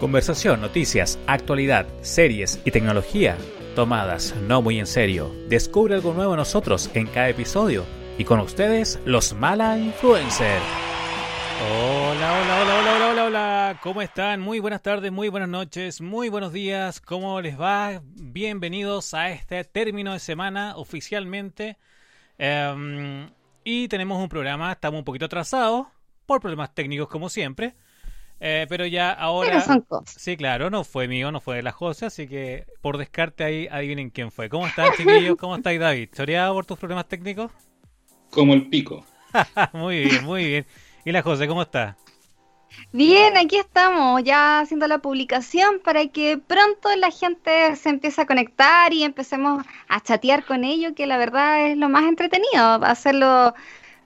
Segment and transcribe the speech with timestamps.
[0.00, 3.36] Conversación, noticias, actualidad, series y tecnología
[3.78, 5.32] tomadas no muy en serio.
[5.48, 7.84] Descubre algo nuevo en nosotros en cada episodio.
[8.18, 10.60] Y con ustedes, los Mala Influencer.
[11.62, 13.80] Hola, hola, hola, hola, hola, hola, hola.
[13.80, 14.40] ¿Cómo están?
[14.40, 17.00] Muy buenas tardes, muy buenas noches, muy buenos días.
[17.00, 18.02] ¿Cómo les va?
[18.04, 21.76] Bienvenidos a este término de semana oficialmente.
[22.36, 23.30] Em,
[23.62, 25.86] y tenemos un programa, estamos un poquito atrasados
[26.26, 27.76] por problemas técnicos como siempre.
[28.40, 29.64] Eh, pero ya ahora.
[30.06, 33.68] Sí, claro, no fue mío, no fue de la José, así que por descarte ahí
[33.70, 34.48] adivinen quién fue.
[34.48, 35.36] ¿Cómo están, chiquillos?
[35.36, 36.10] ¿Cómo estáis, David?
[36.14, 37.50] ¿Choreado por tus problemas técnicos?
[38.30, 39.04] Como el pico.
[39.72, 40.66] muy bien, muy bien.
[41.04, 41.96] ¿Y la José, cómo está?
[42.92, 48.26] Bien, aquí estamos, ya haciendo la publicación para que pronto la gente se empiece a
[48.26, 53.54] conectar y empecemos a chatear con ellos, que la verdad es lo más entretenido, hacerlo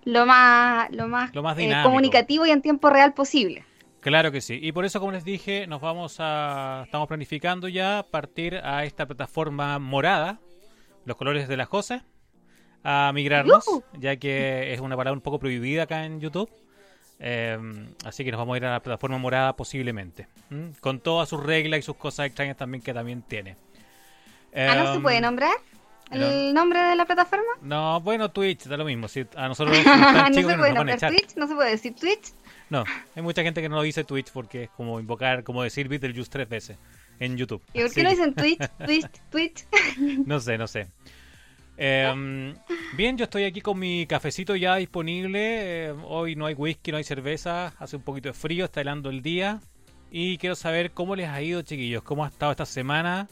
[0.04, 3.64] lo más, lo más, lo más eh, comunicativo y en tiempo real posible.
[4.02, 4.58] Claro que sí.
[4.60, 6.82] Y por eso, como les dije, nos vamos a.
[6.84, 10.40] Estamos planificando ya partir a esta plataforma morada,
[11.04, 12.02] los colores de la José,
[12.82, 13.64] a migrarnos,
[13.96, 16.50] ya que es una palabra un poco prohibida acá en YouTube.
[17.20, 20.26] Em, así que nos vamos a ir a la plataforma morada posiblemente.
[20.80, 23.56] Con todas sus reglas y sus cosas extrañas también que también tiene.
[24.52, 25.54] ¿Ah, no se puede em, nombrar?
[26.10, 27.52] ¿El nombre de la plataforma?
[27.62, 29.06] No, bueno, Twitch, da lo mismo.
[29.06, 32.32] Si a nosotros no se puede nombrar Twitch, no se puede decir Twitch.
[32.72, 32.84] No,
[33.14, 36.30] hay mucha gente que no lo dice Twitch porque es como invocar, como decir Beetlejuice
[36.30, 36.78] tres veces
[37.20, 37.62] en YouTube.
[37.74, 39.66] ¿Y por qué no dicen Twitch, Twitch, Twitch?
[40.26, 40.86] no sé, no sé.
[41.76, 42.54] Em,
[42.96, 45.88] bien, yo estoy aquí con mi cafecito ya disponible.
[45.88, 47.74] Em, hoy no hay whisky, no hay cerveza.
[47.78, 49.60] Hace un poquito de frío, está helando el día.
[50.10, 52.02] Y quiero saber cómo les ha ido, chiquillos.
[52.02, 53.28] ¿Cómo ha estado esta semana?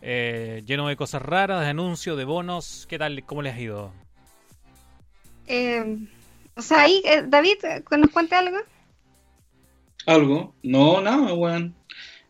[0.00, 2.88] Eh, lleno de cosas raras, de anuncios, de bonos.
[2.90, 3.22] ¿Qué tal?
[3.26, 3.92] ¿Cómo les ha ido?
[5.46, 6.08] Eh,
[6.54, 7.56] o sea, ahí, eh, David,
[7.98, 8.58] ¿nos cuente algo?
[10.06, 10.54] Algo.
[10.62, 11.74] No, nada, weón.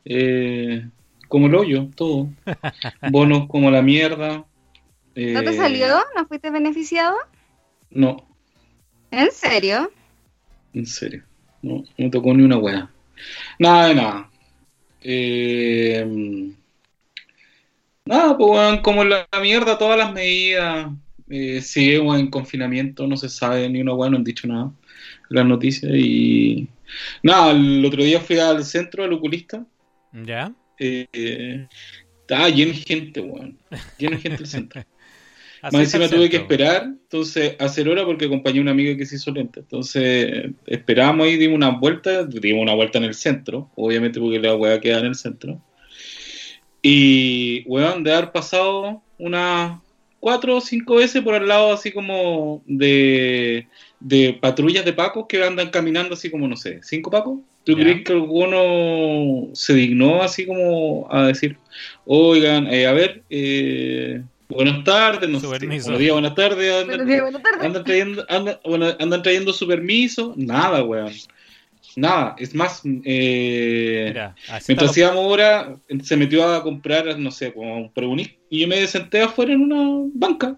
[0.05, 0.87] Eh,
[1.29, 2.29] como el hoyo, todo.
[3.11, 4.45] Bonos como la mierda.
[5.15, 5.99] ¿No te eh, salió?
[6.17, 7.17] ¿No fuiste beneficiado?
[7.91, 8.17] No.
[9.11, 9.91] ¿En serio?
[10.73, 11.25] En serio.
[11.61, 12.91] No, no tocó ni una weá.
[13.59, 14.31] Nada de nada.
[18.05, 20.91] nada, pues weón, como la mierda todas las medidas.
[21.35, 24.71] Eh, sigue en confinamiento, no se sabe ni una weá, no han dicho nada.
[25.31, 26.69] Las noticias y
[27.23, 29.65] Nada, el otro día fui al centro, al oculista.
[30.13, 30.53] ¿Ya?
[30.79, 31.67] Eh,
[32.21, 33.59] estaba lleno de gente, weón.
[33.99, 34.85] Lleno de gente el centro.
[35.63, 39.15] Más encima tuve que esperar, entonces, hacer hora porque acompañé a una amiga que se
[39.15, 39.61] hizo lenta.
[39.61, 44.57] Entonces, esperamos y dimos una vuelta, dimos una vuelta en el centro, obviamente porque la
[44.57, 45.63] weá queda en el centro.
[46.83, 49.81] Y, weón, de haber pasado unas
[50.23, 53.67] cuatro o cinco veces por al lado así como de
[53.99, 57.41] de patrullas de pacos que andan caminando así como, no sé, cinco pacos.
[57.65, 61.57] ¿Tú crees que alguno se dignó así como a decir,
[62.05, 66.85] oigan, eh, a ver, eh, buenas tardes, no sé, buenos días, buenas tardes,
[67.61, 70.35] andan, trayendo, andan, trayendo su permiso?
[70.37, 71.13] Nada, weón.
[71.97, 74.15] Nada, es más, eh,
[74.67, 78.21] mientras hacíamos hora, se metió a comprar, no sé, como un
[78.51, 80.57] y yo me senté afuera en una banca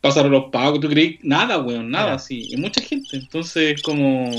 [0.00, 1.18] pasaron los pagos, ¿tú crees?
[1.22, 2.48] Nada, weón, nada, así.
[2.50, 3.16] Y mucha gente.
[3.16, 4.30] Entonces, como.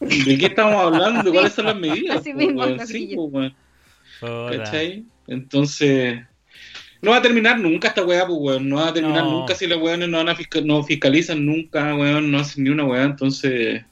[0.00, 1.30] ¿De qué estamos hablando?
[1.32, 2.18] ¿Cuáles son las medidas?
[2.18, 3.54] Así mismo, sí, weón.
[4.20, 5.04] ¿Cachai?
[5.26, 6.20] Entonces.
[7.02, 8.68] No va a terminar nunca esta weá, pues, weón.
[8.68, 12.30] No va a terminar nunca si los weones no, van a no fiscalizan nunca, weón.
[12.30, 13.04] No hacen ni una weá.
[13.04, 13.82] Entonces.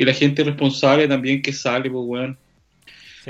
[0.00, 2.38] Y la gente responsable también que sale, pues, weón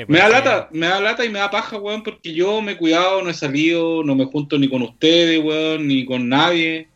[0.06, 2.76] me da lata, me da lata y me da paja, weón, porque yo me he
[2.76, 6.88] cuidado, no he salido, no me junto ni con ustedes, weón, ni con nadie.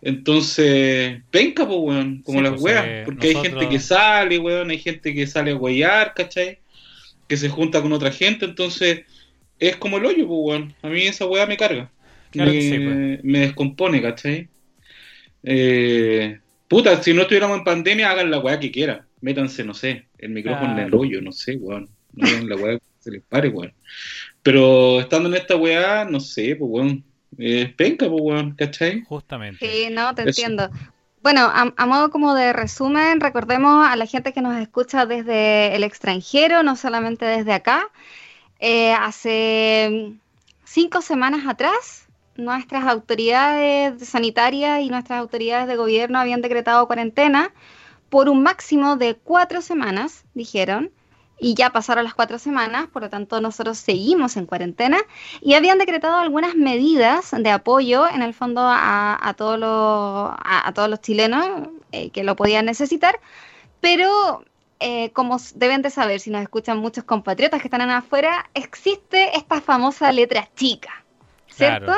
[0.00, 4.78] Entonces, penca, pues, weón, como las pues, weas, porque hay gente que sale, weón, hay
[4.78, 6.60] gente que sale a huellar, ¿cachai?
[7.28, 9.02] Que se junta con otra gente, entonces
[9.58, 10.74] es como el hoyo, pues, weón.
[10.82, 11.90] A mí esa wea me carga.
[12.32, 13.24] me, pues.
[13.24, 14.48] me, descompone, ¿cachai?
[15.42, 19.07] Eh, puta, si no estuviéramos en pandemia, hagan la wea que quieran.
[19.20, 21.88] Métanse, no sé, el micrófono en el hoyo, no sé, weón
[22.18, 23.72] la weá se les pare, weón.
[24.42, 27.04] Pero estando en esta weá, no sé, pues weón,
[27.36, 29.02] es penca, pues weón, ¿cachai?
[29.02, 29.66] Justamente.
[29.66, 30.70] Sí, no, te entiendo.
[31.22, 35.82] Bueno, a, modo como de resumen, recordemos a la gente que nos escucha desde el
[35.82, 37.90] extranjero, no solamente desde acá.
[38.60, 40.14] Eh, hace
[40.64, 42.06] cinco semanas atrás,
[42.36, 47.52] nuestras autoridades sanitarias y nuestras autoridades de gobierno habían decretado cuarentena
[48.08, 50.90] por un máximo de cuatro semanas, dijeron,
[51.38, 54.98] y ya pasaron las cuatro semanas, por lo tanto nosotros seguimos en cuarentena
[55.40, 60.90] y habían decretado algunas medidas de apoyo en el fondo a, todos, los, a, todos
[60.90, 63.20] los chilenos eh, que lo podían necesitar,
[63.80, 64.42] pero
[64.80, 69.60] eh, como deben de saber, si nos escuchan muchos compatriotas que están afuera, existe esta
[69.60, 71.04] famosa letra chica,
[71.48, 71.92] ¿cierto?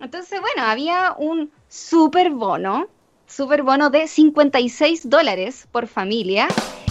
[0.00, 2.88] Entonces, bueno, había un super bono,
[3.32, 6.48] super bono de 56 dólares por familia.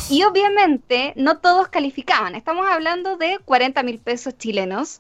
[0.10, 2.36] Y obviamente no todos calificaban.
[2.36, 5.00] Estamos hablando de 40 mil pesos chilenos,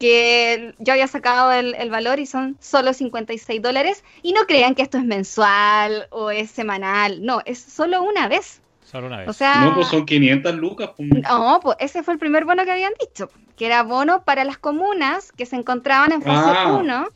[0.00, 4.04] que yo había sacado el, el, valor y son solo 56 dólares.
[4.22, 7.24] Y no crean que esto es mensual o es semanal.
[7.24, 8.60] No, es solo una vez.
[8.90, 9.28] Solo una vez.
[9.28, 10.90] O sea, No, pues son 500 lucas.
[10.96, 11.08] pues.
[11.08, 14.58] no, pues ese fue el primer bono que habían dicho, que era bono para las
[14.58, 17.06] comunas que se encontraban en fase Ah.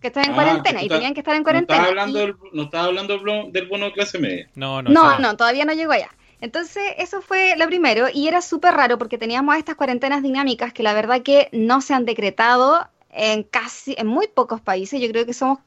[0.00, 1.88] 1, que estaban en Ah, cuarentena y tenían que estar en No estaba cuarentena.
[1.88, 4.48] hablando, y- del, no estaba hablando del, bono- del bono de clase media.
[4.54, 6.10] No, no, No, no, todavía no llegó allá.
[6.40, 10.82] Entonces, eso fue lo primero y era súper raro porque teníamos estas cuarentenas dinámicas que
[10.82, 15.00] la verdad que no se han decretado en casi, en muy pocos países.
[15.00, 15.58] Yo creo que somos,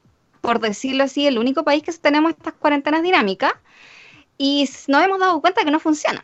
[0.41, 3.53] por decirlo así, el único país que tenemos estas cuarentenas dinámicas
[4.37, 6.23] y nos hemos dado cuenta que no funcionan.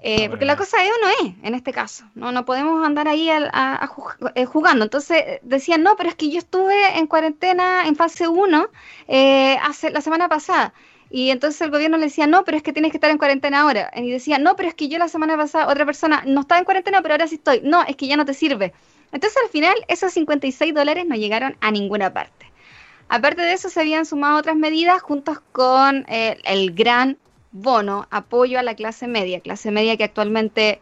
[0.00, 2.04] Eh, No, porque la cosa es o no es, en este caso.
[2.14, 4.84] No, no podemos andar ahí a- a ju- eh, jugando.
[4.84, 8.68] Entonces decían, no, pero es que yo estuve en cuarentena en fase 1
[9.08, 10.72] eh, hace, la semana pasada.
[11.10, 13.62] Y entonces el gobierno le decía, no, pero es que tienes que estar en cuarentena
[13.62, 13.90] ahora.
[13.96, 16.64] Y decía, no, pero es que yo la semana pasada, otra persona no estaba en
[16.64, 17.60] cuarentena, pero ahora sí estoy.
[17.64, 18.74] No, es que ya no te sirve.
[19.10, 22.52] Entonces al final esos 56 dólares no llegaron a ninguna parte.
[23.08, 27.18] Aparte de eso se habían sumado otras medidas juntos con eh, el gran
[27.52, 30.80] bono, apoyo a la clase media, clase media que actualmente,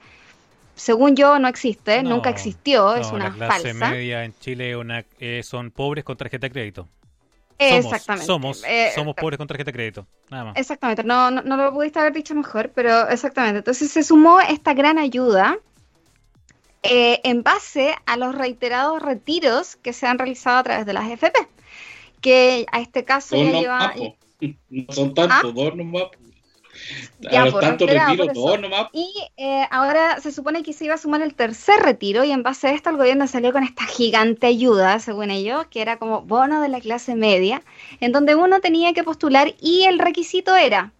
[0.75, 3.91] según yo, no existe, No, nunca existió, es una la clase falsa.
[3.91, 6.89] media en Chile es una, eh, son pobres con tarjeta de crédito.
[7.59, 8.27] Somos, Exactamente.
[8.27, 10.07] Somos, Eh, somos pobres con tarjeta de crédito.
[10.31, 10.57] Nada más.
[10.57, 13.59] Exactamente, no, no, no lo pudiste haber dicho mejor, pero exactamente.
[13.59, 15.59] Entonces se sumó esta gran ayuda
[16.83, 21.11] eh, en base a los reiterados retiros que se han realizado a través de las
[21.11, 21.49] FP,
[22.21, 23.95] que a este caso ya lleva...
[24.69, 26.05] No son tantos, dos nomás.
[27.20, 27.28] Po.
[27.31, 28.49] Ya, a los por tantos reiterado, retiros, por eso.
[28.49, 28.87] dos nomás.
[28.93, 32.43] Y eh, ahora se supone que se iba a sumar el tercer retiro y en
[32.43, 36.23] base a esto el gobierno salió con esta gigante ayuda, según ellos, que era como
[36.23, 37.62] bono de la clase media,
[38.00, 40.93] en donde uno tenía que postular y el requisito era,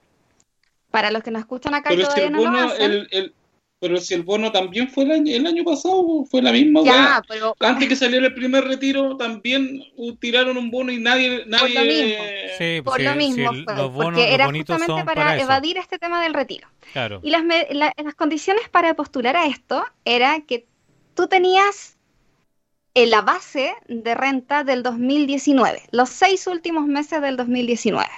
[0.91, 3.35] para los que nos escuchan acá Pero todavía no lo hacen, el, el-
[3.79, 7.23] pero si el bono también fue el año, el año pasado, fue la misma ya,
[7.29, 9.83] pero Antes que saliera el primer retiro, también
[10.19, 12.25] tiraron un bono y nadie, nadie lo mismo.
[12.59, 15.05] Sí, por pues, lo si- mismo si el- fue, los bonos, porque los era justamente
[15.05, 16.69] para, evadir este tema del retiro.
[16.93, 17.21] Claro.
[17.23, 20.67] Y las, la- las condiciones para postular a esto era que
[21.15, 21.97] tú tenías
[22.95, 28.09] en la base de renta del 2019, los seis últimos meses del 2019.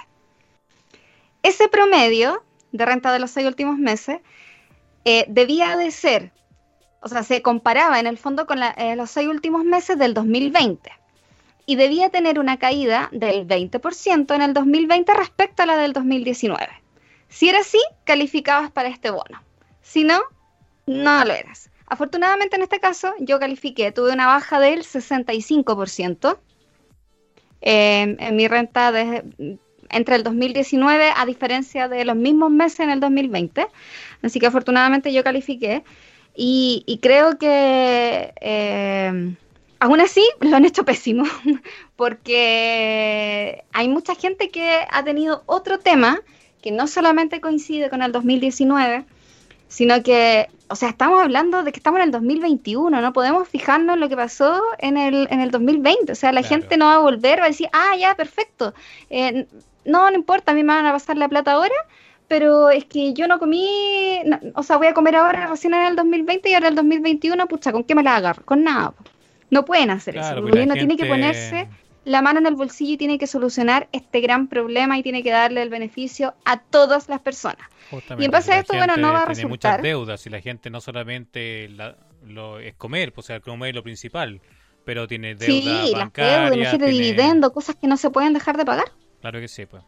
[1.43, 4.21] Ese promedio de renta de los seis últimos meses
[5.11, 6.33] eh, debía de ser,
[7.01, 10.93] o sea, se comparaba en el fondo con eh, los seis últimos meses del 2020
[11.65, 16.69] y debía tener una caída del 20% en el 2020 respecto a la del 2019.
[17.27, 19.43] Si era así, calificabas para este bono.
[19.81, 20.21] Si no,
[20.85, 21.71] no lo eras.
[21.87, 26.39] Afortunadamente en este caso yo califiqué, tuve una baja del 65%
[27.63, 29.25] eh, en mi renta desde,
[29.91, 33.67] entre el 2019 a diferencia de los mismos meses en el 2020.
[34.23, 35.83] Así que afortunadamente yo califiqué
[36.35, 39.35] y, y creo que eh,
[39.81, 41.25] aún así lo han hecho pésimo
[41.97, 46.21] porque hay mucha gente que ha tenido otro tema
[46.63, 49.05] que no solamente coincide con el 2019,
[49.69, 53.95] sino que, o sea, estamos hablando de que estamos en el 2021, no podemos fijarnos
[53.95, 56.57] en lo que pasó en el, en el 2020, o sea, la Claro.
[56.57, 58.75] gente no va a volver, va a decir, ah, ya, perfecto,
[59.11, 59.47] eh,
[59.85, 61.75] no, no importa, a mí me van a pasar la plata ahora,
[62.29, 65.87] pero es que yo no comí, no, o sea, voy a comer ahora recién en
[65.87, 68.45] el 2020 y ahora en el 2021, pucha, ¿con qué me la agarro?
[68.45, 68.93] Con nada.
[69.51, 70.35] No pueden hacer eso.
[70.35, 71.69] El pues gobierno tiene que ponerse
[72.05, 75.31] la mano en el bolsillo y tiene que solucionar este gran problema y tiene que
[75.31, 77.67] darle el beneficio a todas las personas.
[77.91, 79.83] Justamente, Y en base a esto, bueno, no va a tiene muchas resultar.
[79.83, 83.75] deudas y la gente no solamente la- lo, es comer, pues, o sea, comer es
[83.75, 84.41] lo principal,
[84.85, 88.65] pero tiene deuda sí, las deudas, tiene- dividendos, cosas que no se pueden dejar de
[88.65, 88.87] pagar.
[89.21, 89.83] Claro que sí, pues.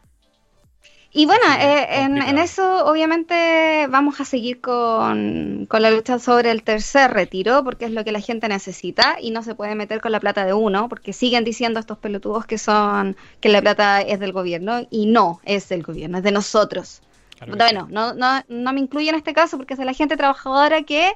[1.13, 6.63] Y bueno, eh, en, eso obviamente vamos a seguir con, con la lucha sobre el
[6.63, 10.13] tercer retiro, porque es lo que la gente necesita y no se puede meter con
[10.13, 14.21] la plata de uno, porque siguen diciendo estos pelotudos que son que la plata es
[14.21, 17.01] del gobierno y no es del gobierno, es de nosotros.
[17.37, 17.93] Claro Bueno, sí.
[17.93, 21.11] no, no, no me incluye en este caso porque es de la gente trabajadora que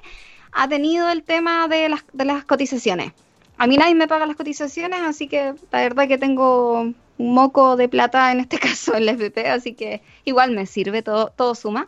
[0.51, 3.13] ha tenido el tema de las, de las cotizaciones.
[3.57, 7.75] A mí nadie me paga las cotizaciones, así que la verdad que tengo un moco
[7.77, 11.55] de plata en este caso en la FP, así que igual me sirve, todo, todo
[11.55, 11.87] suma.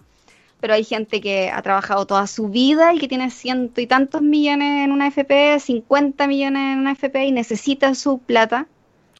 [0.59, 4.23] Pero hay gente que ha trabajado toda su vida y que tiene ciento y tantos
[4.23, 8.65] millones en una FP, 50 millones en una FP y necesita su plata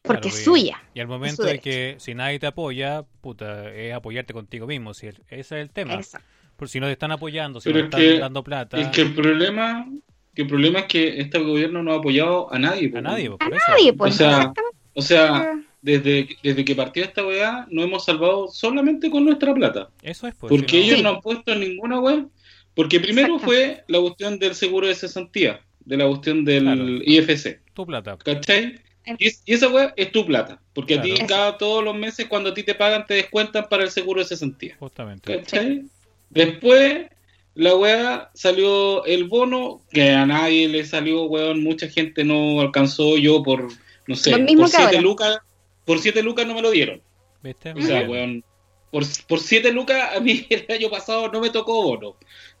[0.02, 0.82] porque Claro, es suya.
[0.94, 5.08] Y al momento de que si nadie te apoya, puta, es apoyarte contigo mismo, si
[5.08, 5.94] el- ese es el tema.
[5.94, 6.26] Exacto.
[6.56, 8.80] Por si no te están apoyando, si no te están dando plata.
[8.80, 9.86] Es que el problema,
[10.34, 12.90] que el problema es que este gobierno no ha apoyado a nadie.
[12.96, 14.14] A nadie, por a nadie, pues.
[14.14, 14.52] O sea,
[14.94, 19.90] o sea desde, desde que partió esta weá, no hemos salvado solamente con nuestra plata.
[20.02, 22.26] Eso es, pues, Porque ellos no han puesto ninguna weá.
[22.74, 27.60] Porque primero fue la cuestión del seguro de cesantía, de la cuestión del IFC.
[27.74, 28.16] Tu plata.
[28.18, 28.80] ¿Cachai?
[29.18, 30.60] Y, esa weá es tu plata.
[30.74, 33.84] Porque a ti cada todos los meses cuando a ti te pagan te descuentan para
[33.84, 34.76] el seguro de cesantía.
[34.78, 35.38] Justamente.
[35.38, 35.86] ¿Cachai?
[36.30, 37.06] Después
[37.54, 43.16] la weá salió el bono, que a nadie le salió, weón, mucha gente no alcanzó,
[43.16, 43.66] yo por,
[44.06, 45.38] no sé, por 7 lucas,
[45.88, 47.00] por 7 lucas no me lo dieron.
[47.42, 47.72] ¿Viste?
[47.72, 48.44] O sea, weón,
[48.90, 52.16] por 7 lucas a mí el año pasado no me tocó bono.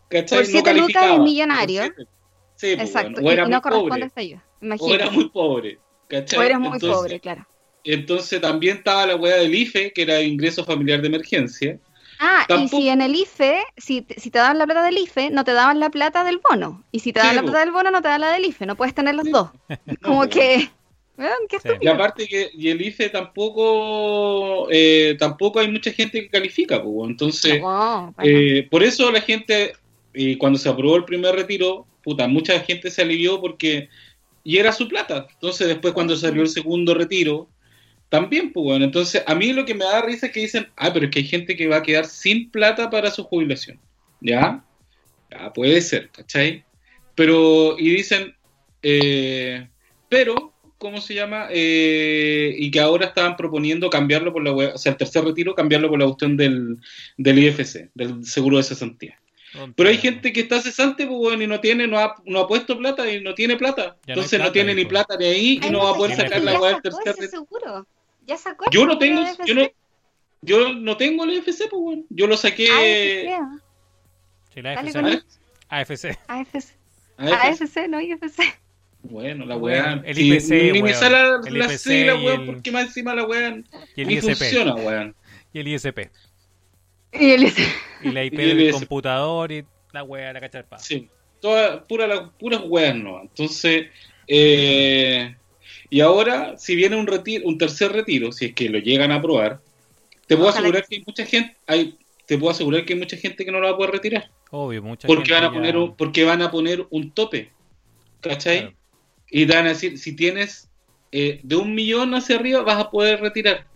[0.08, 0.38] ¿Cachai?
[0.38, 1.84] Por 7 no lucas es millonario.
[1.84, 4.42] Sí, pues, Exacto, o era y no corresponde a esta ayuda.
[4.78, 5.78] O era muy pobre.
[6.08, 6.38] ¿cachai?
[6.38, 7.46] O eres muy pobre, claro.
[7.84, 11.78] Entonces también estaba la weá del IFE, que era ingreso familiar de emergencia.
[12.18, 15.44] Ah, y si en el IFE, si, si te daban la plata del IFE, no
[15.44, 16.82] te daban la plata del bono.
[16.92, 18.64] Y si te daban la plata del bono, no te dan la del IFE.
[18.64, 19.50] No puedes tener los dos.
[20.02, 20.70] Como que...
[21.48, 27.10] ¿qué y aparte que y el tampoco eh, tampoco hay mucha gente que califica pues,
[27.10, 27.60] entonces
[28.22, 29.72] eh, por eso la gente
[30.14, 33.88] y cuando se aprobó el primer retiro puta mucha gente se alivió porque
[34.48, 35.26] y era su plata.
[35.30, 37.50] Entonces después cuando salió el segundo retiro
[38.08, 40.90] también, pues bueno, entonces a mí lo que me da risa es que dicen, ah,
[40.90, 43.78] pero es que hay gente que va a quedar sin plata para su jubilación.
[44.22, 44.64] ¿Ya?
[45.30, 46.64] Ya, puede ser, ¿cachai?
[47.14, 48.34] Pero, y dicen,
[48.82, 49.68] eh,
[50.08, 51.48] pero, ¿cómo se llama?
[51.50, 55.88] Eh, y que ahora estaban proponiendo cambiarlo por la o sea, el tercer retiro, cambiarlo
[55.88, 56.78] por la cuestión del,
[57.16, 59.18] del IFC, del seguro de cesantía.
[59.74, 62.46] Pero hay gente que está cesante, pues, bueno, y no tiene, no ha, no ha
[62.46, 63.96] puesto plata y no tiene plata.
[64.06, 66.72] Entonces no, tiene ni plata ni ahí y no va a poder sacar la weá
[66.72, 67.86] del tercer retiro.
[68.26, 69.62] ¿Ya sacó yo no tengo, yo no,
[70.42, 72.04] yo no tengo el FC, pues bueno.
[72.10, 72.68] Yo lo saqué.
[72.70, 73.58] AFC.
[74.52, 75.24] Sí, la AFC.
[75.68, 76.18] AFC.
[76.28, 76.74] AFC.
[77.18, 78.42] AFC, no IFC.
[79.10, 80.02] Bueno, la weá.
[80.04, 83.56] El IPC, sí, Ni me sale la, la sigla, weón, porque más encima la weá
[83.96, 85.14] ni funciona, weón.
[85.52, 86.10] Y el ISP.
[87.12, 87.58] Y el ISP.
[88.02, 90.78] Y la IP del computador y la weá, la cacharpa.
[90.78, 91.08] Sí,
[91.40, 93.20] todas pura, puras weas no.
[93.22, 93.86] Entonces,
[94.26, 95.34] eh,
[95.88, 99.16] y ahora, si viene un retiro, un tercer retiro, si es que lo llegan a
[99.16, 99.60] aprobar,
[100.26, 100.96] te puedo asegurar que...
[100.96, 103.72] hay mucha gente, hay, te puedo asegurar que hay mucha gente que no lo va
[103.72, 104.30] a poder retirar.
[104.50, 107.50] Obvio, mucha porque van a poner un, porque van a poner un tope.
[108.20, 108.74] ¿Cachai?
[109.30, 110.68] Y dan a decir, si tienes
[111.12, 113.66] eh, de un millón hacia arriba, vas a poder retirar.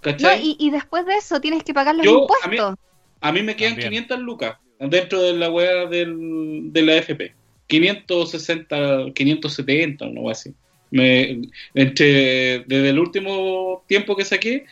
[0.00, 0.56] ¿Cachai?
[0.58, 2.76] y, después de eso tienes que pagar los impuestos.
[3.20, 7.34] A mí, me quedan 500 lucas dentro de la web del, de la FP.
[7.66, 10.54] 560, 570, no así.
[10.90, 11.42] Me,
[11.74, 14.64] entre, desde el último tiempo que saqué,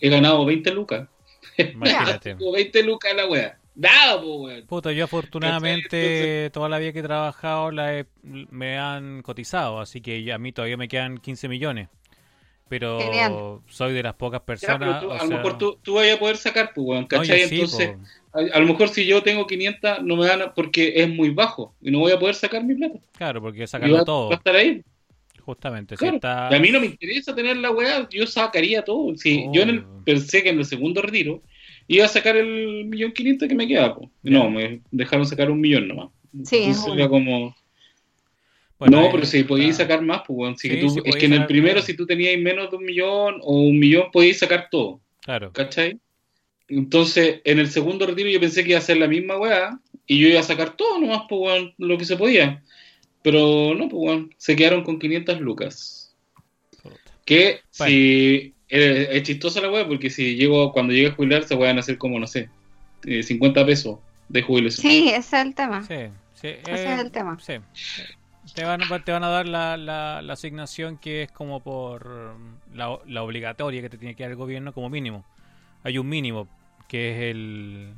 [0.00, 1.08] he ganado 20 lucas.
[1.56, 2.34] Imagínate.
[2.52, 3.58] 20 lucas la wea.
[3.76, 9.80] Nada, pues, Puta, yo afortunadamente toda la vida que he trabajado la me han cotizado,
[9.80, 11.88] así que a mí todavía me quedan 15 millones.
[12.68, 15.02] Pero soy de las pocas personas.
[15.02, 17.42] a lo mejor tú, tú vas a poder sacar, pues, ¿cachai?
[17.42, 17.96] Entonces,
[18.32, 21.90] a, lo mejor si yo tengo 500, no me dan porque es muy bajo y
[21.90, 22.98] no voy a poder sacar mi plata.
[23.16, 24.28] Claro, porque sacarlo todo.
[24.28, 24.82] Va a estar ahí.
[25.44, 29.14] Justamente, A mí no me interesa tener la weá, yo sacaría todo.
[29.16, 30.02] Si Yo en oh.
[30.02, 31.42] pensé que en el segundo retiro
[31.88, 33.96] iba a sacar el millón quinientos que me queda.
[34.22, 36.08] No, me dejaron sacar un millón nomás.
[36.44, 37.54] Sí, es como...
[38.80, 42.40] no, pero si podíais sacar más, pues, es que en el primero, si tú tenías
[42.40, 45.00] menos de un millón o un millón, podíais sacar todo.
[45.20, 45.52] Claro.
[45.52, 45.98] ¿Cachai?
[46.68, 50.18] Entonces, en el segundo retiro yo pensé que iba a ser la misma weá y
[50.18, 52.62] yo iba a sacar todo nomás, pues, lo que se podía.
[53.22, 56.14] Pero no, pues bueno, se quedaron con 500 lucas.
[57.24, 61.76] Que si es, chistosa la weá, porque si llego, cuando llegue a jubilar, se van
[61.76, 62.48] a hacer como, no sé,
[63.02, 64.90] 50 eh, pesos de jubilación.
[64.90, 65.82] Sí, ese es el tema.
[65.82, 66.48] Sí, sí.
[66.66, 67.38] Ese es el tema.
[67.40, 67.54] Sí.
[68.54, 72.36] Te van, te van a dar la, la, asignación que es como por
[72.74, 75.24] la, la obligatoria que te tiene que dar el gobierno como mínimo.
[75.82, 76.48] Hay un mínimo,
[76.88, 77.94] que es el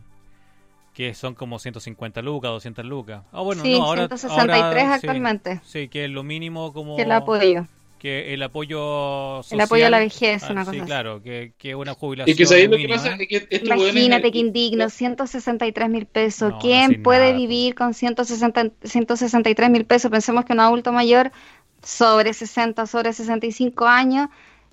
[0.97, 3.23] que son como 150 lucas, 200 lucas.
[3.31, 5.61] Ah, bueno, sí, no, ahora, 163 actualmente.
[5.63, 6.97] Sí, que es lo mínimo como...
[6.97, 7.67] Que el apoyo.
[7.99, 11.53] Que el apoyo social, El apoyo a la vejez, ah, una cosa Sí, claro, que,
[11.57, 15.89] que una jubilación y que ahí lo que pasa es que Imagínate que indigno, 163
[15.89, 16.55] mil pesos.
[16.61, 20.11] ¿Quién puede vivir con 160, 163 mil pesos?
[20.11, 21.33] Pensemos que un adulto mayor
[21.83, 24.29] sobre 60, sobre 65 años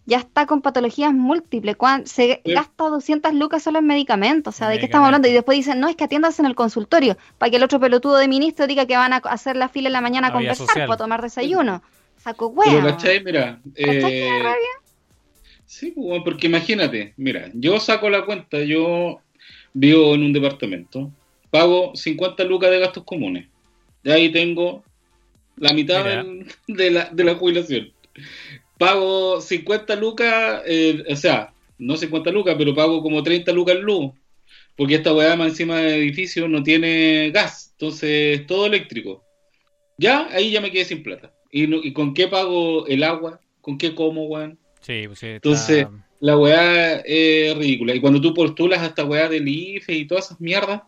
[0.05, 4.79] ya está con patologías múltiples, se gasta 200 lucas solo en medicamentos, o sea, ¿de
[4.79, 5.27] qué estamos hablando?
[5.27, 8.17] Y después dicen, no, es que atiendas en el consultorio, para que el otro pelotudo
[8.17, 10.97] de ministro diga que van a hacer la fila en la mañana a conversar, para
[10.97, 11.81] tomar desayuno.
[12.23, 12.87] Saco huevo.
[12.87, 13.23] ¿cachai?
[13.23, 14.41] Mira, eh,
[15.65, 19.19] Sí, pues, porque imagínate, mira, yo saco la cuenta, yo
[19.73, 21.11] vivo en un departamento
[21.53, 23.45] pago 50 lucas de gastos comunes.
[24.03, 24.83] De ahí tengo
[25.55, 26.03] la mitad
[26.67, 27.93] de, la, de la jubilación.
[28.79, 34.13] Pago 50 lucas, eh, o sea, no 50 lucas, pero pago como 30 lucas luz.
[34.75, 39.23] Porque esta weá más encima del edificio no tiene gas, entonces es todo eléctrico.
[39.99, 41.32] Ya, ahí ya me quedé sin plata.
[41.55, 43.39] ¿Y, con qué pago el agua?
[43.61, 44.57] ¿Con qué como, weón?
[44.81, 45.85] Sí, pues sí, Entonces,
[46.19, 47.93] la weá es ridícula.
[47.93, 50.81] Y cuando tú postulas a esta weá del IFE y todas esas mierdas,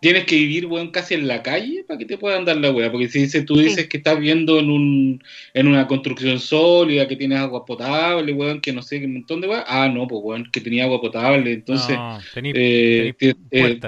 [0.00, 2.90] tienes que vivir, weón, casi en la calle para que te puedan dar la weá.
[2.90, 5.22] Porque si dices, tú dices que estás viendo en, un,
[5.54, 9.40] en una construcción sólida, que tienes agua potable, weón, que no sé, que un montón
[9.40, 9.64] de weá.
[9.68, 11.52] Ah, no, pues weón, que tenía agua potable.
[11.52, 13.78] Entonces, no, eh, eh,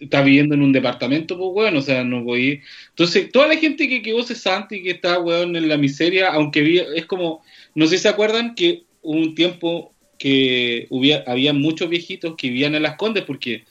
[0.00, 2.62] estás viviendo en un departamento, pues weón, o sea, no voy.
[2.88, 6.86] Entonces, toda la gente que quedó cesante y que está, weón, en la miseria, aunque
[6.96, 7.42] es como,
[7.74, 12.48] no sé si se acuerdan que hubo un tiempo que hubiera, había muchos viejitos que
[12.48, 13.64] vivían en las condes porque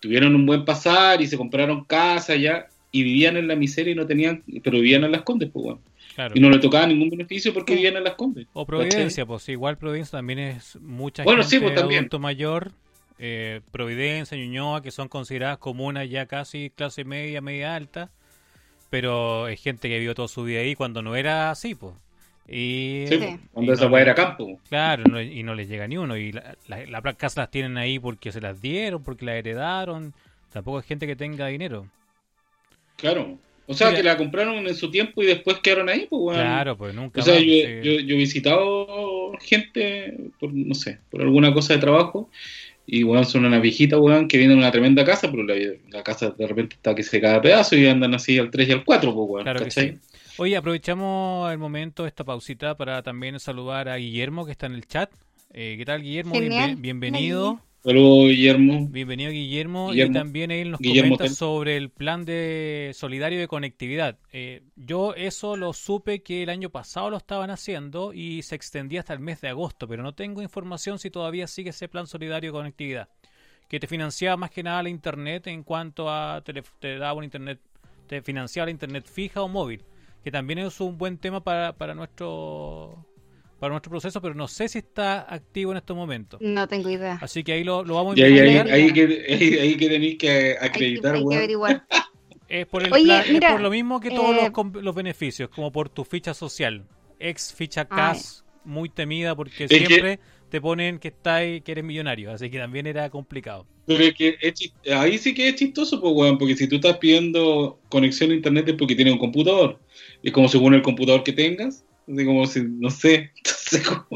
[0.00, 3.96] tuvieron un buen pasar y se compraron casa ya y vivían en la miseria y
[3.96, 5.80] no tenían, pero vivían en las condes, pues bueno.
[6.34, 8.46] Y no le tocaba ningún beneficio porque vivían en las condes.
[8.54, 12.00] O Providencia, pues igual Providencia también es mucha bueno, gente sí, pues, también.
[12.00, 12.72] adulto mayor,
[13.18, 18.10] eh, Providencia, Ñuñoa, que son consideradas comunas ya casi clase media, media alta,
[18.90, 21.94] pero es gente que vivió toda su vida ahí cuando no era así, pues.
[22.48, 23.06] Y,
[23.52, 24.60] cuando esa no, era campo.
[24.68, 26.16] Claro, y no les llega ni uno.
[26.16, 30.14] Y las la, casas las tienen ahí porque se las dieron, porque las heredaron.
[30.52, 31.88] Tampoco es gente que tenga dinero.
[32.96, 33.36] Claro.
[33.68, 36.40] O sea, que la compraron en su tiempo y después quedaron ahí, pues bueno.
[36.40, 37.20] Claro, pues nunca.
[37.20, 42.30] O sea, yo, he visitado gente, por, no sé, por alguna cosa de trabajo.
[42.86, 46.30] Y bueno, son una viejita, weón, que vienen de una tremenda casa, pero la, casa
[46.30, 48.84] de repente está que se cae a pedazo y andan así al 3 y al
[48.84, 49.42] 4, pues weón.
[49.42, 49.66] Claro
[50.38, 54.86] Oye, aprovechamos el momento, esta pausita, para también saludar a Guillermo, que está en el
[54.86, 55.10] chat.
[55.52, 56.34] Eh, ¿Qué tal, Guillermo?
[56.76, 57.60] bienvenido.
[57.86, 58.88] Saludos, Guillermo.
[58.90, 59.94] Bienvenido, Guillermo.
[59.94, 64.18] Y también él nos comenta sobre el plan de solidario de conectividad.
[64.32, 68.98] Eh, yo eso lo supe que el año pasado lo estaban haciendo y se extendía
[68.98, 72.50] hasta el mes de agosto, pero no tengo información si todavía sigue ese plan solidario
[72.50, 73.08] de conectividad.
[73.68, 77.22] Que te financiaba más que nada la internet en cuanto a te, te daba un
[77.22, 77.60] internet,
[78.08, 79.84] te financiaba la internet fija o móvil
[80.24, 83.06] que también es un buen tema para, para nuestro
[83.58, 86.40] para nuestro proceso, pero no sé si está activo en estos momentos.
[86.40, 87.18] No tengo idea.
[87.20, 88.66] Así que ahí lo, lo vamos a investigar.
[88.66, 91.14] Ahí, ahí, que, ahí, que tenéis que acreditar.
[91.14, 91.86] Hay, que averiguar.
[92.48, 95.72] Es por, el plan, es por lo mismo que todos los, eh, los, beneficios, como
[95.72, 96.86] por tu ficha social.
[97.18, 102.48] Ex ficha CAS, muy temida porque siempre te ponen que estás que eres millonario, así
[102.48, 103.66] que también era complicado.
[103.86, 104.38] Pero es que
[104.92, 108.68] ahí sí que es chistoso, pues, weón, porque si tú estás pidiendo conexión a internet
[108.68, 109.80] es porque tienes un computador.
[110.22, 111.84] Es como según el computador que tengas.
[112.08, 113.32] Así como si, no sé.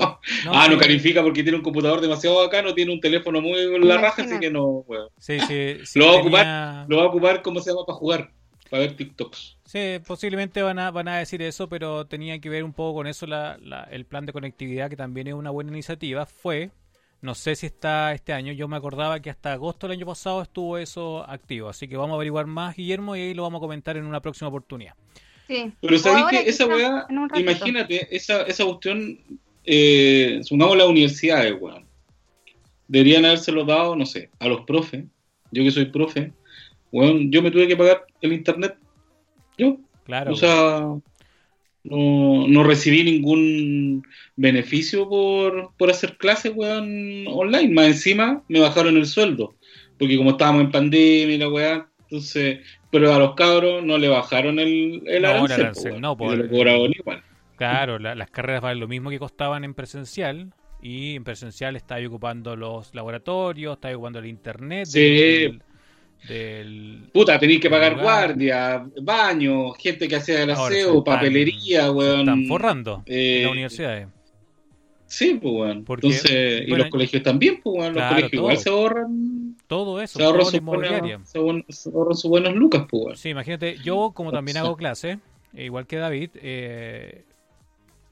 [0.46, 3.98] ah, no califica porque tiene un computador demasiado no tiene un teléfono muy en la
[3.98, 5.08] raja, así que no, weón.
[5.18, 7.84] Sí, sí, lo, va a ocupar, lo va a ocupar, ¿cómo se llama?
[7.84, 8.32] Para jugar,
[8.70, 9.58] para ver TikToks.
[9.64, 13.06] Sí, posiblemente van a, van a decir eso, pero tenía que ver un poco con
[13.08, 13.58] eso la,
[13.90, 16.26] el plan de conectividad, que también es una buena iniciativa.
[16.26, 16.70] Fue,
[17.20, 20.42] no sé si está este año, yo me acordaba que hasta agosto del año pasado
[20.42, 23.62] estuvo eso activo, así que vamos a averiguar más, Guillermo, y ahí lo vamos a
[23.62, 24.94] comentar en una próxima oportunidad.
[25.80, 29.18] Pero sabéis que esa weá, imagínate, esa, esa cuestión,
[29.64, 31.84] eh, sumamos las universidades, weón.
[32.88, 35.04] Deberían habérselo dado, no sé, a los profes.
[35.52, 36.32] Yo que soy profe,
[36.92, 38.76] weón, yo me tuve que pagar el internet.
[39.58, 39.78] Yo.
[40.04, 40.32] Claro.
[40.32, 40.80] O sea,
[41.84, 47.72] no, no recibí ningún beneficio por, por hacer clases, weón, online.
[47.72, 49.54] Más encima me bajaron el sueldo.
[49.98, 52.60] Porque como estábamos en pandemia y la weá, entonces
[52.90, 57.22] pero a los cabros no le bajaron el, el arancel, no, por, igual.
[57.56, 62.56] Claro, las carreras valen lo mismo que costaban en presencial y en presencial estaba ocupando
[62.56, 64.86] los laboratorios, estaba ocupando el internet.
[64.86, 65.58] Sí.
[66.28, 72.20] Del, Puta, tenéis que pagar guardia, baño, gente que hacía el aseo, papelería, weón.
[72.20, 74.08] están forrando eh, en las universidades.
[75.06, 75.84] Sí, pues, weón.
[75.88, 77.94] Entonces, y los colegios también, pues, weón.
[77.94, 79.49] Los colegios igual se ahorran.
[79.70, 80.32] Todo eso, se sus
[81.84, 83.20] ahorran sus buenos lucas, pues.
[83.20, 85.20] Sí, imagínate, yo como también hago clase,
[85.54, 87.24] eh, igual que David, eh,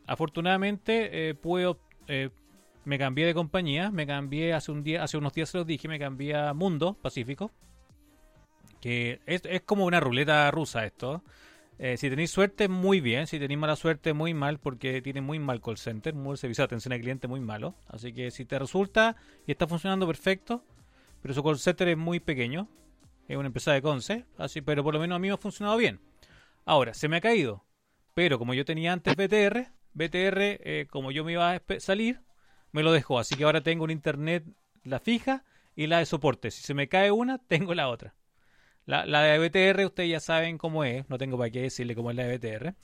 [0.07, 2.31] afortunadamente eh, puedo, eh,
[2.85, 5.89] me cambié de compañía, me cambié hace un día, hace unos días se los dije,
[5.89, 7.51] me cambié a Mundo Pacífico,
[8.81, 11.25] que es, es como una ruleta rusa esto.
[11.81, 13.27] Eh, si tenéis suerte, muy bien.
[13.27, 16.67] Si tenéis mala suerte, muy mal, porque tiene muy mal call center, muy servicio de
[16.67, 17.75] atención al cliente muy malo.
[17.89, 20.63] Así que si te resulta y está funcionando perfecto,
[21.23, 22.69] pero su call center es muy pequeño,
[23.29, 25.77] es una empresa de Conce, así, pero por lo menos a mí me ha funcionado
[25.77, 26.01] bien.
[26.65, 27.65] Ahora, se me ha caído,
[28.15, 32.21] pero como yo tenía antes BTR, BTR, eh, como yo me iba a salir,
[32.73, 33.19] me lo dejó.
[33.19, 34.45] Así que ahora tengo un internet,
[34.85, 36.51] la fija y la de soporte.
[36.51, 38.15] Si se me cae una, tengo la otra.
[38.87, 42.11] La, la de BTR, ustedes ya saben cómo es, no tengo para qué decirle cómo
[42.11, 42.75] es la de BTR.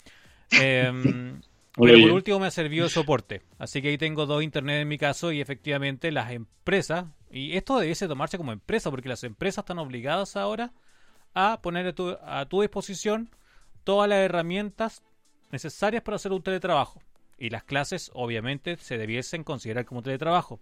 [0.60, 1.40] Em,
[1.76, 3.42] pero por último me ha servido de soporte.
[3.58, 7.78] Así que ahí tengo dos internet en mi caso y efectivamente las empresas, y esto
[7.78, 10.72] debiese tomarse como empresa, porque las empresas están obligadas ahora
[11.34, 13.30] a poner a tu, a tu disposición
[13.82, 15.02] todas las herramientas
[15.50, 17.00] necesarias para hacer un teletrabajo.
[17.38, 20.60] Y las clases obviamente se debiesen considerar como teletrabajo.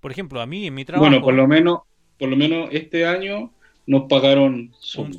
[0.00, 1.08] Por ejemplo, a mí en mi trabajo...
[1.08, 1.80] Bueno, por lo menos,
[2.18, 3.50] por lo menos este año
[3.86, 4.72] nos pagaron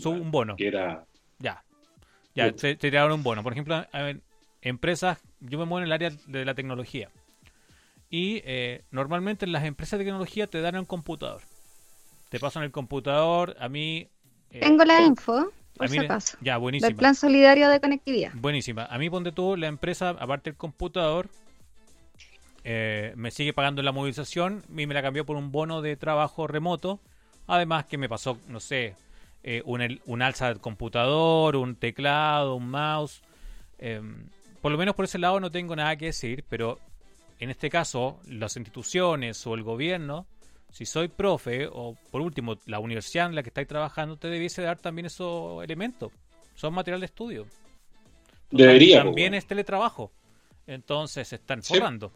[0.06, 0.56] un, bono.
[0.56, 1.04] Que era...
[1.40, 1.64] Ya.
[2.36, 3.44] Ya, te, tiraron un bono.
[3.44, 3.84] Por ejemplo,
[4.62, 7.10] empresas, yo me muevo en el área de la tecnología.
[8.10, 11.42] Y eh, normalmente en las empresas de tecnología te dan un computador.
[12.30, 14.08] Te pasan el computador, a mí...
[14.52, 16.38] Eh, Tengo la info, por si acaso.
[16.42, 16.88] Ya, buenísima.
[16.88, 18.32] Del plan solidario de conectividad.
[18.34, 18.86] Buenísima.
[18.86, 21.30] A mí, ponte tú, la empresa, aparte del computador,
[22.64, 26.48] eh, me sigue pagando la movilización y me la cambió por un bono de trabajo
[26.48, 27.00] remoto
[27.50, 28.96] Además que me pasó, no sé,
[29.42, 33.24] eh, un, alza del computador, un teclado, un mouse.
[33.80, 34.28] Em,
[34.62, 36.80] por lo menos por ese lado no tengo nada que decir, pero
[37.40, 40.26] en este caso las instituciones o el gobierno,
[40.72, 44.62] si soy profe o por último la universidad en la que estáis trabajando, te debiese
[44.62, 46.12] dar también esos elementos.
[46.56, 47.48] Son material de estudio.
[48.52, 49.04] Debería.
[49.04, 50.12] También es teletrabajo.
[50.68, 52.12] Entonces se están forrando.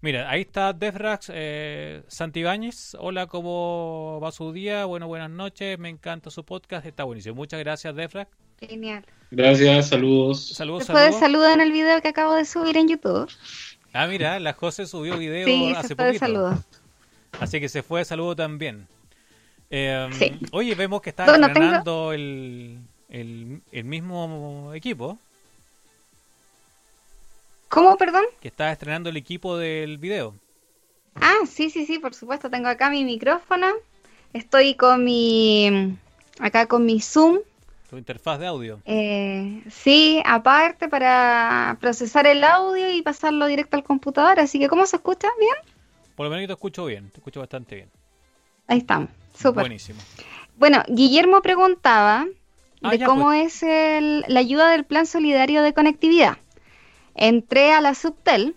[0.00, 2.96] Mira, ahí está Defrax eh, Santibáñez.
[2.98, 4.84] Hola, ¿cómo va su día?
[4.84, 5.78] Bueno, buenas noches.
[5.78, 6.86] Me encanta su podcast.
[6.86, 7.36] Está buenísimo.
[7.36, 8.30] Muchas gracias, Defrax.
[8.66, 9.04] Genial.
[9.30, 10.48] Gracias, saludos.
[10.48, 11.52] Saludos, Después saludos.
[11.54, 13.28] en el video que acabo de subir en YouTube.
[13.92, 16.18] Ah, mira, la José subió video hace poquito.
[16.18, 16.64] saludo.
[17.40, 18.86] Así que se fue de saludo también.
[19.70, 20.38] Em, sí.
[20.52, 25.18] Oye, vemos que está entrenando el, el mismo equipo.
[27.68, 28.22] ¿Cómo, perdón?
[28.40, 30.34] Que estás estrenando el equipo del video.
[31.16, 32.48] Ah, sí, sí, sí, por supuesto.
[32.48, 33.66] Tengo acá mi micrófono.
[34.32, 35.96] Estoy con mi.
[36.38, 37.38] Acá con mi Zoom.
[37.94, 38.80] Tu interfaz de audio.
[38.86, 44.40] Eh, sí, aparte para procesar el audio y pasarlo directo al computador.
[44.40, 45.28] Así que, ¿cómo se escucha?
[45.38, 45.54] ¿Bien?
[46.16, 47.90] Por lo menos te escucho bien, te escucho bastante bien.
[48.66, 49.62] Ahí estamos, súper.
[49.62, 50.00] Buenísimo.
[50.56, 52.26] Bueno, Guillermo preguntaba
[52.82, 53.62] ah, de cómo pues.
[53.62, 56.38] es la ayuda del Plan Solidario de Conectividad.
[57.14, 58.56] Entré a la Subtel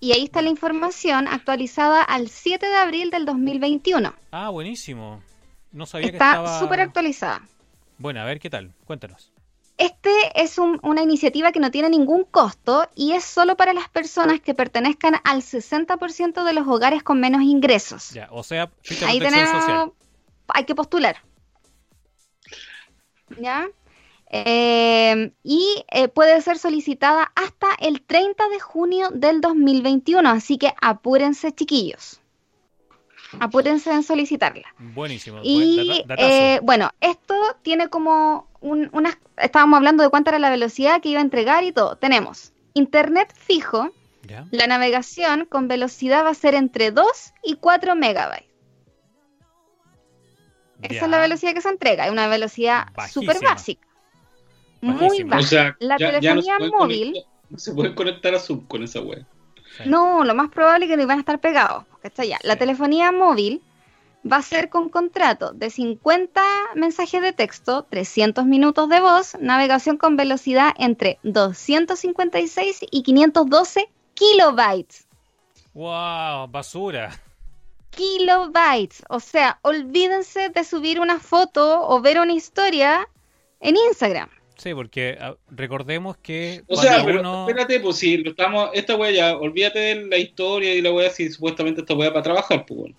[0.00, 4.14] y ahí está la información actualizada al 7 de abril del 2021.
[4.30, 5.22] Ah, buenísimo.
[5.70, 6.46] No sabía está que estaba...
[6.46, 7.42] Está súper actualizada.
[8.04, 8.74] Bueno, a ver qué tal.
[8.84, 9.32] Cuéntanos.
[9.78, 14.40] Este es una iniciativa que no tiene ningún costo y es solo para las personas
[14.40, 18.10] que pertenezcan al 60% de los hogares con menos ingresos.
[18.10, 18.70] Ya, o sea,
[19.06, 19.90] ahí tenemos,
[20.48, 21.16] hay que postular.
[23.38, 23.68] ¿Ya?
[24.30, 30.74] Eh, y eh, puede ser solicitada hasta el 30 de junio del 2021, así que
[30.82, 32.20] apúrense chiquillos.
[33.40, 34.74] Apúrense en solicitarla.
[34.78, 35.40] Buenísimo.
[35.42, 39.18] Y eh, bueno, esto tiene como un, unas...
[39.36, 41.96] Estábamos hablando de cuánta era la velocidad que iba a entregar y todo.
[41.96, 43.90] Tenemos internet fijo.
[44.50, 47.06] La navegación con velocidad va a ser entre 2
[47.42, 48.48] y 4 megabytes.
[50.80, 53.86] Esa es la velocidad que se entrega, es una velocidad súper básica.
[54.80, 55.76] Muy baja.
[55.78, 57.24] la telefonía móvil.
[57.48, 59.24] No se puede conectar a Zoom con esa web.
[59.86, 61.84] No, lo más probable es que no iban a estar pegados.
[62.22, 62.38] Ya.
[62.42, 63.62] La telefonía móvil
[64.30, 66.42] va a ser con contrato de 50
[66.74, 75.06] mensajes de texto, 300 minutos de voz, navegación con velocidad entre 256 y 512 kilobytes.
[75.72, 76.48] ¡Wow!
[76.48, 77.10] Basura.
[77.90, 79.02] Kilobytes.
[79.08, 83.08] O sea, olvídense de subir una foto o ver una historia
[83.60, 84.28] en Instagram.
[84.56, 86.62] Sí, porque ah, recordemos que.
[86.68, 88.70] O sea, pero espérate, pues si estamos.
[88.72, 92.22] Esta wea ya, olvídate de la historia y la wea si supuestamente esta wea para
[92.22, 92.96] trabajar, pues bueno.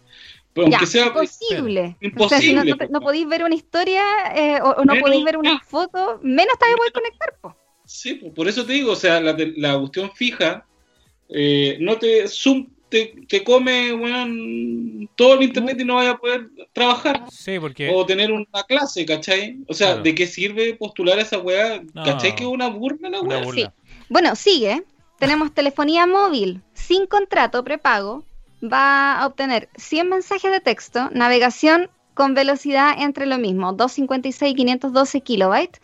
[0.53, 1.07] Pero aunque sea.
[1.07, 1.97] Imposible.
[2.01, 2.25] imposible.
[2.25, 4.03] O sea, si no, podéis ver una historia
[4.35, 7.55] eh, o, no podéis ver una foto, menos te voy a conectar, pues.
[7.85, 10.65] Sí, pues, por eso te digo, o sea, la, la cuestión fija,
[11.29, 12.27] eh, no te.
[12.27, 13.91] Zoom te, come
[15.15, 17.23] todo el internet y no vaya a poder trabajar.
[17.31, 17.91] Sí, porque...
[17.93, 19.59] O tener una clase, ¿cachai?
[19.67, 21.81] O sea, ¿de qué sirve postular esa weá?
[21.93, 23.43] ¿Cachai que es una burla la weá?
[23.51, 23.65] Sí.
[24.09, 24.83] Bueno, sigue.
[25.19, 28.23] Tenemos telefonía móvil sin contrato prepago.
[28.63, 34.55] Va a obtener 100 mensajes de texto, navegación con velocidad entre lo mismo, 256 y
[34.55, 35.81] 512 kilobytes,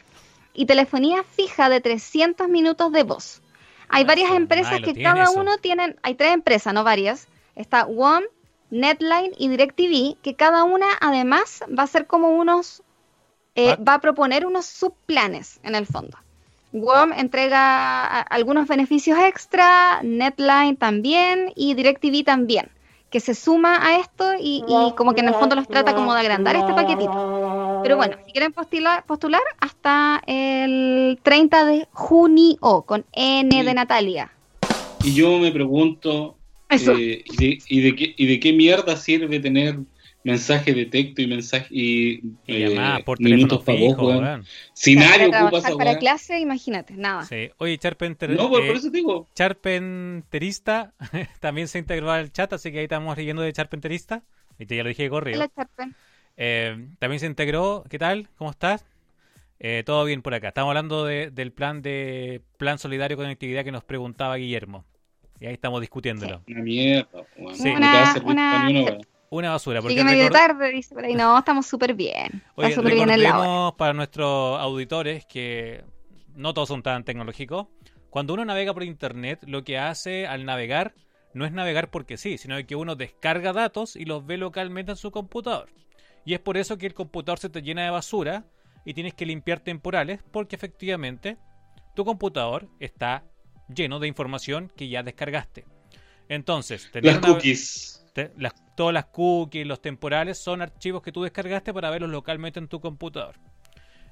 [0.53, 3.40] y telefonía fija de 300 minutos de voz.
[3.91, 7.27] Hay varias empresas que cada uno tienen, hay tres empresas, no varias.
[7.55, 8.23] Está WOM,
[8.69, 12.83] Netline y DirecTV, que cada una además va a ser como unos,
[13.55, 16.17] eh, va a proponer unos subplanes en el fondo.
[16.71, 22.71] WOM entrega algunos beneficios extra, Netline también y DirecTV también,
[23.09, 26.13] que se suma a esto y, y como que en el fondo los trata como
[26.13, 27.50] de agrandar este paquetito.
[27.83, 34.31] Pero bueno, si quieren postular, postular hasta el 30 de junio con N de Natalia.
[35.03, 36.37] Y yo me pregunto,
[36.69, 39.79] eh, ¿y, de, qué, ¿y de qué mierda sirve tener
[40.23, 45.75] mensaje de texto y mensaje y, eh, por minutos para vos, Si nadie ocupa esa
[45.75, 47.25] para clase, imagínate, nada.
[47.25, 47.49] Sí.
[47.57, 49.27] Oye, Charpenter, no, por, eh, eso digo.
[49.33, 50.93] Charpenterista
[51.39, 54.23] también se integró al chat, así que ahí estamos riendo de Charpenterista.
[54.59, 55.39] Y te ya lo dije corrido.
[55.39, 55.95] Hola, Charpen.
[56.37, 57.83] Eh, también se integró.
[57.89, 58.29] ¿Qué tal?
[58.37, 58.85] ¿Cómo estás?
[59.59, 60.49] Eh, todo bien por acá.
[60.49, 64.85] Estamos hablando del plan de plan solidario conectividad que nos preguntaba Guillermo.
[65.39, 66.41] Y ahí estamos discutiéndolo.
[66.47, 67.25] Una mierda.
[68.25, 69.81] una, una, basura.
[69.81, 71.13] Porque medio tarde, dice por ahí.
[71.13, 72.43] No, estamos súper bien.
[72.55, 73.75] Oye, súper bien el lado.
[73.77, 75.83] para nuestros auditores que
[76.35, 77.67] no todos son tan tecnológicos.
[78.09, 80.93] Cuando uno navega por internet, lo que hace al navegar
[81.33, 84.97] no es navegar porque sí, sino que uno descarga datos y los ve localmente en
[84.97, 85.69] su computador.
[86.25, 88.45] Y es por eso que el computador se te llena de basura
[88.85, 91.37] y tienes que limpiar temporales porque efectivamente
[91.95, 93.23] tu computador está
[93.73, 95.65] lleno de información que ya descargaste.
[96.29, 98.05] Entonces, las cookies.
[98.75, 102.79] todas las cookies, los temporales son archivos que tú descargaste para verlos localmente en tu
[102.79, 103.35] computador.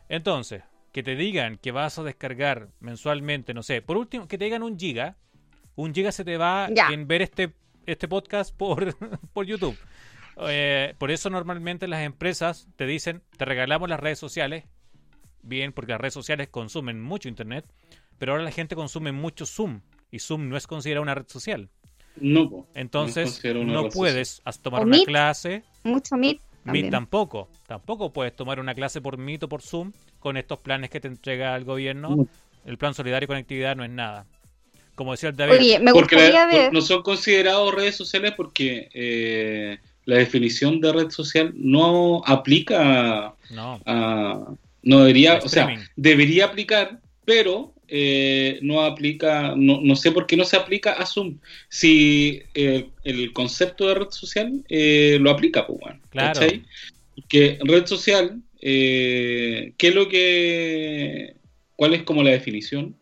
[0.10, 4.46] Entonces, que te digan que vas a descargar mensualmente, no sé, por último, que te
[4.46, 5.16] digan un giga,
[5.76, 7.54] un giga se te va en ver este,
[7.86, 8.96] este podcast por,
[9.34, 9.78] por YouTube.
[10.48, 14.66] Eh, por eso normalmente las empresas te dicen, te regalamos las redes sociales,
[15.42, 17.66] bien, porque las redes sociales consumen mucho Internet,
[18.18, 21.70] pero ahora la gente consume mucho Zoom, y Zoom no es considerado una red social.
[22.16, 22.68] No.
[22.74, 25.64] Entonces, no, puedes tomar una clase.
[25.84, 26.42] Mucho Meet.
[26.66, 27.50] Meet tampoco.
[27.68, 31.08] Tampoco puedes tomar una clase por Meet o por Zoom con estos planes que te
[31.08, 32.28] entrega el gobierno.
[32.66, 34.26] El plan solidario y conectividad no es nada.
[34.96, 35.80] Como decía el David.
[35.80, 36.74] me gustaría ver...
[36.74, 43.80] No son considerados redes sociales porque eh, la definición de red social no aplica no,
[44.82, 50.36] no debería, o sea, debería aplicar, pero eh, no aplica, no, no, sé por qué
[50.36, 51.38] no se aplica a Zoom.
[51.70, 56.42] Si eh, el concepto de red social eh, lo aplica, pues bueno, claro.
[57.28, 61.36] Que red social, ¿qué es lo que,
[61.76, 62.96] cuál es como la definición?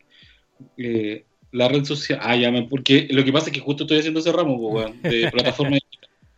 [1.52, 4.20] la red social, ah, ya me, porque lo que pasa es que justo estoy haciendo
[4.20, 5.78] ese ramo, pues, bueno, de plataforma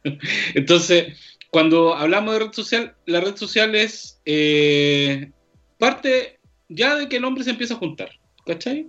[0.55, 1.17] Entonces,
[1.51, 5.31] cuando hablamos de red social, la red social es eh,
[5.77, 8.11] parte ya de que el hombre se empieza a juntar,
[8.45, 8.87] ¿cachai?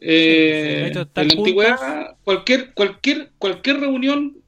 [0.00, 4.38] Eh, en la antigüedad, cualquier, cualquier, cualquier reunión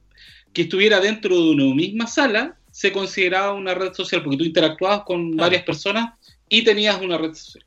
[0.53, 5.03] que estuviera dentro de una misma sala se consideraba una red social porque tú interactuabas
[5.03, 6.13] con varias personas
[6.49, 7.63] y tenías una red social.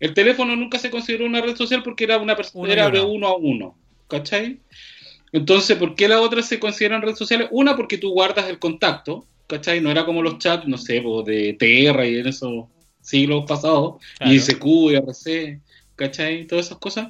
[0.00, 3.26] El teléfono nunca se consideró una red social porque era una persona era de uno
[3.26, 3.76] a uno,
[4.08, 4.60] ¿cachai?
[5.32, 7.48] Entonces, ¿por qué las otras se consideran redes sociales?
[7.50, 9.80] Una, porque tú guardas el contacto, ¿cachai?
[9.80, 12.66] No era como los chats, no sé, de Terra y en esos
[13.00, 15.60] siglos pasados, y ICQ, IRC,
[15.96, 16.46] ¿cachai?
[16.46, 17.08] Todas esas cosas.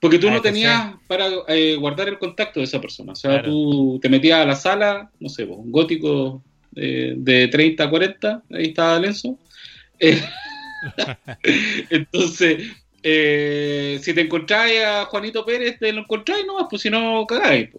[0.00, 3.12] Porque tú no tenías para eh, guardar el contacto de esa persona.
[3.12, 7.90] O sea, tú te metías a la sala, no sé, un gótico de 30 a
[7.90, 9.38] 40, ahí estaba Lenzo.
[9.98, 10.22] Eh,
[11.90, 12.62] entonces,
[13.02, 17.70] eh, si te encontráis a Juanito Pérez, te lo encontráis no pues si no cagáis.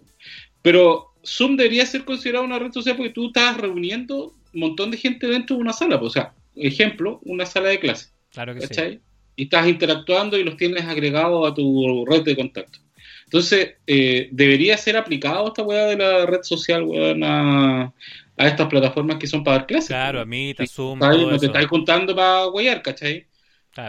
[0.62, 4.96] Pero Zoom debería ser considerado una red social porque tú estás reuniendo un montón de
[4.96, 5.98] gente dentro de una sala.
[5.98, 8.08] Pues, o sea, ejemplo, una sala de clase.
[8.32, 9.00] Claro que sí.
[9.34, 12.78] Y estás interactuando y los tienes agregados a tu red de contacto.
[13.24, 16.86] Entonces, eh, debería ser aplicado esta weá de la red social,
[17.22, 17.92] a,
[18.36, 19.88] estas plataformas que son para dar clases.
[19.88, 20.98] Claro, a mí, Zoom.
[20.98, 23.26] no te estás contando para weyar, ¿cachai?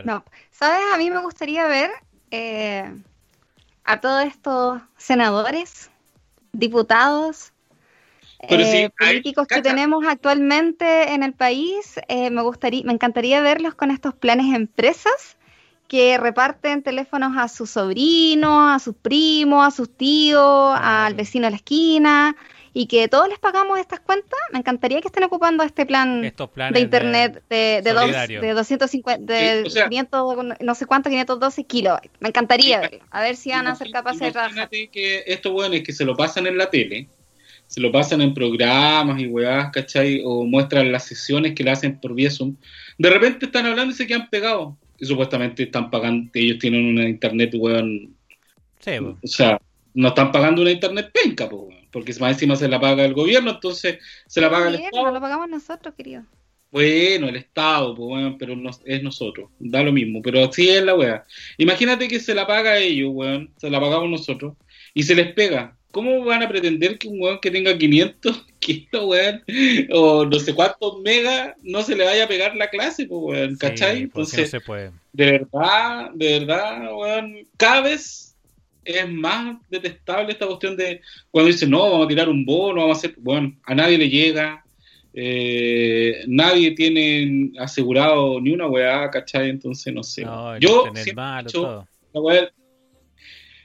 [0.06, 0.24] No,
[0.64, 0.94] ¿sabes?
[0.94, 1.92] A mí me gustaría ver
[2.32, 2.90] eh,
[3.84, 5.92] a todos estos senadores,
[6.54, 7.52] diputados,
[8.40, 12.00] eh, políticos que tenemos actualmente en el país.
[12.08, 15.36] Eh, me gustaría, me encantaría verlos con estos planes empresas
[15.90, 21.52] que reparten teléfonos a sus sobrinos, a sus primos, a sus tíos, al vecino de
[21.52, 22.38] la esquina,
[22.74, 26.80] y que todos les pagamos estas cuentas, me encantaría que estén ocupando este plan de
[26.80, 32.12] internet de, de, dos, de 250, de 500, no sé cuánto, 512 kilobytes.
[32.20, 34.52] Me encantaría A ver si van a ser capaces de trabajar.
[34.52, 37.08] Imagínate que estos bueno es que se lo pasan en la tele,
[37.68, 40.22] se lo pasan en programas y weás, ¿cachai?
[40.26, 42.56] O muestran las sesiones que le hacen por vía Zoom.
[42.98, 44.74] De repente están hablando y se quedan pegados.
[44.98, 48.16] Y supuestamente están pagando, ellos tienen una internet, weón.
[48.80, 49.60] Sí, O sea,
[49.94, 51.48] no están pagando una internet penca,
[51.94, 55.12] porque más encima se la paga el gobierno, entonces se la paga el, Estado.
[55.12, 56.24] lo pagamos nosotros, querido.
[56.72, 60.96] Bueno, el Estado, pues, pero no, es nosotros, da lo mismo, pero sí es la
[60.96, 61.24] weá.
[61.60, 64.56] Imagínate que se la paga a ellos, weón, se la pagamos nosotros,
[64.96, 65.78] y se les pega.
[65.92, 69.44] ¿Cómo van a pretender que un weón que tenga 500, tranquilo, weón.
[69.92, 73.56] O no sé cuántos megas no se le vaya a pegar la clase, pues, weón,
[73.58, 74.08] ¿cachai?
[74.08, 74.92] Pues, Entonces, se puede.
[75.12, 78.33] de verdad, de verdad, weón, cada vez
[78.86, 82.98] es más detestable esta cuestión de cuando dicen, no, vamos a tirar un bono, vamos
[82.98, 84.64] a hacer, bueno, a nadie le llega,
[85.14, 89.50] eh, nadie tiene asegurado ni una weá, ¿cachai?
[89.50, 90.24] Entonces, no sé.
[90.60, 91.88] yo, siempre he dicho,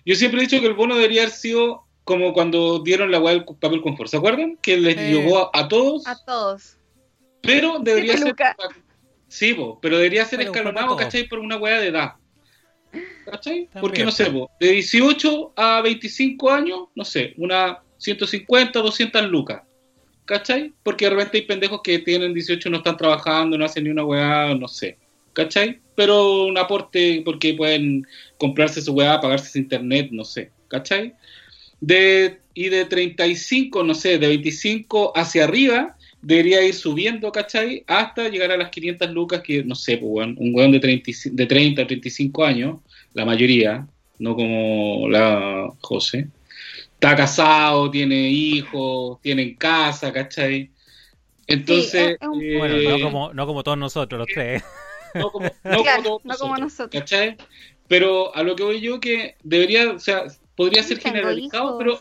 [0.05, 3.35] yo siempre he dicho que el bono debería haber sido como cuando dieron la weá
[3.35, 4.57] del papel confort, ¿se acuerdan?
[4.63, 6.07] Que les llegó a, todos.
[6.07, 6.79] A todos.
[7.43, 8.35] Pero debería ser...
[9.29, 11.29] Sí, pero debería ser escalonado, ¿cachai?
[11.29, 12.15] Por una weá de edad.
[13.25, 13.69] ¿Cachai?
[13.81, 19.63] Porque no sé, de 18 a 25 años, no sé, una 150, 200 lucas.
[20.25, 20.73] ¿Cachai?
[20.83, 24.05] Porque de repente hay pendejos que tienen 18 no están trabajando, no hacen ni una
[24.05, 24.99] weá, no sé.
[25.33, 25.81] ¿Cachai?
[25.95, 28.07] Pero un aporte porque pueden
[28.39, 30.51] comprarse su weá, pagarse su internet, no sé.
[30.69, 31.15] ¿Cachai?
[31.81, 37.85] De, y de 35, no sé, de 25 hacia arriba, debería ir subiendo, ¿cachai?
[37.87, 41.47] Hasta llegar a las 500 lucas, que no sé, pues, un weón de 30, de
[41.47, 42.81] 30 a 35 años,
[43.15, 43.87] la mayoría,
[44.19, 46.29] no como la José,
[46.95, 50.71] está casado, tiene hijos, tiene casa, ¿cachai?
[51.47, 52.19] Entonces.
[52.21, 54.63] bueno, no eh, como, no como todos nosotros, los tres.
[55.15, 55.83] No como, no
[56.39, 57.37] como, nosotros, ¿cachai?
[57.87, 60.25] Pero a lo que voy yo, que debería, o sea,
[60.57, 62.01] podría ser generalizado, pero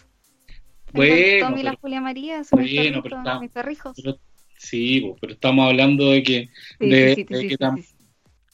[0.94, 3.04] bueno, Tommy y la Julia María son bueno,
[3.40, 3.98] mis, perrijos.
[4.58, 6.50] sí, pero estamos hablando de que.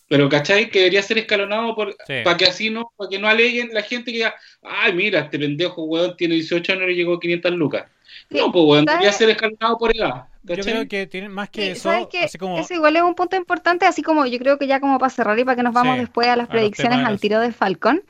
[0.08, 0.70] pero ¿cachai?
[0.70, 4.12] Que debería ser escalonado por, para que así no, para que no aleguen la gente
[4.12, 7.86] que diga, ay, mira, este pendejo, weón, tiene 18 años y llegó a 500 lucas.
[8.30, 10.28] no, pues, weón, debería ser escalonado por edad.
[10.44, 11.90] Yo creo que tiene más que eso.
[12.22, 12.60] así como...
[12.60, 15.40] Eso igual es un punto importante, así como yo creo que ya como para cerrar
[15.40, 18.04] y para que nos vamos después a las predicciones al tiro de Falcon.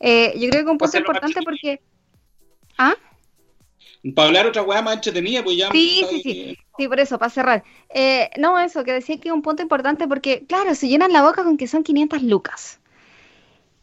[0.00, 1.80] Eh, yo creo que un punto importante porque.
[2.76, 2.94] ¿Ah?
[4.14, 5.70] Para hablar otra weá más entretenida, pues ya.
[5.70, 6.58] Sí, sí, sí.
[6.76, 7.64] Sí, por eso, para cerrar.
[7.88, 11.22] Eh, no, eso, que decía que es un punto importante porque, claro, se llenan la
[11.22, 12.78] boca con que son 500 lucas.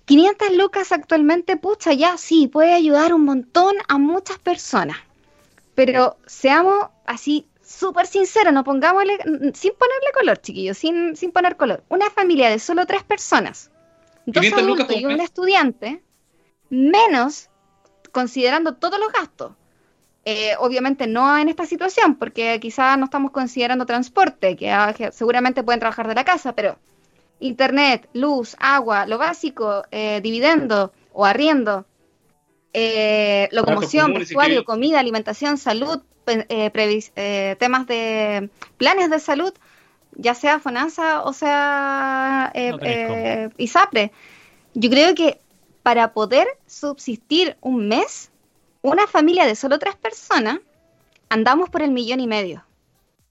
[0.05, 4.97] 500 lucas actualmente, pucha, ya sí, puede ayudar un montón a muchas personas.
[5.73, 9.17] Pero seamos así súper sinceros, no pongámosle,
[9.53, 11.83] sin ponerle color, chiquillos, sin, sin poner color.
[11.89, 13.71] Una familia de solo tres personas,
[14.25, 16.01] dos adultos y un estudiante,
[16.69, 17.49] menos
[18.11, 19.51] considerando todos los gastos
[20.27, 25.61] eh, obviamente no en esta situación, porque quizás no estamos considerando transporte, ah, que, seguramente
[25.61, 26.79] pueden trabajar de la casa, pero
[27.39, 31.85] internet, luz, agua, lo básico, eh, dividendo o arriendo,
[32.73, 39.53] eh, locomoción, vestuario, comida, alimentación, salud, temas de planes de salud,
[40.15, 42.51] ya sea FONASA o sea
[43.57, 44.11] ISAPRE.
[44.73, 45.39] Yo creo que
[45.83, 48.31] para poder subsistir un mes,
[48.85, 50.59] una familia de solo tres personas,
[51.29, 52.63] andamos por el millón y medio.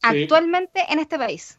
[0.03, 1.59] Actualmente en este país.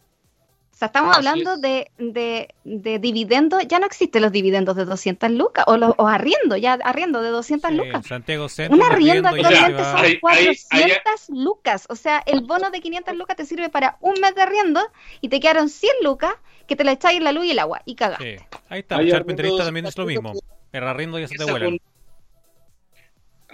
[0.71, 5.31] O sea, estamos hablando de, de, de dividendos, ya no existen los dividendos de 200
[5.31, 8.05] lucas, o, los, o arriendo, ya arriendo de 200 lucas.
[8.05, 13.45] Santiago Un arriendo actualmente son 400 lucas, o sea, el bono de 500 lucas te
[13.45, 14.81] sirve para un mes de arriendo
[15.21, 16.33] y te quedaron 100 lucas
[16.67, 18.45] que te la echáis en la luz y el agua y cagaste.
[18.67, 20.33] Ahí está, Charpenterista también es lo mismo.
[20.73, 21.79] El arriendo ya se te vuelan.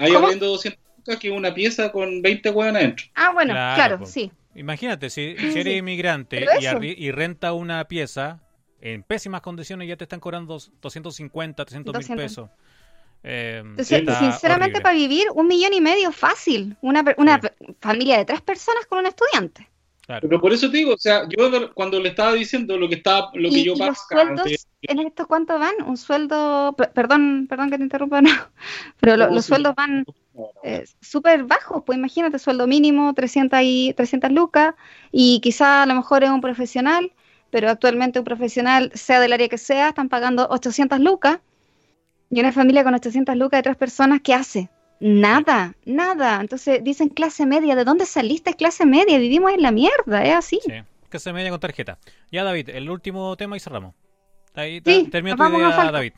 [0.02, 3.06] Ahí abriendo 200 lucas que una pieza con 20 huevos adentro.
[3.16, 4.32] Ah, bueno, claro, sí.
[4.56, 6.46] Imagínate, si, eres inmigrante
[6.82, 8.42] y, renta una pieza
[8.82, 12.50] en pésimas condiciones ya te están cobrando 250, 300 mil pesos.
[13.24, 16.76] Eh, sinceramente, para vivir un millón y medio fácil.
[16.82, 17.40] Una, una
[17.80, 19.71] familia de tres personas con un estudiante.
[20.20, 23.32] Pero por eso te digo, o sea, yo cuando le estaba diciendo lo que estaba,
[23.34, 25.76] lo que yo los sueldos en esto cuánto van?
[25.86, 28.32] Un sueldo, perdón, perdón que te interrumpa, no,
[29.00, 30.06] pero los sueldos van
[30.64, 34.76] eh, súper bajos, pues imagínate, sueldo mínimo 300 y 300 lucas
[35.12, 37.12] y quizá a lo mejor es un profesional,
[37.50, 41.40] pero actualmente un profesional, sea del área que sea, están pagando 800 lucas
[42.30, 44.70] y una familia con 800 lucas de tres personas, ¿qué hace?
[45.02, 46.40] Nada, nada.
[46.40, 47.76] Entonces dicen clase media.
[47.76, 49.18] ¿De dónde saliste clase media?
[49.18, 50.60] Vivimos en la mierda, es así.
[50.64, 50.74] Sí,
[51.10, 51.98] clase media con tarjeta.
[52.32, 53.96] Ya, David, el último tema y cerramos.
[54.54, 56.14] Ahí sí, termina tu idea, David.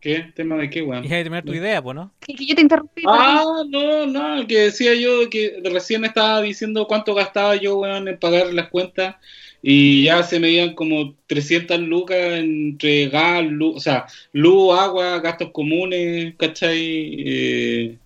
[0.00, 0.32] ¿Qué?
[0.34, 1.04] ¿Tema de qué, weón?
[1.04, 2.12] Y ahí terminar tu idea, pues, ¿no?
[2.20, 3.04] Que, yo te interrumpí.
[3.06, 8.18] Ah, no, no, que decía yo que recién estaba diciendo cuánto gastaba yo, weón, en
[8.18, 9.16] pagar las cuentas
[9.66, 15.20] y ya se me iban como 300 lucas entre gas, luz, o sea, luz, agua,
[15.20, 17.14] gastos comunes, ¿cachai?
[17.26, 17.98] Eh,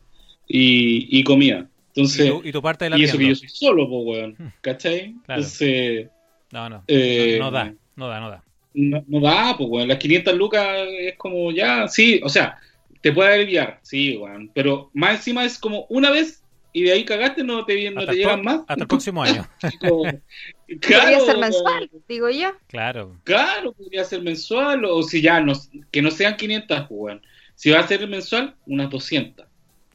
[0.46, 1.68] y, y, comida.
[1.88, 4.52] Entonces, ¿Y tu, parte de la Y eso que yo soy solo, pues, weón, hmm.
[4.60, 5.16] ¿cachai?
[5.26, 6.06] Entonces...
[6.52, 8.44] No, no, eh, no, da, no da, no da.
[8.74, 10.64] No, no da, pues, weón, las 500 lucas
[11.00, 12.56] es como ya, sí, o sea,
[13.00, 16.40] te puede aliviar, sí, weón, pero más encima es como una vez
[16.72, 18.60] y de ahí cagaste, no te, no te llegan más.
[18.68, 19.46] Hasta el próximo año.
[19.60, 20.20] claro,
[20.80, 22.52] podría ser mensual, digo yo.
[22.66, 23.16] Claro.
[23.24, 25.54] Claro, podría ser mensual, o si ya, no,
[25.90, 27.20] que no sean 500, pues,
[27.54, 29.46] Si va a ser mensual, unas 200.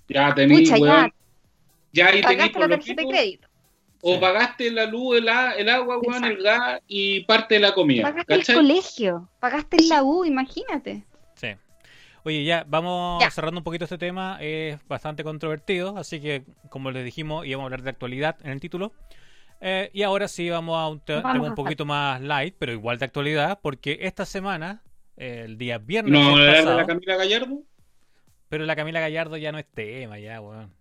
[0.09, 1.13] Ya tenéis, weón.
[1.91, 3.47] Ya, ahí tenéis por lo de crédito.
[4.01, 8.03] O pagaste la luz, el, el agua, weón, el gas y parte de la comida.
[8.03, 11.05] Pagaste el colegio, pagaste la U, imagínate.
[12.26, 14.38] Oye, ya, vamos cerrando un poquito este tema.
[14.39, 18.59] Es bastante controvertido, así que, como les dijimos, íbamos a hablar de actualidad en el
[18.61, 18.93] título.
[19.59, 23.05] Eh, y ahora sí vamos a un tema un poquito más light, pero igual de
[23.05, 24.82] actualidad, porque esta semana,
[25.17, 26.13] el día viernes.
[26.13, 27.61] ¿No de la Camila Gallardo?
[28.49, 30.74] Pero la Camila Gallardo ya no es tema, ya, weón.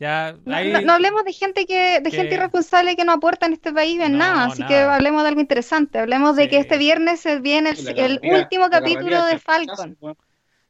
[0.00, 4.00] Ya, no, hablemos de gente que, de gente irresponsable que no aporta en este país
[4.00, 6.00] en nada, así que hablemos de algo interesante.
[6.00, 9.96] Hablemos de que este viernes viene el, el último capítulo de Falcon.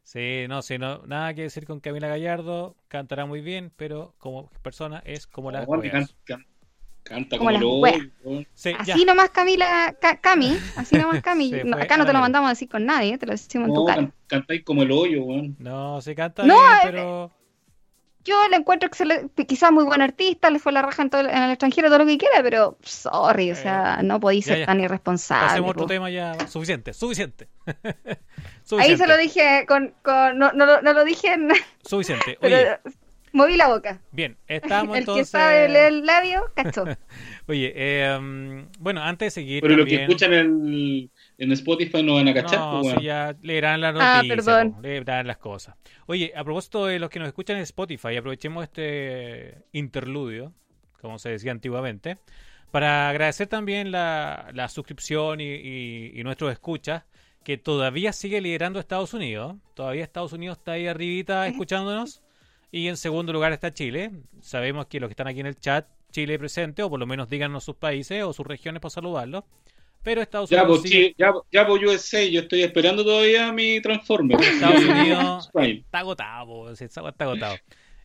[0.04, 4.50] Sí, no, sí, no, nada que decir con Camila Gallardo, cantará muy bien, pero como
[4.62, 5.66] persona es como la
[7.02, 7.86] canta como, como
[8.54, 11.52] así nomás Camila, Cami, así nomás Cami.
[11.72, 14.10] acá no te lo mandamos a decir con nadie, te lo decimos en tu cara.
[14.26, 15.56] cantáis como el hoyo, weón.
[15.58, 17.30] No, se canta bien, eh, pero
[18.24, 21.42] yo le encuentro que quizás muy buen artista, le fue la raja en, todo, en,
[21.42, 25.46] el extranjero, todo lo que quiera, pero sorry, o sea, no podéis ser tan irresponsable.
[25.46, 27.48] Hacemos otro tema ya, suficiente, suficiente.
[28.78, 31.48] Ahí se lo dije, con, con no, no, no, lo dije en...
[31.84, 32.78] Suficiente, oye.
[33.32, 34.00] moví la boca.
[34.12, 35.34] Bien, estamos entonces...
[35.34, 36.84] El que sabe leer el labio, cachó.
[37.46, 42.28] oye, eh, bueno, antes de seguir Pero lo que escuchan en en Spotify no van
[42.28, 42.58] a cachar.
[42.58, 45.76] No, pues, ya leerán las ah, noticias, ah, leerán las cosas.
[46.06, 50.52] Oye, a propósito de los que nos escuchan en Spotify, aprovechemos este interludio,
[51.00, 52.18] como se decía antiguamente,
[52.70, 57.04] para agradecer también la, la suscripción y, y, nuestros escuchas,
[57.44, 59.56] que todavía sigue liderando Estados Unidos.
[59.74, 62.22] Todavía Estados Unidos está ahí arribita escuchándonos.
[62.72, 64.10] Y en segundo lugar está Chile.
[64.40, 67.28] Sabemos que los que están aquí en el chat, Chile presente, o por lo menos
[67.28, 69.44] díganos sus países o sus regiones para saludarlos.
[70.02, 70.80] Pero Estados ya, Unidos.
[70.80, 74.40] Pues, ya, ya pues USA, yo estoy esperando todavía mi Transformer.
[74.40, 77.56] Estados Unidos está agotado, está agotado.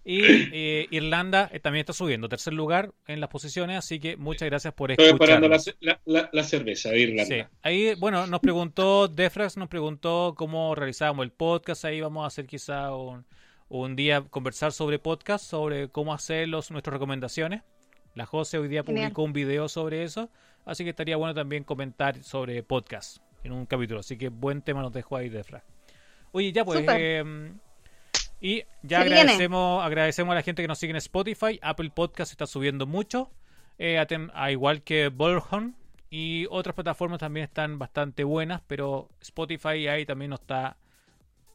[0.04, 4.48] Y eh, Irlanda eh, también está subiendo, tercer lugar en las posiciones, así que muchas
[4.48, 5.14] gracias por escuchar.
[5.14, 7.26] Estoy esperando la, la, cerveza de Irlanda.
[7.26, 7.44] Sí.
[7.62, 12.48] Ahí, bueno, nos preguntó, Defrax nos preguntó cómo realizábamos el podcast, ahí vamos a hacer
[12.48, 13.26] quizá un,
[13.68, 17.62] un día conversar sobre podcast, sobre cómo hacer los, nuestras recomendaciones.
[18.16, 20.30] La José hoy día publicó un video sobre eso.
[20.66, 24.02] Así que estaría bueno también comentar sobre podcast en un capítulo.
[24.02, 25.64] Así que buen tema nos dejó ahí de Fra.
[26.32, 26.86] Oye, ya pues.
[28.42, 31.60] Y ya agradecemos, agradecemos a la gente que nos sigue en Spotify.
[31.62, 33.32] Apple Podcast está subiendo mucho.
[33.78, 35.76] Eh, a, igual que Bullhorn.
[36.10, 38.62] Y otras plataformas también están bastante buenas.
[38.68, 40.78] Pero Spotify ahí también nos está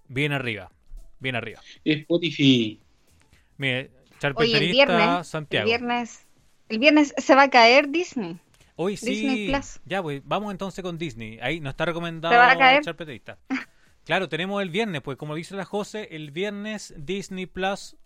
[0.08, 0.70] bien arriba.
[1.18, 1.60] Bien arriba.
[1.84, 2.80] Spotify.
[3.56, 3.90] Mire,
[4.34, 5.64] Oye, el viernes, Santiago.
[5.64, 6.26] El viernes,
[6.68, 8.38] el viernes se va a caer Disney.
[8.76, 9.52] Hoy sí.
[9.84, 11.38] Ya, pues vamos entonces con Disney.
[11.40, 12.34] Ahí nos está recomendado
[12.82, 13.38] Charpetista.
[14.04, 17.96] Claro, tenemos el viernes, pues como dice la José, el viernes Disney Plus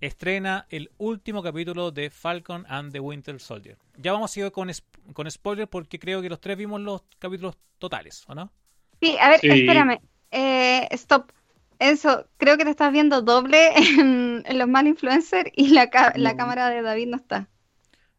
[0.00, 3.76] estrena el último capítulo de Falcon and the Winter Soldier.
[3.96, 4.70] Ya vamos a ir con,
[5.12, 8.52] con spoilers porque creo que los tres vimos los capítulos totales, ¿o no?
[9.00, 10.00] Sí, a ver, espérame.
[10.30, 11.32] Eh, stop.
[11.80, 16.70] Enzo, creo que te estás viendo doble en, los mal influencers y la, la cámara
[16.70, 17.48] de David no está.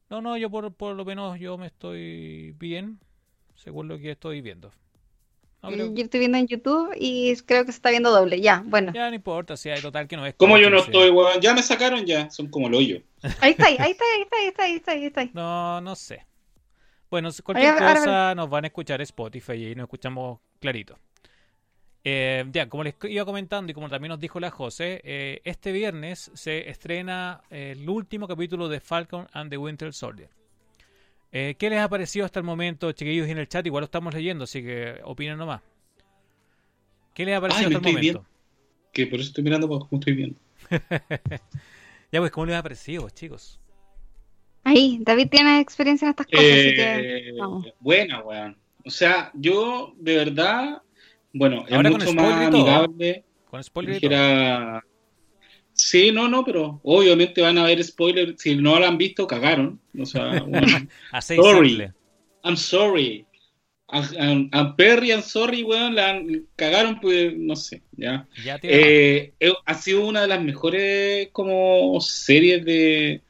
[0.10, 3.00] No, no, yo por, por lo menos yo me estoy bien,
[3.56, 4.72] según lo que estoy viendo.
[5.72, 8.42] Yo estoy viendo en YouTube y creo que se está viendo doble.
[8.42, 8.92] Ya, bueno.
[8.94, 10.36] Ya no importa, si hay total que no es.
[10.36, 11.40] Como yo no estoy, weón?
[11.40, 12.30] Ya me sacaron ya.
[12.30, 13.02] Son como el hoyo.
[13.40, 15.26] Ahí está, ahí está, ahí está, ahí está, ahí está, ahí está.
[15.34, 16.26] No, no sé.
[17.10, 20.98] Bueno, cualquier cosa nos van a escuchar Spotify y nos escuchamos clarito.
[22.04, 25.72] Eh, ya, como les iba comentando y como también nos dijo la José, eh, este
[25.72, 30.30] viernes se estrena el último capítulo de Falcon and the Winter Soldier.
[31.36, 33.66] Eh, ¿Qué les ha parecido hasta el momento, chiquillos, en el chat?
[33.66, 35.62] Igual lo estamos leyendo, así que opinen nomás.
[37.14, 38.26] ¿Qué les ha parecido hasta el momento?
[38.92, 40.40] Que por eso estoy mirando cómo estoy viendo.
[42.12, 43.60] ya, pues, ¿cómo les ha parecido, chicos?
[44.64, 47.34] Ahí, David tiene experiencia en estas cosas, así que.
[47.80, 48.58] Buena, weón.
[48.86, 50.84] O sea, yo de verdad
[51.34, 53.26] bueno, es mucho más amigable.
[53.50, 54.00] Con spoiler.
[55.86, 58.42] Sí, no, no, pero obviamente van a haber spoilers.
[58.42, 59.82] Si no lo han visto, cagaron.
[60.00, 60.88] O sea, bueno,
[61.20, 61.92] sorry.
[62.44, 63.26] I'm sorry.
[63.90, 66.20] A, Perry, I'm sorry, weón, la
[66.56, 68.26] cagaron, pues, no sé, ya.
[68.64, 73.22] Eh, eh, ha sido una de las mejores como series de...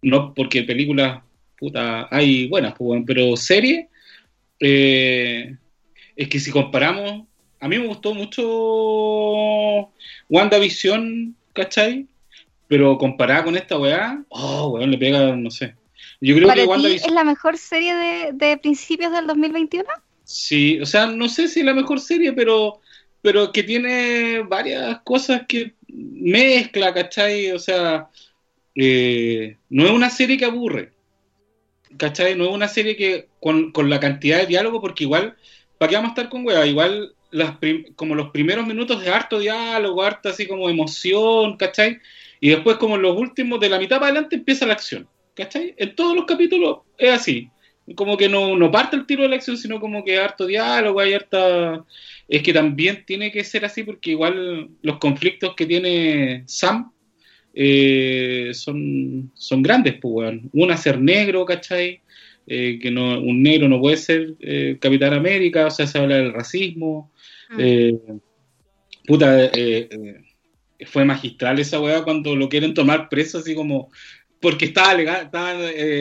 [0.00, 1.22] No, porque películas,
[1.58, 3.88] puta, hay buenas, pues, pero serie,
[4.60, 5.56] eh,
[6.14, 7.24] es que si comparamos
[7.60, 9.92] a mí me gustó mucho
[10.28, 12.06] WandaVision, ¿cachai?
[12.68, 15.74] pero comparada con esta weá, oh, weón, le pega, no sé.
[16.20, 19.88] Yo creo ¿Para que es la mejor serie de, de principios del 2021?
[20.24, 22.80] Sí, o sea, no sé si es la mejor serie, pero,
[23.22, 27.52] pero que tiene varias cosas que mezcla, ¿cachai?
[27.52, 28.08] O sea,
[28.74, 30.92] eh, no es una serie que aburre,
[31.96, 32.34] ¿cachai?
[32.34, 35.36] No es una serie que con, la cantidad de diálogo, porque igual,
[35.78, 36.66] ¿para qué vamos a estar con weá?
[36.66, 37.56] Igual las
[37.96, 41.98] como los primeros minutos de harto diálogo, harta así como emoción, ¿cachai?
[42.40, 45.74] Y después como en los últimos, de la mitad para adelante empieza la acción, ¿cachai?
[45.76, 47.50] En todos los capítulos es así.
[47.94, 51.14] Como que no, parte el tiro de la acción, sino como que harto diálogo, hay
[51.14, 51.84] harta...
[52.28, 56.90] Es que también tiene que ser así porque igual los conflictos que tiene Sam
[57.54, 60.50] eh, son, son grandes, pues, weón.
[60.52, 62.02] Una ser negro, ¿cachai?
[62.46, 66.16] Eh, que no, un negro no puede ser eh, Capitán América, o sea, se habla
[66.16, 67.12] del racismo.
[67.48, 68.18] Mm.
[69.06, 69.50] puta,
[70.86, 73.90] fue magistral esa weá cuando lo quieren tomar preso, así como.
[74.38, 75.58] Porque estaba, legal, estaba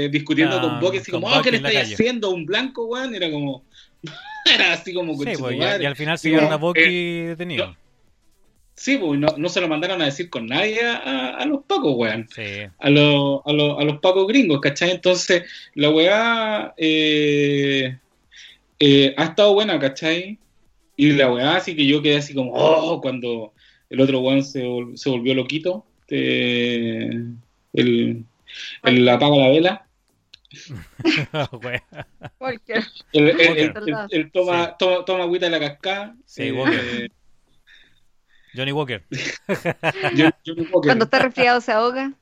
[0.09, 2.31] discutiendo con Bucky, así como, oh, ¿qué le estáis haciendo?
[2.31, 3.15] ¿Un blanco, weón?
[3.15, 3.63] Era como.
[4.53, 5.13] era así como.
[5.13, 7.75] Sí, pues, y, al final siguieron a Bucky detenido.
[8.75, 12.27] Sí, pues no, no, se lo mandaron a decir con nadie a, los pacos, weón.
[12.79, 14.91] A, los, a, los, a los pacos gringos, ¿cachai?
[14.91, 15.43] Entonces,
[15.75, 17.97] la weá eh,
[18.79, 20.37] eh, ha estado buena, ¿cachai?
[20.97, 23.53] Y la weá, así que yo quedé así como, oh, cuando
[23.89, 24.61] el otro weón se,
[24.95, 27.37] se volvió loquito, el,
[28.83, 29.87] el apaga la vela.
[33.13, 33.29] el,
[34.09, 36.15] el, toma, toma, toma agüita de la cascada.
[36.25, 36.51] Sí,
[38.55, 39.03] eh,
[40.45, 40.81] Johnny Walker.
[40.83, 42.13] Cuando está resfriado se ahoga.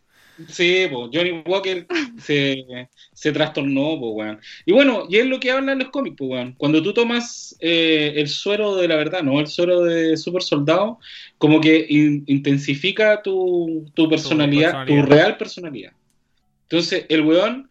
[0.47, 1.85] Sí, pues Johnny Walker
[2.19, 2.65] se,
[3.13, 4.39] se trastornó, pues, weón.
[4.65, 6.53] Y bueno, y es lo que hablan los cómics, pues, weón.
[6.57, 9.39] Cuando tú tomas eh, el suero de la verdad, ¿no?
[9.39, 10.99] El suero de super soldado,
[11.37, 15.93] como que intensifica tu, tu, personalidad, tu, real personalidad.
[16.63, 17.69] Entonces, el weón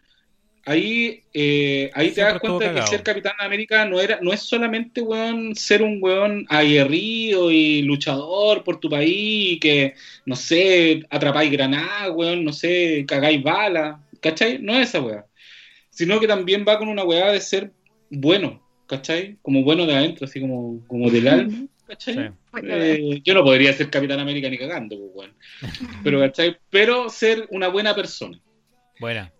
[0.64, 4.40] ahí, eh, ahí te das cuenta de que ser Capitán América no era, no es
[4.40, 9.94] solamente weón, ser un weón aguerrido y luchador por tu país y que,
[10.24, 14.58] no sé, atrapáis granadas, weón, no sé, cagáis balas, ¿cachai?
[14.58, 15.26] No es esa weá.
[15.90, 17.72] Sino que también va con una weá de ser
[18.08, 19.36] bueno, ¿cachai?
[19.42, 21.66] Como bueno de adentro, así como, como del alma.
[21.86, 22.32] ¿cachai?
[22.62, 25.34] Eh, yo no podría ser Capitán América ni cagando, pues, weón.
[26.04, 26.56] Pero, ¿cachai?
[26.70, 28.38] Pero ser una buena persona.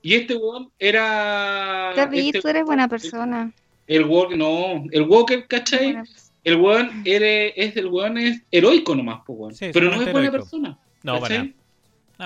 [0.03, 1.93] Y este weón era.
[1.97, 3.53] David, este tú eres buena persona.
[3.87, 5.97] El Walker, no, el Walker, ¿cachai?
[6.45, 10.79] El weón es, el weón es heroico nomás, pues, pero no es buena persona.
[11.03, 11.55] No, ¿cachai?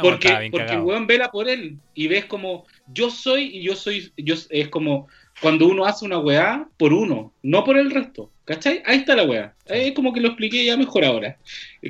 [0.01, 4.13] porque, porque el weón vela por él y ves como yo soy y yo soy,
[4.17, 5.09] yo es como
[5.41, 8.31] cuando uno hace una weá por uno, no por el resto.
[8.47, 8.81] ¿Cachai?
[8.87, 9.55] Ahí está la weá.
[9.67, 11.37] Es como que lo expliqué ya mejor ahora.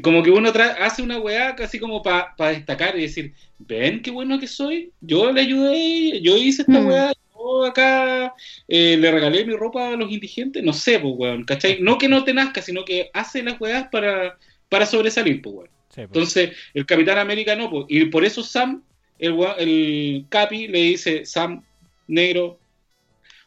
[0.03, 4.38] Como que uno hace una weá casi como para destacar y decir, ven qué bueno
[4.38, 6.86] que soy, yo le ayudé, yo hice esta mm.
[6.86, 8.34] weá, yo acá
[8.68, 11.78] eh, le regalé mi ropa a los indigentes, no sé, pues weón, ¿cachai?
[11.82, 14.38] No que no te nazca, sino que hace las weas para,
[14.70, 15.70] para sobresalir, pues weón.
[15.94, 16.07] Pues.
[16.07, 18.82] Entonces, el Capitán América no, pues, y por eso Sam,
[19.18, 21.62] el, el Capi, le dice, Sam,
[22.07, 22.59] negro,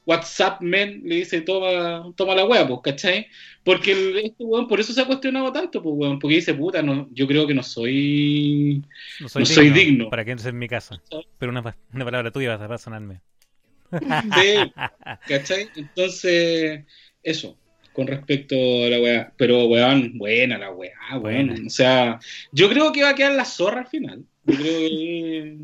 [0.10, 3.28] WhatsApp men le dice toma, toma la weá, pues, ¿cachai?
[3.64, 6.82] Porque el, este weón por eso se ha cuestionado tanto, pues weón, porque dice, puta,
[6.82, 8.84] no, yo creo que no soy
[9.20, 11.00] no soy, digno, Para que entres en mi casa.
[11.38, 13.22] Pero una, una palabra tuya va a razonarme.
[14.40, 14.72] Sí,
[15.28, 15.70] ¿cachai?
[15.76, 16.86] Entonces,
[17.22, 17.58] eso,
[17.94, 19.34] con respecto a la weá.
[19.38, 21.56] Pero weón, buena la weá, buena.
[21.66, 22.20] O sea,
[22.52, 24.26] yo creo que va a quedar la zorra al final.
[24.46, 25.58] Yo creo que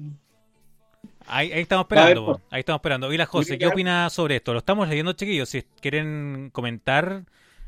[1.27, 3.11] Ahí, estamos esperando, ahí estamos esperando.
[3.11, 4.53] Y la José, ¿qué opina sobre esto?
[4.53, 5.49] Lo estamos leyendo, chiquillos.
[5.49, 7.23] Si quieren comentar,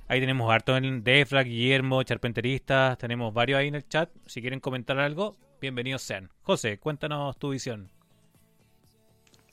[0.08, 4.10] ahí tenemos harto en Defra, Guillermo, Charpenteristas, tenemos varios ahí en el chat.
[4.26, 6.30] Si quieren comentar algo, bienvenidos sean.
[6.44, 7.90] José, cuéntanos tu visión.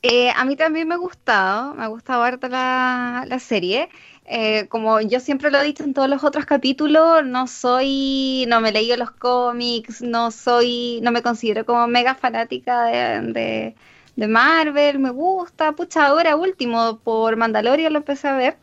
[0.03, 3.89] Eh, a mí también me ha gustado, me ha gustado harto la, la serie.
[4.27, 8.61] Eh, como yo siempre lo he dicho en todos los otros capítulos, no soy, no
[8.61, 13.75] me he leído los cómics, no soy, no me considero como mega fanática de de
[14.17, 18.57] Marvel, me gusta, pucha, ahora último, por Mandalorian lo empecé a ver,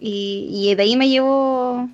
[0.00, 1.88] y, de ahí me llevo...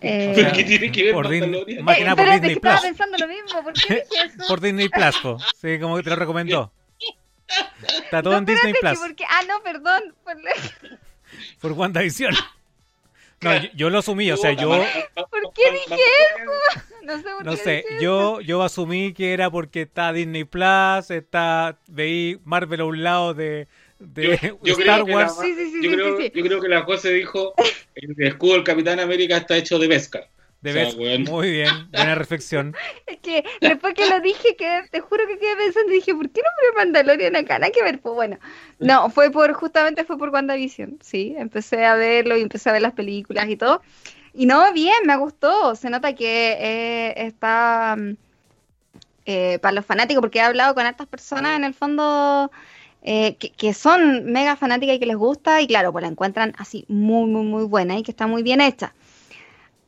[0.00, 1.84] Eh, ¿Pero qué tiene que ver por Mandalorian?
[1.84, 2.72] Más que nada por eh, Disney Plus.
[2.72, 4.48] estaba pensando lo mismo, ¿por qué dije eso?
[4.48, 6.72] por Disney Plus, sí, como que te lo recomendó.
[8.04, 8.98] Está todo en Disney Plus.
[8.98, 10.14] Porque, ah, no, perdón.
[10.24, 10.36] Por,
[11.60, 12.34] por WandaVision.
[13.40, 14.68] No, yo, lo asumí, o sea, yo...
[15.14, 16.82] ¿Por qué dije eso?
[17.06, 22.38] No sé, no sé yo, yo asumí que era porque está Disney Plus, está veí
[22.44, 23.66] Marvel a un lado de,
[23.98, 24.34] de
[24.64, 25.36] Star Wars.
[25.82, 27.54] yo, creo, yo creo que la José dijo,
[27.94, 30.28] el escudo del Capitán América está hecho de Beskar.
[30.62, 32.74] Muy bien, buena reflexión.
[33.06, 36.30] es que después que lo dije, que te juro que quedé pensando y dije, ¿por
[36.30, 37.58] qué no veo Mandalorian acá?
[37.58, 38.38] Nada que ver, pues bueno.
[38.78, 41.34] No, fue por, justamente fue por WandaVision, sí.
[41.36, 43.82] Empecé a verlo y empecé a ver las películas y todo.
[44.34, 45.74] Y no, bien, me gustó.
[45.74, 48.16] Se nota que eh, está mm,
[49.26, 52.50] eh, para los fanáticos, porque he hablado con estas personas en el fondo
[53.02, 56.84] eh, que, son mega fanáticas y que les gusta, y claro, pues la encuentran así
[56.88, 58.94] muy, muy, muy buena y que está muy bien hecha.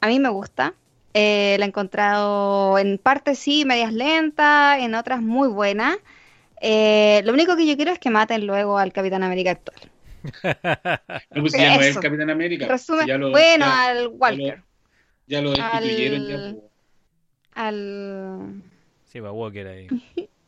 [0.01, 0.75] A mí me gusta.
[1.15, 5.97] la he encontrado en partes sí, medias lentas, en otras muy buenas.
[6.63, 9.94] lo único que yo quiero es que maten luego al Capitán América actual.
[10.25, 12.77] No, pues ya no es el Capitán América.
[13.31, 14.63] bueno, al Walker.
[15.27, 16.29] Ya lo, destituyeron.
[16.29, 16.57] Ya, pues.
[17.55, 18.63] al...
[19.07, 19.89] Sí, va Walker ahí.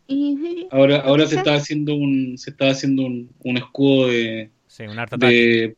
[0.70, 4.51] ahora ahora se está haciendo un se está haciendo un, un escudo de...
[4.68, 5.77] Sí, un art de,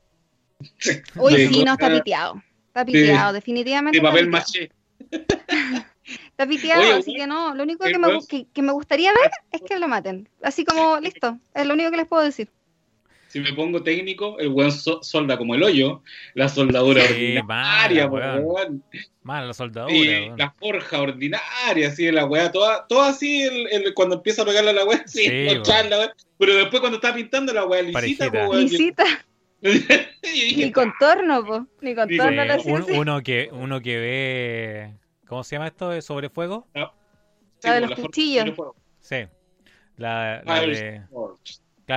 [1.16, 2.42] Uy, sí, no, está piteado.
[2.68, 3.98] Está piteado, definitivamente.
[3.98, 4.70] De papel maché.
[6.30, 7.54] Está piteado, así que no.
[7.54, 10.28] Lo único que me, que, que me, gustaría ver es que lo maten.
[10.40, 11.38] Así como, listo.
[11.52, 12.48] Es lo único que les puedo decir
[13.28, 16.02] si me pongo técnico, el weón solda como el hoyo,
[16.34, 18.82] la soldadura ordinaria, weón.
[19.22, 19.92] Mala la soldadura.
[19.92, 24.70] Sí, la forja ordinaria, así, la weá, toda, toda así, el, cuando empieza a pegarle
[24.70, 26.12] a la weá, sí, weá.
[26.38, 29.04] Pero después cuando está pintando la weá, lisita, po, Lisita.
[29.60, 31.66] Ni contorno, po.
[31.82, 32.58] Ni contorno la
[32.96, 34.94] uno, que, uno que ve.
[35.26, 36.00] ¿Cómo se llama esto?
[36.00, 36.66] ¿Sobre fuego?
[36.74, 36.94] Ah,
[37.62, 38.54] la de los cuchillos.
[39.00, 39.26] Sí.
[39.96, 41.02] La, la de.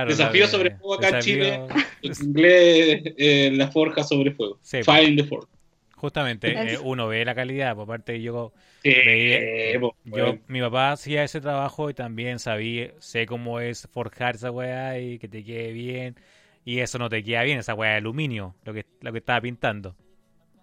[0.06, 1.60] Desafío sobre fuego acá en Chile,
[2.02, 4.58] en inglés eh, la forja sobre fuego.
[4.62, 5.48] Sí, Fire in the Forge.
[5.96, 11.40] Justamente, eh, uno ve la calidad, por parte yo veía, yo, mi papá hacía ese
[11.40, 16.16] trabajo y también sabía, sé cómo es forjar esa weá y que te quede bien,
[16.64, 19.40] y eso no te queda bien, esa weá de aluminio, lo que, lo que estaba
[19.40, 19.94] pintando.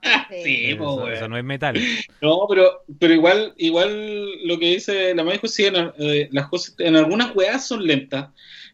[0.43, 1.76] Sí, eso, no es metal.
[2.22, 6.76] No, pero, pero igual, igual lo que dice la maestra sí, en, eh, las cosas,
[6.80, 8.30] en algunas weas son lentas,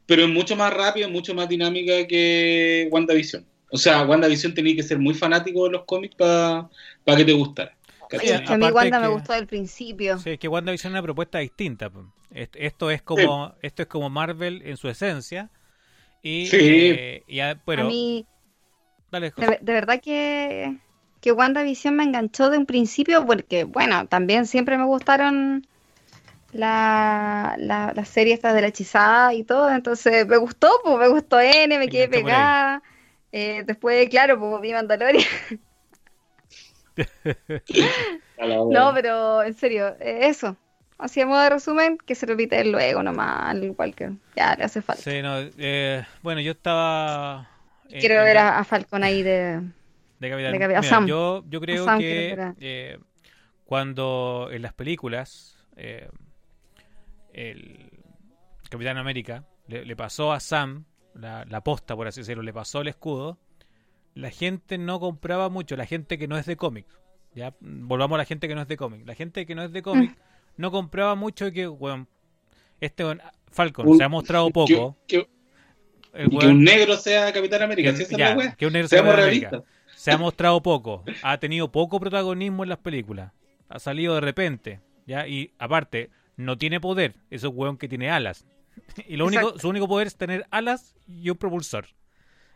[0.06, 3.46] pero es mucho más rápida, mucho más dinámica que WandaVision.
[3.72, 6.70] O sea, WandaVision tenía que ser muy fanático de los cómics para
[7.18, 7.76] que te gustara.
[8.48, 10.18] a mí Wanda me gustó del principio.
[10.20, 11.92] Sí, es que WandaVision es una propuesta distinta.
[12.32, 15.50] Esto es como esto es como Marvel en su esencia.
[16.22, 16.58] Y, sí.
[16.60, 18.26] Eh, a, mí,
[19.12, 20.76] de, de, verdad que,
[21.26, 25.66] que WandaVision me enganchó de un principio porque, bueno, también siempre me gustaron
[26.52, 31.40] la, la, serie esta de la hechizada y todo, entonces me gustó, pues me gustó
[31.40, 32.84] N, me quedé pegada.
[33.32, 35.26] Eh, después, claro, pues vi Mandalorian.
[38.70, 40.56] no, pero en serio, eh, eso.
[41.00, 44.64] Así a modo de resumen, que se repite luego nomás, al igual que ya le
[44.64, 45.02] hace falta.
[45.02, 47.50] Sí, no, eh, bueno, yo estaba...
[47.90, 49.60] Quiero ver a, Falcon ahí de...
[50.30, 51.08] De Capitán.
[51.08, 53.00] yo, yo creo que
[53.66, 55.58] cuando en las películas
[57.34, 57.92] el
[58.70, 62.88] Capitán América le, pasó a Sam la, la, posta, por así decirlo, le pasó el
[62.88, 63.40] escudo,
[64.14, 66.98] la gente no compraba mucho, la gente que no es de cómics.
[67.36, 69.06] Ya, volvamos a la gente que no es de cómic.
[69.06, 70.16] La gente que no es de cómic mm.
[70.58, 72.08] no compraba mucho que, bueno,
[72.80, 73.04] este
[73.52, 74.98] Falcon se ha mostrado poco.
[75.06, 75.28] Que,
[76.14, 79.64] un negro sea Capitán América, que, un negro sea Capitán América.
[80.06, 83.32] Se ha mostrado poco, ha tenido poco protagonismo en las películas,
[83.70, 88.12] ha salido de repente, ya y aparte no tiene poder, es un weón que tiene
[88.12, 88.46] alas.
[89.08, 91.88] Y lo único, su único poder es tener alas y un propulsor.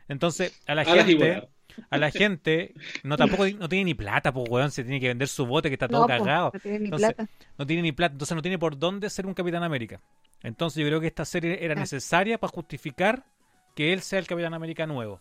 [0.08, 1.50] Entonces, a la gente,
[1.90, 5.28] a la gente, no tampoco no tiene ni plata, pues weón, se tiene que vender
[5.28, 6.52] su bote que está todo cagado.
[6.54, 7.28] No tiene ni plata.
[7.58, 10.00] No tiene ni plata, entonces no tiene por dónde ser un Capitán América.
[10.44, 13.26] Entonces yo creo que esta serie era necesaria para justificar
[13.76, 15.20] que él sea el Capitán América nuevo.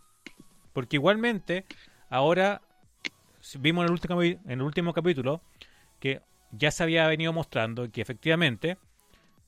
[0.75, 1.65] Porque igualmente,
[2.09, 2.63] ahora
[3.59, 5.41] vimos en el último, en el último capítulo
[6.01, 6.21] que
[6.53, 8.79] ya se había venido mostrando que efectivamente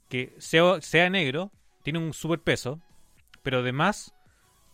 [0.09, 1.51] que sea, sea negro
[1.83, 2.81] tiene un superpeso,
[3.43, 4.13] pero además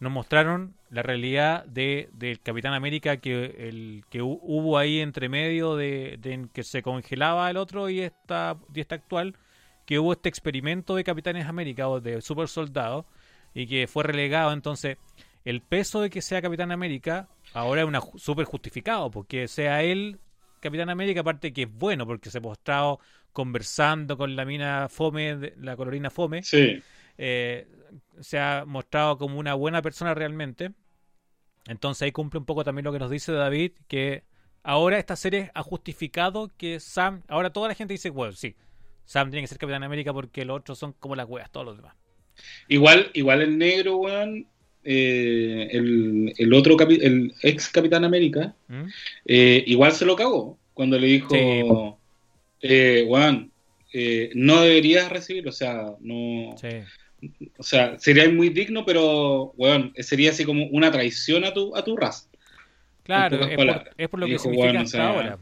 [0.01, 5.77] nos mostraron la realidad de, del Capitán América que el que hubo ahí entre medio
[5.77, 9.37] de, de, que se congelaba el otro y esta, y esta actual
[9.87, 13.07] que hubo este experimento de Capitanes América o de super soldados
[13.55, 14.53] y que fue relegado.
[14.53, 14.99] Entonces
[15.45, 20.21] el peso de que sea Capitán América ahora es una super justificado porque sea él
[20.61, 23.01] Capitán América, aparte que es bueno porque se ha mostrado
[23.33, 26.43] conversando con la mina Fome, la colorina Fome.
[26.43, 26.83] Sí.
[27.17, 27.67] Eh,
[28.21, 30.73] se ha mostrado como una buena persona realmente.
[31.67, 34.25] Entonces ahí cumple un poco también lo que nos dice David, que
[34.63, 38.55] ahora esta serie ha justificado que Sam, ahora toda la gente dice, bueno, sí,
[39.05, 41.77] Sam tiene que ser Capitán América porque los otros son como las weas, todos los
[41.77, 41.97] demás.
[42.69, 44.47] Igual, igual el negro, weón,
[44.87, 48.85] eh, el, el, otro el ex Capitán América, ¿Mm?
[49.25, 50.59] eh, igual se lo cagó.
[50.75, 51.99] cuando le dijo,
[52.61, 53.51] eh, Juan,
[53.93, 56.55] eh, no deberías recibirlo, o sea, no...
[57.59, 59.55] O sea, sería muy digno, pero,
[59.99, 62.29] sería así como una traición a tu, a tu raza.
[63.03, 63.41] Claro,
[63.97, 65.39] es por, lo que significa hasta ahora.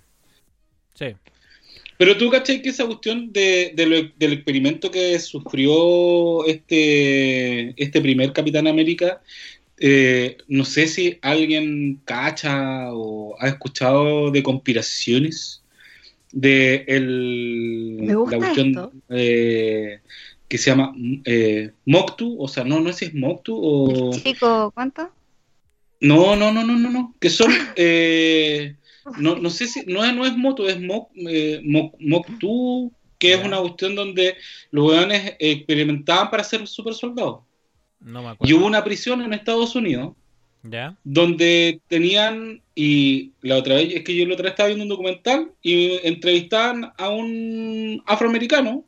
[0.95, 1.17] Sí.
[1.97, 2.61] Pero tú, ¿cachai?
[2.61, 9.23] Que esa cuestión de, del experimento que sufrió este, este primer Capitán América,
[9.79, 15.63] eh, no sé si alguien cacha o ha escuchado de conspiraciones
[16.33, 20.01] de el, Me gusta la cuestión eh,
[20.49, 24.13] que se llama eh, Moctu, o sea, no, no sé si es Moctu o...
[24.13, 25.11] chico, ¿cuánto?
[26.01, 27.53] No, no, no, no, no, no, que son...
[27.77, 28.75] Eh,
[29.19, 33.45] no, no sé si, no es, no es Motu, es Moc, eh, Moctu, que es
[33.45, 34.37] una cuestión donde
[34.71, 37.41] los weones experimentaban para ser super soldados.
[38.01, 38.53] No me acuerdo.
[38.53, 40.15] Y hubo una prisión en Estados Unidos
[41.05, 44.89] donde tenían, y la otra vez, es que yo la otra vez estaba viendo un
[44.89, 48.85] documental y entrevistaban a un afroamericano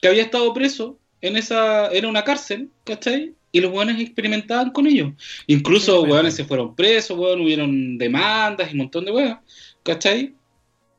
[0.00, 3.34] que había estado preso en esa, era una cárcel, ¿cachai?
[3.52, 5.12] Y los weones experimentaban con ellos.
[5.46, 9.36] Incluso weones se fueron presos, weón, hubieron demandas y un montón de weones,
[9.82, 10.34] ¿cachai?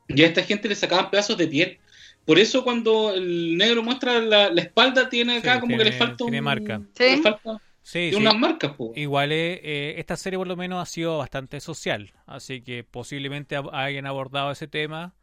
[0.08, 1.78] Y a esta gente le sacaban pedazos de piel.
[2.26, 6.42] Por eso cuando el negro muestra la, espalda, tiene acá como que le falta tiene
[6.42, 6.82] marca.
[6.94, 7.04] ¿Sí?
[7.04, 8.74] Le falta sí, unas marcas.
[8.96, 13.60] Igual eh, eh, esta serie por lo menos ha sido bastante social, así que posiblemente
[13.72, 15.14] hayan abordado ese tema.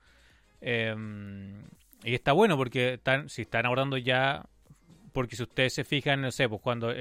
[0.61, 0.95] Eh,
[2.05, 4.47] y está bueno porque están, si están abordando ya,
[5.13, 6.93] porque si ustedes se fijan, no sé, pues cuando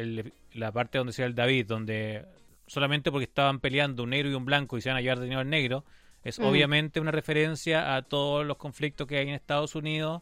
[0.53, 2.25] la parte donde sea el David, donde
[2.65, 5.41] solamente porque estaban peleando un negro y un blanco y se van a llevar dinero
[5.41, 5.85] al negro,
[6.23, 6.43] es mm.
[6.43, 10.21] obviamente una referencia a todos los conflictos que hay en Estados Unidos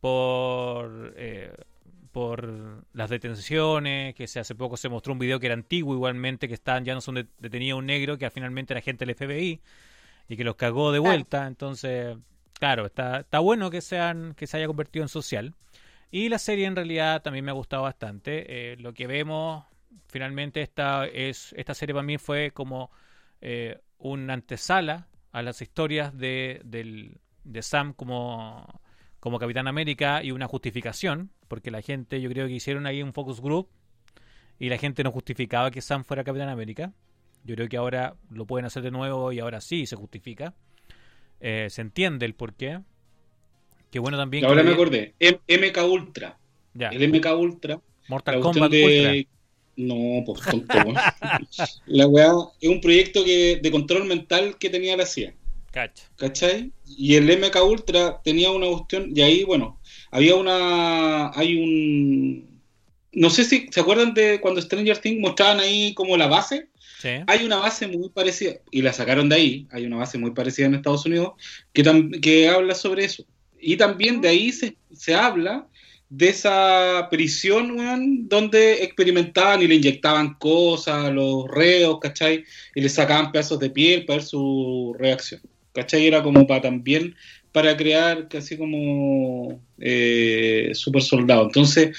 [0.00, 1.52] por, eh,
[2.12, 6.54] por las detenciones, que hace poco se mostró un video que era antiguo igualmente, que
[6.54, 9.60] estaban ya no son detenidos un negro, que finalmente era gente del FBI
[10.28, 12.16] y que los cagó de vuelta, entonces
[12.58, 15.54] claro, está, está bueno que, sean, que se haya convertido en social.
[16.10, 18.72] Y la serie en realidad también me ha gustado bastante.
[18.72, 19.64] Eh, lo que vemos,
[20.08, 22.90] finalmente, esta, es, esta serie para mí fue como
[23.40, 28.80] eh, una antesala a las historias de, del, de Sam como,
[29.20, 33.12] como Capitán América y una justificación, porque la gente, yo creo que hicieron ahí un
[33.12, 33.68] focus group
[34.58, 36.92] y la gente no justificaba que Sam fuera Capitán América.
[37.44, 40.54] Yo creo que ahora lo pueden hacer de nuevo y ahora sí se justifica.
[41.40, 42.80] Eh, se entiende el porqué.
[43.94, 44.44] Qué bueno también.
[44.44, 45.14] Ahora me acordé.
[45.20, 46.36] MK Ultra.
[46.76, 47.80] El MK Ultra.
[48.08, 49.14] Mortal Kombat Ultra.
[49.76, 50.74] No, pues tonto.
[51.86, 55.34] la weá es un proyecto que, de control mental que tenía la CIA.
[55.70, 56.08] Cacha.
[56.16, 56.72] ¿Cachai?
[56.84, 59.78] Y el MK Ultra tenía una cuestión, y ahí, bueno,
[60.10, 61.30] había una.
[61.38, 62.60] Hay un.
[63.12, 66.66] No sé si se acuerdan de cuando Stranger Things mostraban ahí como la base
[67.26, 70.66] hay una base muy parecida, y la sacaron de ahí, hay una base muy parecida
[70.66, 71.32] en Estados Unidos
[71.72, 71.82] que,
[72.20, 73.24] que habla sobre eso.
[73.64, 75.66] Y también de ahí se, se habla
[76.08, 82.44] de esa prisión, donde experimentaban y le inyectaban cosas a los reos, ¿cachai?
[82.74, 85.40] Y le sacaban pedazos de piel para ver su reacción,
[85.72, 86.06] ¿cachai?
[86.06, 87.16] Era como para también,
[87.50, 91.44] para crear casi como eh, super soldado.
[91.44, 91.96] Entonces,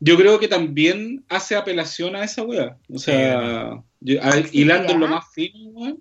[0.00, 2.76] yo creo que también hace apelación a esa weá.
[2.92, 5.96] O sea, hilando en lo más fino,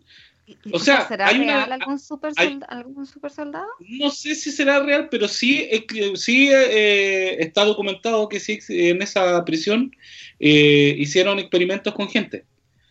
[0.72, 2.32] O sea, ¿será hay real algún, super
[2.70, 3.68] algún super soldado?
[3.80, 5.68] No sé si será real, pero sí,
[6.16, 9.94] sí eh, está documentado que sí en esa prisión
[10.40, 12.46] eh, hicieron experimentos con gente.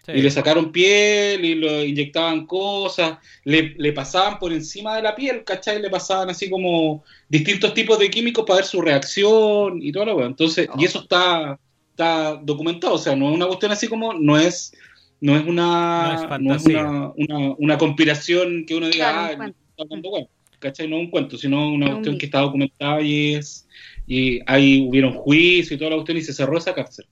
[0.08, 5.44] Y le sacaron piel y le inyectaban cosas, le, pasaban por encima de la piel,
[5.44, 5.80] ¿cachai?
[5.80, 10.26] Le pasaban así como distintos tipos de químicos para ver su reacción y todo lo
[10.26, 11.56] Entonces, y eso está,
[11.90, 14.74] está documentado, o sea, no es una cuestión así como, no es,
[15.22, 20.88] no es una, no es, una, una, conspiración que uno diga, ah, está bueno, ¿cachai?
[20.88, 23.68] No es un cuento, sino una cuestión que está documentada y es,
[24.04, 27.06] y ahí hubieron juicio y toda la cuestión y se cerró esa cárcel,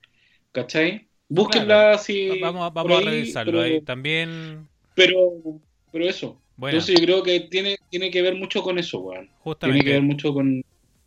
[0.50, 1.06] ¿cachai?
[1.28, 2.40] Búsquenla si.
[2.40, 4.66] Vamos, vamos a revisarlo ahí también.
[4.96, 5.60] Pero,
[5.92, 6.40] pero eso.
[6.60, 9.30] Entonces yo creo que tiene, tiene que ver mucho con eso, weón.
[9.38, 9.84] Justamente.
[9.84, 10.64] Tiene que ver mucho con,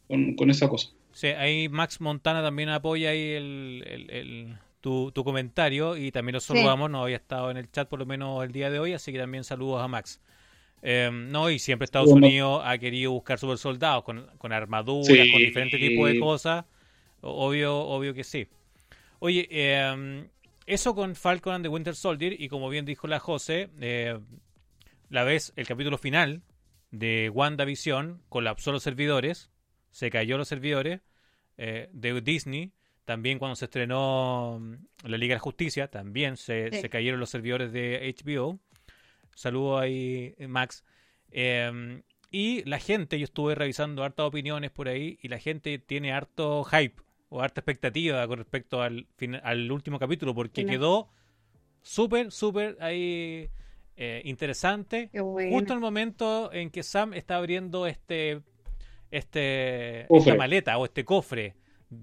[0.08, 0.88] con, esa cosa.
[1.12, 6.41] Sí, ahí Max Montana también apoya ahí el, el, tu, tu, comentario y también lo
[6.41, 9.13] saludamos, no había estado en el chat por lo menos el día de hoy, así
[9.13, 10.19] que también saludos a Max.
[10.81, 15.39] Eh, no, y siempre Estados Unidos ha querido buscar super soldados con, con armaduras, con
[15.39, 16.65] diferentes tipos de cosas.
[17.21, 18.45] Obvio, obvio que sí.
[19.19, 20.27] Oye, em,
[20.65, 24.19] eso con Falcon and the Winter Soldier, y como bien dijo la José, eh,
[25.09, 26.41] la vez, el capítulo final
[26.91, 29.49] de WandaVision colapsó los servidores,
[29.91, 30.99] se cayó los servidores
[31.55, 32.73] eh, de Disney.
[33.06, 37.72] También cuando se estrenó mm, la Liga de la Justicia, también se, cayeron los servidores
[37.72, 38.60] de HBO.
[39.36, 40.84] Saludo ahí, Max.
[41.32, 46.14] Em, y la gente, yo estuve revisando hartas opiniones por ahí y la gente tiene
[46.14, 49.08] harto hype o harta expectativa con respecto al,
[49.43, 51.10] al último capítulo porque quedó
[51.82, 53.49] súper, súper ahí
[53.95, 55.10] eh, interesante.
[55.14, 58.41] Justo en el momento en que Sam está abriendo este,
[59.12, 61.56] este esta maleta o este cofre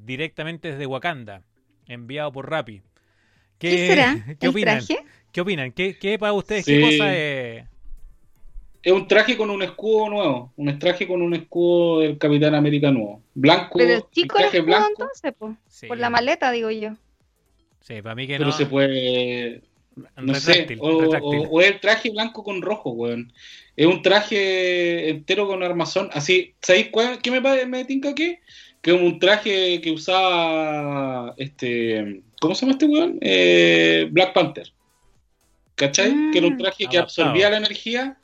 [0.04, 1.42] directamente desde Wakanda,
[1.86, 2.82] enviado por Rappi.
[3.58, 4.24] ¿Qué, será?
[4.40, 4.82] ¿Qué opinan?
[5.32, 5.72] ¿Qué opinan?
[5.72, 6.64] ¿Qué, para ustedes?
[6.64, 7.64] ¿Qué cosa es?
[8.82, 12.90] Es un traje con un escudo nuevo, un traje con un escudo del Capitán América
[12.90, 13.22] nuevo.
[13.34, 13.78] Blanco.
[13.78, 14.88] Pero el chico el traje blanco.
[14.88, 15.34] entonces,
[15.86, 16.94] por la maleta, digo yo.
[17.80, 18.46] Sí, para mí que no.
[18.46, 19.62] Pero se puede
[20.16, 23.32] no sé, o, es el traje blanco con rojo, weón.
[23.76, 26.10] Es un traje entero con armazón.
[26.12, 27.18] Así, ¿sabéis cuál?
[27.20, 28.38] ¿Qué me, me tinca aquí?
[28.80, 32.22] Que es un traje que usaba este.
[32.40, 33.18] ¿Cómo se llama este weón?
[33.20, 34.72] Eh, Black Panther.
[35.74, 36.12] ¿Cachai?
[36.30, 36.58] que era un mm.
[36.58, 38.16] traje que absorbía la energía.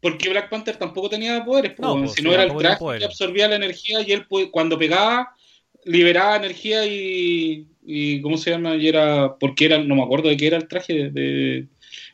[0.00, 3.56] Porque Black Panther tampoco tenía poderes, pues, si no era el traje que absorbía la
[3.56, 5.34] energía y él cuando pegaba
[5.84, 8.76] liberaba energía y, y ¿cómo se llama?
[8.76, 11.66] Y era, porque era, no me acuerdo de qué era el traje de,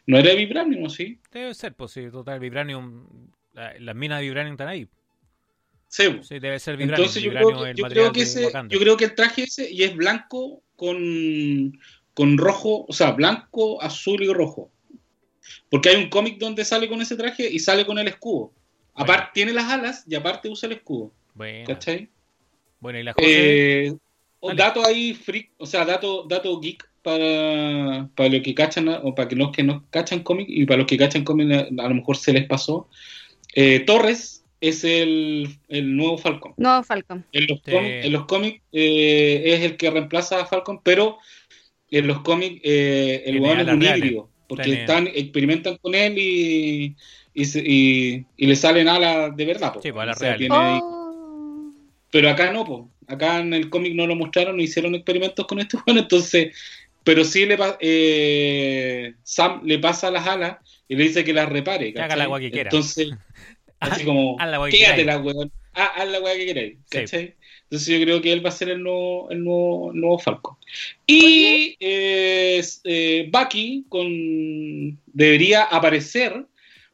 [0.07, 1.19] no era de Vibranium, ¿sí?
[1.33, 3.07] Debe ser, pues sí, total, Vibranium,
[3.55, 4.87] las minas de Vibranium están ahí.
[5.95, 7.07] Sí, sí debe ser Vibranium.
[7.07, 7.31] Entonces yo,
[7.89, 11.79] creo, que, ese, yo creo que el traje ese y es blanco con,
[12.15, 14.73] con rojo, o sea, blanco, azul y rojo.
[15.71, 18.53] Porque hay un cómic donde sale con ese traje y sale con el escudo.
[18.95, 21.13] Aparte, tiene las alas y aparte usa el escudo.
[21.33, 21.65] Bueno.
[21.69, 22.09] ¿Cachai?
[22.81, 23.87] Bueno, y la José...
[23.87, 23.95] Eh,
[24.57, 29.31] dato ahí freak, o sea, dato, dato geek para, para los que cachan, o para
[29.31, 32.33] los que no cachan cómic, y para los que cachan cómic a, lo mejor se
[32.33, 32.89] les pasó.
[33.55, 34.34] Eh, Torres
[34.69, 36.55] es el, el, nuevo Falcon.
[36.57, 37.25] Nuevo Falcon.
[37.33, 41.19] En los cómics eh, es el que reemplaza a Falcon, pero
[41.91, 46.97] en los cómics eh, el weón es un híbrido, porque están, experimentan con él y,
[47.35, 49.75] y, y, le salen alas de verdad.
[49.83, 51.73] Sí, pues, a oh.
[52.11, 55.59] Pero acá no, pues Acá en el cómic no lo mostraron, no hicieron experimentos con
[55.59, 56.57] este bueno, entonces,
[57.03, 60.59] pero sí le eh, Sam le pasa las alas
[60.89, 61.93] y le dice que las repare.
[61.93, 62.69] Que haga la agua que quiera.
[62.69, 63.11] Entonces,
[63.81, 64.37] así como,
[64.71, 68.53] quédate la weón, haz la weá que queráis, Entonces yo creo que él va a
[68.53, 70.57] ser el nuevo, el nuevo, nuevo Falcon.
[71.07, 76.47] Y eh, Bucky con, debería aparecer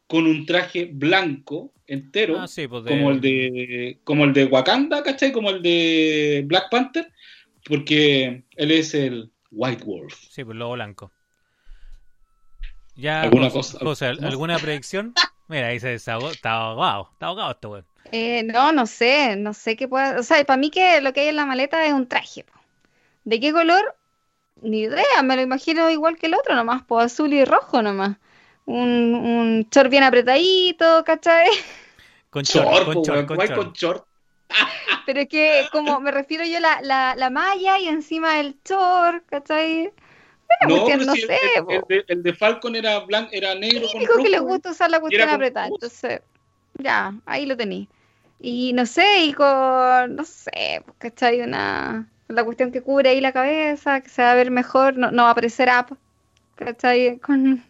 [0.07, 5.33] con un traje blanco entero, ah, pues como el de como el de Wakanda, ¿cachai?
[5.33, 7.13] Como el de Black Panther,
[7.65, 10.15] porque él es el White Wolf.
[10.31, 11.13] Sí, pues lobo blanco.
[12.97, 13.79] Ya, ¿Alguna cosa?
[14.09, 15.15] ¿alguna predicción?
[15.51, 16.31] Mira, ahí se desahogó.
[16.31, 17.85] Está ahogado, está ahogado este weón.
[18.13, 20.21] Eh, no, no sé, no sé qué pueda.
[20.21, 22.45] O sea, para mí que lo que hay en la maleta es un traje.
[23.25, 23.97] ¿De qué color?
[24.63, 28.17] Ni idea, me lo imagino igual que el otro, nomás, pues azul y rojo nomás.
[28.65, 31.49] Un, un short bien apretadito, ¿cachai?
[32.31, 34.07] Con short, con short, con short.
[35.05, 39.27] Pero es que, como me refiero yo, la, la, la malla y encima el short,
[39.27, 39.93] ¿cachai?
[40.69, 41.39] no, no sé.
[41.57, 43.89] El, de, el, de, Falcon era blanco, era negro.
[43.91, 46.21] con dijo que le gusta usar la cuestión apretada, entonces,
[46.75, 47.89] ya, ahí lo tení.
[48.41, 51.43] Y no sé, y con, no sé, ¿cachai?
[51.43, 55.11] Una, la cuestión que cubre ahí la cabeza, que se va a ver mejor, no,
[55.11, 55.97] no va a aparecer up,
[56.55, 57.19] ¿cachai?
[57.19, 57.63] Con,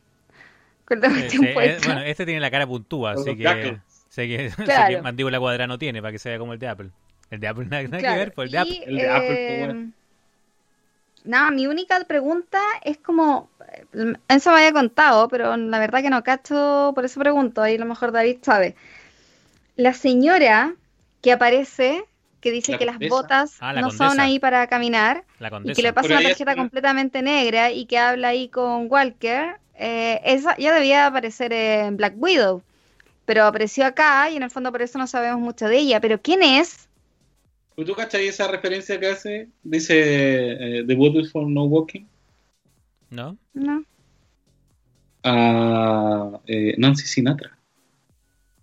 [0.85, 1.87] con la cuestión puesta.
[1.87, 3.79] bueno, este tiene la cara puntúa, así que...
[4.11, 5.05] Sé que, claro.
[5.05, 6.91] mandíbula cuadrada no tiene para que sea como el de Apple.
[7.31, 8.83] El de Apple nada, que ver, pues el de Apple.
[8.85, 9.93] El de Apple,
[11.25, 13.51] eh, Nada, mi única pregunta es como,
[14.29, 17.79] eso me había contado, pero la verdad que no cacho, por eso pregunto, ahí a
[17.79, 18.75] lo mejor David sabe.
[19.77, 20.75] La señora
[21.23, 22.05] que aparece,
[22.41, 25.25] que dice que las botas ah, no son ahí para caminar,
[25.65, 30.21] y que le pasa una tarjeta completamente negra y que habla ahí con Walker, eh,
[30.25, 32.63] esa ya debía aparecer en Black Widow
[33.31, 36.01] pero apareció acá y en el fondo por eso no sabemos mucho de ella.
[36.01, 36.89] Pero ¿quién es?
[37.85, 39.49] ¿Tú cachai esa referencia que hace?
[39.63, 42.07] Dice eh, The Boot for No Walking.
[43.11, 43.37] ¿No?
[43.55, 43.85] No.
[45.25, 47.57] A eh, Nancy Sinatra.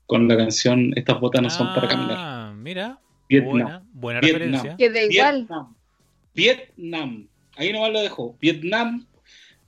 [0.06, 2.18] Con la canción Estas botas no son para caminar.
[2.18, 3.00] Ah, mira.
[3.30, 3.84] Vietnam.
[3.92, 4.76] Buena, referencia.
[4.78, 5.48] Que da igual.
[6.34, 7.28] Vietnam.
[7.58, 8.38] Ahí nomás lo dejo.
[8.40, 9.06] Vietnam.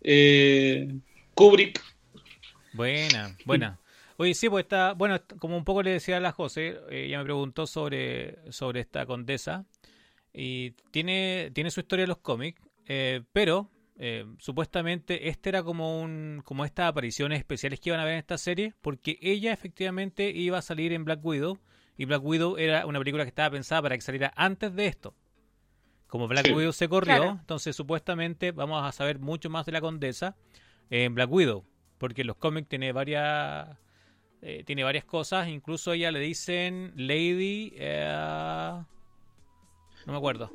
[0.02, 0.96] Eh,
[1.34, 1.82] Kubrick.
[2.74, 3.78] Buena, buena.
[4.22, 7.20] Oye, sí, pues está, bueno, como un poco le decía a la José, eh, ella
[7.20, 9.64] me preguntó sobre, sobre esta condesa
[10.34, 16.02] y tiene, tiene su historia en los cómics, eh, pero eh, supuestamente este era como
[16.02, 20.30] un como estas apariciones especiales que iban a ver en esta serie, porque ella efectivamente
[20.32, 21.58] iba a salir en Black Widow
[21.96, 25.16] y Black Widow era una película que estaba pensada para que saliera antes de esto.
[26.08, 30.36] Como Black Widow se corrió, entonces supuestamente vamos a saber mucho más de la condesa
[30.90, 31.64] en Black Widow,
[31.98, 33.78] porque los cómics tiene varias
[34.42, 37.74] Eh, tiene varias cosas, incluso ella le dicen Lady...
[37.78, 38.86] no
[40.06, 40.52] me acuerdo.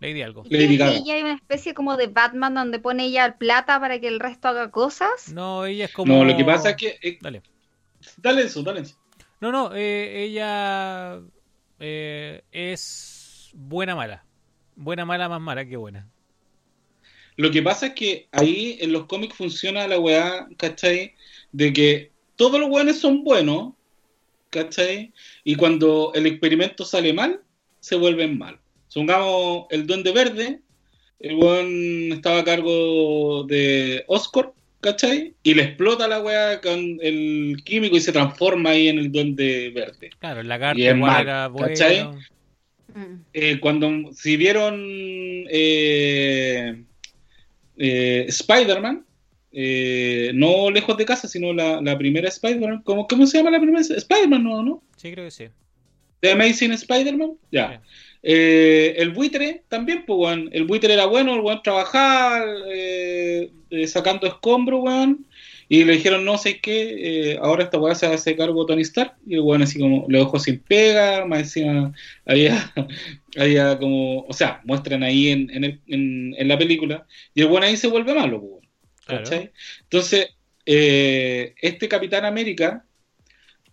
[0.00, 0.44] Lady algo.
[0.48, 0.96] Lady Gaga.
[0.96, 4.20] Ella hay una especie como de Batman donde pone ella el plata para que el
[4.20, 5.32] resto haga cosas.
[5.32, 6.14] No, ella es como...
[6.14, 7.18] No, lo que pasa es que...
[7.20, 7.42] Dale.
[8.16, 8.96] Dale eso, dale eso.
[9.40, 11.20] No, no, ella
[11.80, 14.24] es buena mala.
[14.76, 16.08] Buena mala, más mala que buena.
[17.36, 21.14] Lo que pasa es que ahí en los cómics funciona la weá, ¿cachai?
[21.52, 23.74] De que todos los weones son buenos,
[24.50, 25.12] ¿cachai?
[25.42, 27.40] Y cuando el experimento sale mal,
[27.80, 28.58] se vuelven mal.
[28.86, 30.60] Supongamos el Duende Verde,
[31.18, 35.34] el weón estaba a cargo de Oscar, ¿cachai?
[35.42, 39.70] Y le explota la weá con el químico y se transforma ahí en el Duende
[39.74, 40.10] Verde.
[40.20, 42.04] Claro, el lagarto era ¿cachai?
[42.94, 43.14] Mm.
[43.32, 44.80] Eh, cuando si vieron
[45.50, 46.84] eh,
[47.76, 49.04] eh, Spider-Man,
[49.60, 52.82] eh, no lejos de casa, sino la, primera Spider-Man.
[52.84, 53.80] ¿Cómo, ¿Cómo, se llama la primera?
[53.80, 54.62] Spider-Man, ¿no?
[54.62, 54.84] ¿no?
[54.96, 55.46] Sí, creo que sí.
[56.20, 57.82] The Amazing Spider-Man, ya.
[58.22, 60.48] Eh, el buitre también, pues, weón.
[60.52, 62.44] El buitre era bueno, el weón trabajaba
[63.88, 65.26] sacando escombros, weón.
[65.68, 69.16] Y le dijeron, no sé qué, eh, ahora esta weá se hace cargo Tony Stark.
[69.26, 71.92] Y el weón así como le dejó sin pega, más encima
[72.24, 72.72] había,
[73.36, 77.06] había como, o sea, muestran ahí en, en, en, la película.
[77.34, 78.57] Y el weón ahí se vuelve malo,
[79.08, 80.28] Entonces,
[80.66, 82.84] eh, este Capitán América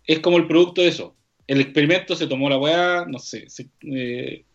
[0.06, 1.16] es como el producto de eso.
[1.48, 3.48] El experimento se tomó la weá, no sé,
[3.82, 4.46] eh,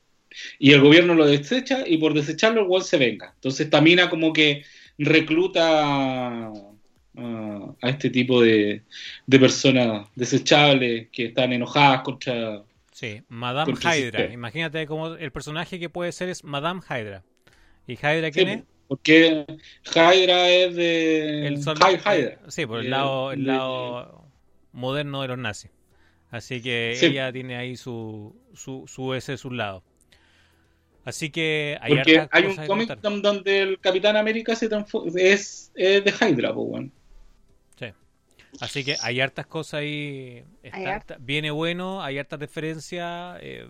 [0.58, 3.32] y el gobierno lo desecha y por desecharlo el weón se venga.
[3.34, 4.64] Entonces Tamina como que
[4.98, 6.52] recluta a,
[7.82, 8.82] este tipo de,
[9.28, 12.62] personas desechables que están enojadas contra...
[12.92, 14.32] Sí, Madame Hydra.
[14.32, 17.22] Imagínate como el personaje que puede ser es Madame Hydra.
[17.86, 18.62] ¿Y Hydra quién es?
[18.90, 19.46] Porque
[19.84, 21.46] Hydra es de...
[21.46, 22.40] El Hydra.
[22.48, 24.24] Sí, por el lado, el lado
[24.72, 25.70] moderno de los nazis.
[26.32, 29.84] Así que ella tiene ahí su, su, su ese su lado.
[31.04, 34.68] Así que hay, Porque hay un cómic donde el Capitán América se
[35.14, 36.90] es, es de Hydra, pues,
[38.60, 40.42] Así que hay hartas cosas ahí.
[41.20, 43.38] viene bueno, hay hartas referencias.
[43.40, 43.68] Eh,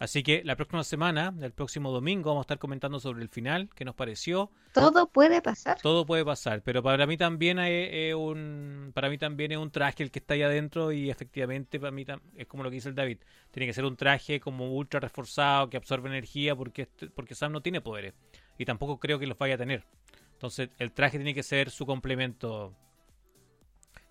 [0.00, 3.68] así que la próxima semana, el próximo domingo, vamos a estar comentando sobre el final,
[3.76, 4.50] qué nos pareció.
[4.72, 5.80] Todo puede pasar.
[5.80, 10.02] Todo puede pasar, pero para mí también es, un, para mí también es un traje
[10.02, 12.04] el que está ahí adentro y efectivamente para mí
[12.36, 13.18] es como lo que dice el David.
[13.52, 17.62] Tiene que ser un traje como ultra reforzado que absorbe energía porque porque Sam no
[17.62, 18.14] tiene poderes
[18.58, 19.84] y tampoco creo que los vaya a tener.
[20.32, 22.74] Entonces el traje tiene que ser su complemento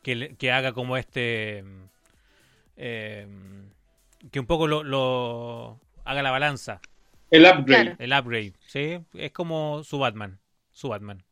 [0.03, 1.63] que, haga como este...
[2.77, 3.27] Eh,
[4.31, 6.81] que un poco lo, haga la balanza.
[7.31, 7.95] El upgrade.
[7.99, 8.99] El upgrade, ¿sí?
[9.13, 10.39] Es como su Batman.
[10.71, 11.23] Su Batman.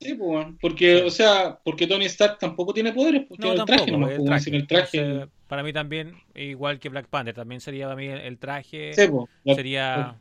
[0.00, 3.90] Sí, pues, porque, o sea, porque Tony Stark tampoco tiene poderes, porque no, el traje,
[3.92, 4.50] no el traje.
[4.50, 5.26] el traje...
[5.46, 9.56] para mí también, igual que Black Panther, también sería para mí el traje, sí, pues,
[9.56, 10.16] sería,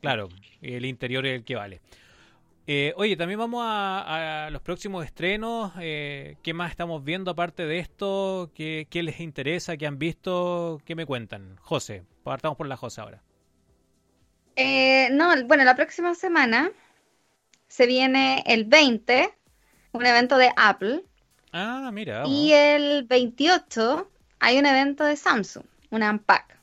[0.00, 0.28] claro,
[0.62, 1.80] el interior es el que vale.
[2.66, 5.72] Eh, oye, también vamos a, los próximos estrenos.
[5.80, 8.50] Eh, ¿Qué más estamos viendo aparte de esto?
[8.54, 9.76] ¿Qué, les interesa?
[9.76, 10.80] ¿Qué han visto?
[10.84, 11.56] ¿Qué me cuentan?
[11.60, 13.22] José, partamos por la José ahora.
[14.54, 16.70] Eh, no, bueno, la próxima semana
[17.66, 19.34] se viene el 20,
[19.92, 21.02] un evento de Apple.
[21.52, 22.24] Ah, mira.
[22.26, 24.08] Y el 28
[24.38, 26.58] hay un evento de Samsung, un Unpack.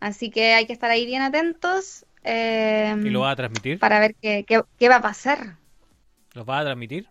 [0.00, 2.06] Así que hay que estar ahí bien atentos.
[2.24, 3.78] Em, ¿Y lo va a transmitir?
[3.78, 4.44] Para ver qué,
[4.88, 5.56] va a pasar.
[6.34, 7.08] ¿Los va a transmitir?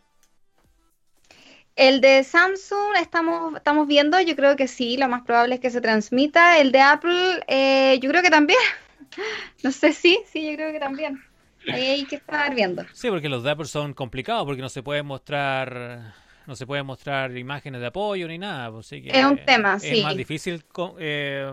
[1.76, 5.70] El de Samsung estamos, estamos viendo, yo creo que sí, lo más probable es que
[5.70, 6.60] se transmita.
[6.60, 8.60] El de Apple, eh, yo creo que también.
[9.64, 11.24] No sé si, sí, yo creo que también.
[11.72, 12.86] Ahí hay que estar viendo.
[12.94, 16.14] Sí, porque los de Apple son complicados, porque no se puede mostrar
[16.46, 18.72] no se puede mostrar imágenes de apoyo ni nada.
[18.72, 20.00] Pues es un tema, sí.
[20.00, 20.64] Es más difícil
[21.00, 21.52] eh,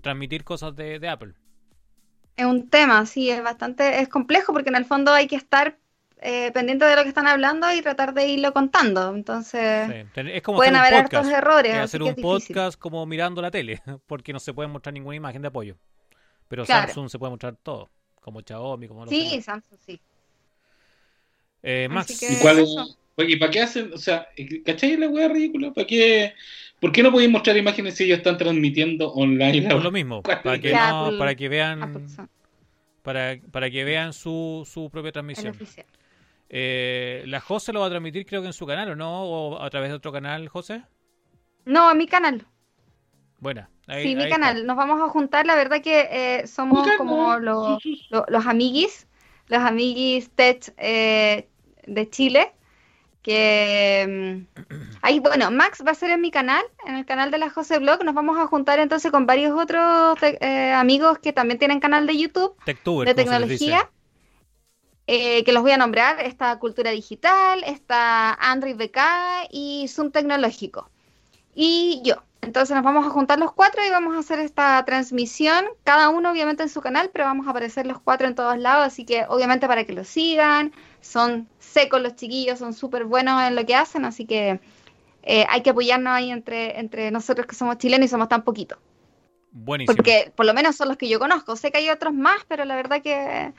[0.00, 1.34] transmitir cosas de Apple.
[2.36, 5.78] Es un tema, sí, es bastante, es complejo porque en el fondo hay que estar
[6.24, 9.14] eh, pendiente de lo que están hablando y tratar de irlo contando.
[9.14, 10.06] Entonces,
[10.44, 11.76] pueden haber estos errores.
[11.76, 15.48] hacer un podcast como mirando la tele, porque no se puede mostrar ninguna imagen de
[15.48, 15.76] apoyo.
[16.48, 20.00] Pero Samsung se puede mostrar todo, como Xiaomi, como Sí, Samsung sí.
[21.62, 22.22] Eh, Max.
[22.22, 22.64] ¿Y, cuál
[23.18, 23.92] ¿Y para qué hacen?
[23.92, 24.26] O sea,
[24.64, 25.72] ¿cachai la wea ridícula?
[25.72, 26.34] ¿Para qué?
[26.80, 29.68] ¿Por qué no podéis mostrar imágenes si ellos están transmitiendo online?
[29.68, 32.06] Por lo mismo, para que, para que vean
[33.02, 35.56] para, para que vean su, su propia transmisión.
[36.48, 39.24] Eh, ¿La José lo va a transmitir creo que en su canal o no?
[39.24, 40.82] ¿O a través de otro canal, José?
[41.64, 42.46] No, a mi canal.
[43.38, 43.68] Buena.
[44.02, 44.66] sí, mi canal.
[44.66, 45.46] Nos vamos a juntar.
[45.46, 49.08] La verdad que eh, somos como los, los, amiguis,
[49.48, 51.48] los amiguis tech eh,
[51.86, 52.52] de Chile.
[53.22, 54.58] Que mm,
[55.02, 57.78] ahí, bueno, Max va a ser en mi canal, en el canal de la José
[57.78, 58.04] Blog.
[58.04, 62.18] Nos vamos a juntar entonces con varios otros eh, amigos que también tienen canal de
[62.18, 63.88] YouTube de tecnología.
[65.08, 66.20] Eh, que los voy a nombrar.
[66.20, 68.98] Está Cultura Digital, está Android BK
[69.50, 70.88] y Zoom Tecnológico.
[71.54, 72.16] Y yo.
[72.40, 76.32] Entonces nos vamos a juntar los cuatro y vamos a hacer esta transmisión, cada uno
[76.32, 79.24] obviamente en su canal, pero vamos a aparecer los cuatro en todos lados, así que
[79.28, 80.72] obviamente para que lo sigan,
[81.02, 84.60] son secos los chiquillos, son súper buenos en lo que hacen, así que
[85.22, 88.78] eh, hay que apoyarnos ahí entre, entre nosotros que somos chilenos y somos tan poquitos.
[89.50, 89.94] Buenísimo.
[89.94, 92.64] Porque por lo menos son los que yo conozco, sé que hay otros más, pero
[92.64, 93.52] la verdad que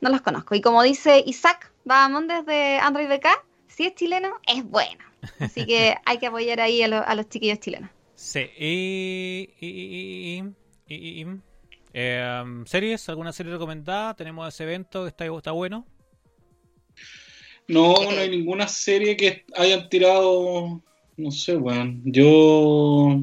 [0.00, 0.56] no los conozco.
[0.56, 3.28] Y como dice Isaac vamos desde Android BK,
[3.68, 5.04] si es chileno, es bueno.
[5.38, 7.90] Así que hay que apoyar ahí a los chiquillos chilenos.
[8.14, 10.42] Sí, y.
[10.88, 11.26] y,
[11.92, 13.08] em, ¿Series?
[13.10, 14.14] ¿Alguna serie recomendada?
[14.14, 15.86] Tenemos ese evento que está, está bueno.
[17.68, 20.80] No, no hay ninguna serie que hayan tirado.
[21.16, 22.02] No sé, weón.
[22.04, 23.22] Yo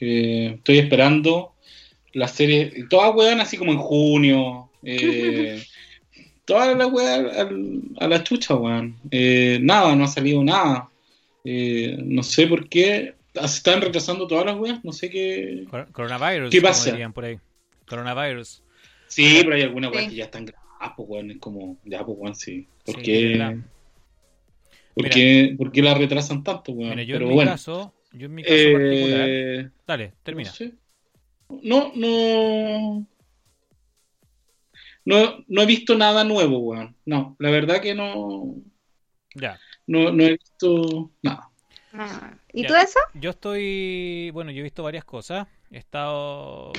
[0.00, 1.52] estoy esperando
[2.12, 2.86] la serie.
[2.88, 4.70] Todas weón, así como en junio.
[4.82, 5.62] Eh,
[6.44, 8.96] todas las weón a, la chucha, weón.
[9.10, 10.88] Eh, nada, no ha salido nada.
[11.44, 15.66] Eh, no sé por qué se están retrasando todas las weas, no sé qué.
[15.92, 16.50] Coronavirus.
[16.50, 16.96] ¿Qué pasa?
[17.12, 17.38] por ahí.
[17.86, 18.62] Coronavirus.
[19.08, 22.18] Sí, pero hay algunas weas que ya están grabadas, pues weón, es como, ya pues
[22.18, 22.66] weón, sí.
[22.84, 23.58] ¿Por qué?
[24.94, 26.90] ¿Por, qué, ¿Por qué la retrasan tanto, weón?
[26.90, 29.28] Mira, yo pero en mi caso, yo en mi caso particular.
[29.28, 30.52] Eh, dale, termina.
[31.62, 33.06] No, no,
[35.04, 35.44] no.
[35.48, 36.96] No, he visto nada nuevo, weón.
[37.04, 38.54] No, la verdad que no.
[39.34, 39.58] Ya.
[39.86, 41.50] No, no he visto nada.
[41.92, 42.98] Ah, ¿Y tú eso?
[43.14, 45.46] Yo estoy, bueno, yo he visto varias cosas.
[45.70, 46.72] He estado,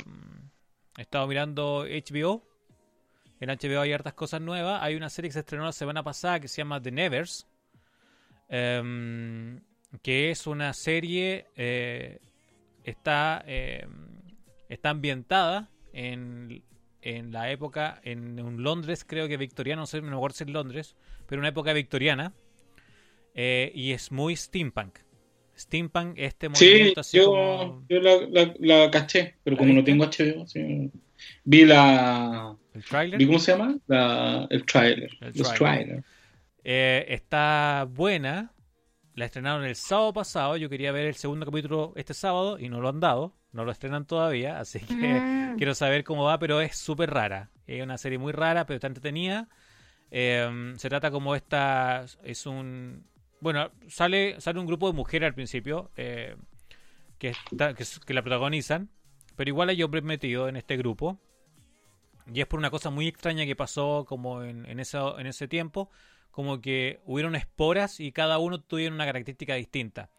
[0.96, 2.42] he estado mirando HBO.
[3.40, 4.82] En HBO hay hartas cosas nuevas.
[4.82, 7.46] Hay una serie que se estrenó la semana pasada que se llama The Nevers.
[8.48, 9.60] Em,
[10.02, 12.18] que es una serie, eh,
[12.84, 13.90] está, em,
[14.68, 16.62] está ambientada en,
[17.02, 20.50] en, la época, en un Londres, creo que victoriano, no sé, me acuerdo si es
[20.50, 22.32] Londres, pero una época victoriana.
[23.34, 24.98] Eh, y es muy steampunk.
[25.56, 30.46] Steampunk, este movimiento sí, yo, yo la, la, caché, pero como no tengo HBO,
[31.44, 32.56] vi la...
[32.74, 33.18] ¿El trailer?
[33.18, 33.78] Vi cómo se llama?
[33.86, 35.10] La, el trailer.
[35.34, 36.04] Los trailer.
[36.68, 38.52] Eh, está buena.
[39.14, 40.56] La estrenaron el sábado pasado.
[40.56, 43.36] Yo quería ver el segundo capítulo este sábado y no lo han dado.
[43.52, 45.58] No lo estrenan todavía, así que mm.
[45.58, 47.52] quiero saber cómo va, pero es súper rara.
[47.68, 49.48] Es una serie muy rara, pero está entretenida.
[50.10, 52.04] Eh, se trata como esta...
[52.24, 53.06] Es un
[53.38, 56.34] bueno, sale, sale un grupo de mujeres al principio eh,
[57.18, 57.32] que,
[58.06, 58.90] que, la protagonizan,
[59.36, 61.20] pero igual hay hombres metidos en este grupo.
[62.34, 65.46] Y es por una cosa muy extraña que pasó como en, en, eso, en ese
[65.46, 65.90] tiempo,
[66.36, 70.10] como que hubieron esporas y cada uno tuvieron una característica distinta.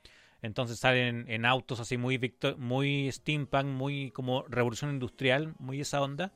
[0.42, 2.20] Entonces salen en autos así muy
[2.58, 6.32] muy steampunk, muy como revolución industrial, muy esa onda.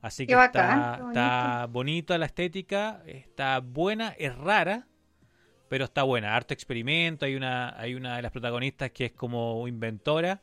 [0.00, 4.86] Así que está, está bonita la estética, está buena, es rara,
[5.68, 6.36] pero está buena.
[6.36, 7.26] Harto experimento.
[7.26, 10.40] Hay una, hay una de las protagonistas que es como inventora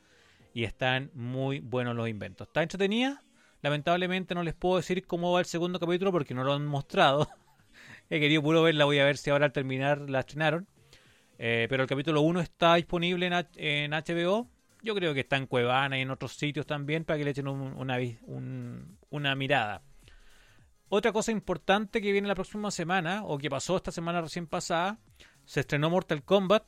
[0.53, 2.49] y están muy buenos los inventos.
[2.49, 3.21] Está entretenida.
[3.61, 7.29] Lamentablemente no les puedo decir cómo va el segundo capítulo porque no lo han mostrado.
[8.09, 10.67] He querido puro verla, voy a ver si ahora al terminar la estrenaron.
[11.39, 14.47] Eh, pero el capítulo 1 está disponible en, en, HBO.
[14.81, 17.47] Yo creo que está en Cuevana y en otros sitios también para que le echen
[17.47, 18.05] una,
[19.09, 19.81] una mirada.
[20.89, 24.99] Otra cosa importante que viene la próxima semana, o que pasó esta semana recién pasada,
[25.45, 26.65] se estrenó Mortal Kombat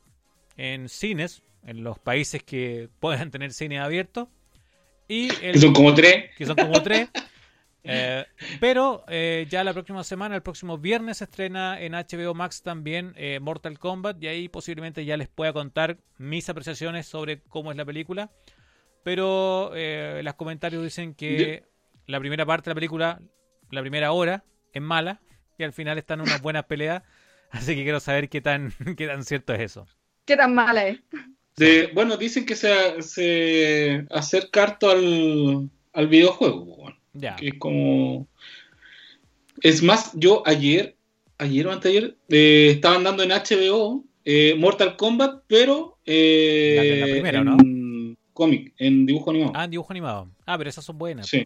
[0.58, 4.30] en cines, en los países que puedan tener cine abierto.
[5.08, 6.36] Y que son como tres.
[6.36, 7.10] Que son como tres.
[7.88, 8.26] Eh,
[8.60, 13.14] pero eh, ya la próxima semana, el próximo viernes, se estrena en HBO Max también
[13.16, 14.22] eh, Mortal Kombat.
[14.22, 18.32] Y ahí posiblemente ya les pueda contar mis apreciaciones sobre cómo es la película.
[19.04, 21.64] Pero los comentarios dicen que
[22.08, 23.22] la primera parte de la película
[23.70, 24.44] la primera hora
[24.74, 25.22] es mala
[25.58, 27.04] y al final están unas buenas peleas.
[27.52, 29.88] Así que quiero saber qué tan, qué tan cierto es eso.
[30.26, 31.00] ¿Qué tan mala es?
[31.94, 36.94] bueno, dicen que se, se acerca harto al, al videojuego.
[37.16, 37.36] Ya.
[37.36, 38.28] Que es como.
[39.62, 40.96] Es más, yo ayer,
[41.38, 45.98] ayer o anteayer, eh, estaban dando en HBO eh, Mortal Kombat, pero.
[46.06, 47.58] Eh, la, primera, en ¿no?
[48.34, 49.54] cómic, en dibujo animado.
[49.56, 50.30] Ah, en dibujo animado.
[50.46, 51.28] Ah, pero esas son buenas.
[51.28, 51.46] Sí.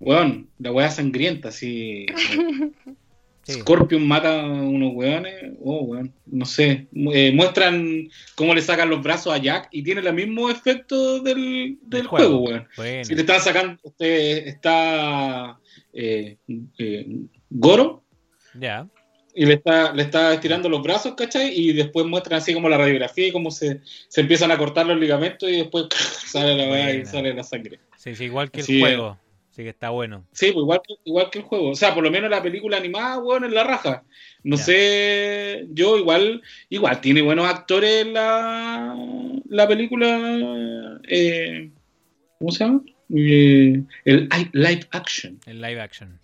[0.00, 1.50] Weón, la weá sangrienta,
[3.48, 6.86] Scorpion mata a unos weones, oh, weón, no sé.
[7.14, 11.78] Eh, muestran cómo le sacan los brazos a Jack y tiene el mismo efecto del,
[11.82, 12.68] del juego, weón.
[12.76, 15.58] Si te están sacando, usted está
[15.92, 16.36] eh,
[16.78, 17.06] eh,
[17.50, 18.04] Goro.
[18.54, 18.88] Ya.
[19.34, 21.52] y le está, le está estirando los brazos, ¿cachai?
[21.54, 24.98] Y después muestran así como la radiografía y cómo se, se empiezan a cortar los
[24.98, 25.86] ligamentos y después
[26.26, 27.78] sale la y sale la sangre.
[27.96, 29.18] Sí, sí, igual que el juego.
[29.58, 30.24] Sí, que está bueno.
[30.30, 31.70] Sí, pues igual que, igual que el juego.
[31.70, 34.04] O sea, por lo menos la película animada, bueno, en la raja.
[34.44, 38.96] No sé, yo igual, igual tiene buenos actores la,
[39.48, 41.00] la película.
[41.08, 41.72] Eh,
[42.38, 42.82] ¿Cómo se llama?
[43.12, 45.40] Eh, el live action.
[45.44, 46.20] El live action.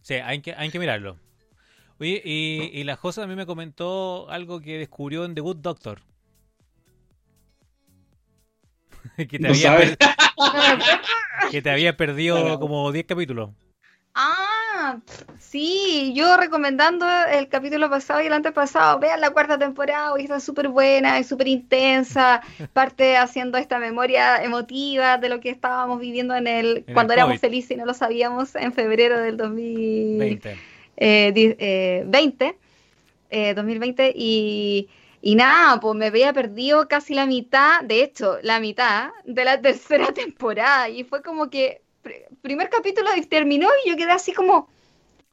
[0.00, 1.18] Sí, hay que, hay que mirarlo.
[2.00, 5.58] Oye, y, y la Josa a mí me comentó algo que descubrió en The Good
[5.58, 6.00] Doctor.
[9.28, 9.96] que, te había
[11.50, 13.50] que te había perdido como 10 capítulos.
[14.14, 14.98] Ah,
[15.38, 20.38] sí, yo recomendando el capítulo pasado y el antepasado, vean la cuarta temporada, y está
[20.38, 22.42] súper buena, es súper intensa,
[22.74, 27.70] parte haciendo esta memoria emotiva de lo que estábamos viviendo en el, cuando éramos felices
[27.70, 30.56] y no lo sabíamos en febrero del 2020,
[30.98, 31.72] eh,
[33.54, 34.88] 2020 eh, y,
[35.24, 39.60] y nada, pues me había perdido casi la mitad, de hecho, la mitad de la
[39.60, 41.80] tercera temporada y fue como que
[42.42, 44.68] primer capítulo terminó y yo quedé así como,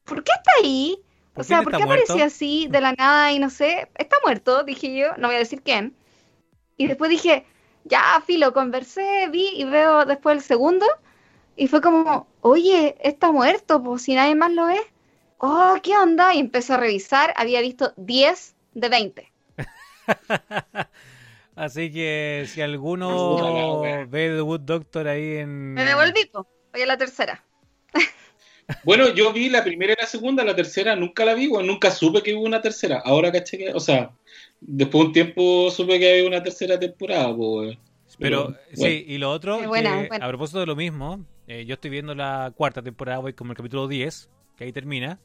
[0.06, 1.02] ¿por qué está ahí?
[1.36, 3.90] O sea, ¿por qué apareció así de la nada y no sé?
[3.96, 5.96] Está muerto, dije yo, no voy a decir quién.
[6.78, 7.46] Y después dije,
[7.84, 10.86] ya, filo, conversé, vi y veo después el segundo.
[11.56, 14.80] Y fue como, oye, está muerto, pues si nadie más lo ve.
[15.40, 16.36] Oh, ¿qué onda?
[16.36, 19.29] Y empecé a revisar, había visto 10 de 20.
[21.56, 25.74] Así que si alguno ve The Wood Doctor ahí en...
[25.74, 27.44] Me devolví, Voy a la tercera.
[28.84, 32.22] Bueno, yo vi la primera y la segunda, la tercera nunca la vi, nunca supe
[32.22, 33.02] que hubo una tercera.
[33.04, 34.12] Ahora caché que, o sea,
[34.62, 37.78] después de un tiempo supe que había una tercera temporada, pues.
[38.20, 42.52] Pero, sí, y lo otro, a propósito de lo mismo, eh, yo estoy viendo la
[42.56, 45.20] cuarta temporada, voy como el capítulo 10, que ahí termina,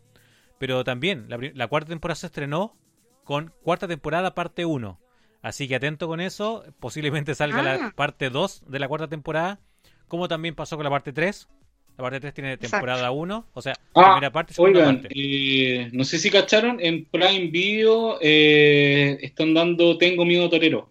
[0.58, 2.76] pero también la, cuarta temporada se estrenó
[3.24, 5.00] con cuarta temporada parte 1.
[5.42, 7.92] Así que atento con eso, posiblemente salga la ah.
[7.94, 9.60] parte 2 de la cuarta temporada
[10.08, 11.48] como también pasó con la parte 3.
[11.96, 15.08] La parte 3 tiene temporada 1, o sea, ah, primera parte, segunda parte.
[15.14, 20.90] Eh, no sé si cacharon, en Prime Video eh, están dando Tengo Miedo Torero,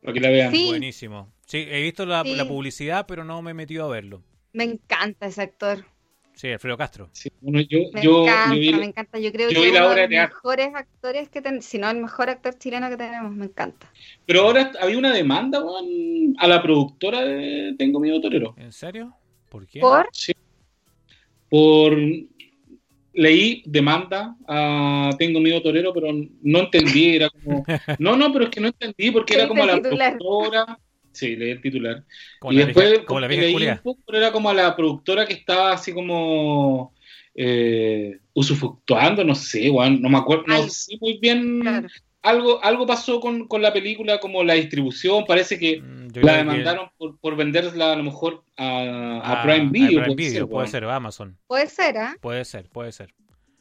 [0.00, 0.52] para que la vean.
[0.52, 1.32] Buenísimo.
[1.46, 4.22] Sí, he visto la, publicidad, pero no me he metido a verlo.
[4.52, 5.84] Me encanta ese actor.
[6.34, 7.08] Sí, Alfredo Castro.
[7.12, 9.18] Sí, bueno, yo, me encanta, me encanta.
[9.18, 12.30] Yo creo que es uno de los mejores actores que tenemos, si no el mejor
[12.30, 13.90] actor chileno que tenemos, me encanta.
[14.26, 15.62] Pero ahora había una demanda
[16.38, 18.54] a la productora de Tengo Miedo Torero.
[18.56, 19.14] ¿En serio?
[19.48, 19.80] ¿Por qué?
[19.80, 20.08] ¿Por?
[20.12, 20.32] Sí.
[21.48, 21.98] Por...
[23.14, 26.08] Leí demanda a Tengo Miedo Torero, pero
[26.42, 27.62] no entendí, era como...
[27.98, 30.78] No, no, pero es que no entendí porque era como la productora
[31.12, 32.04] Sí, leí el titular.
[32.50, 35.72] y después como la leí un poco, pero era como a la productora que estaba
[35.72, 36.92] así como
[37.34, 41.62] eh, usufructuando, no sé, no me acuerdo, no sé muy bien.
[42.22, 47.18] Algo, algo pasó con, la película, como la distribución, parece que mm, la demandaron por,
[47.18, 50.04] por venderla a lo mejor a, ah, Prime Video.
[50.04, 51.36] puede, ser, puede ser, Amazon.
[51.48, 52.16] Puede ser, ¿eh?
[52.20, 53.12] Puede ser, puede ser.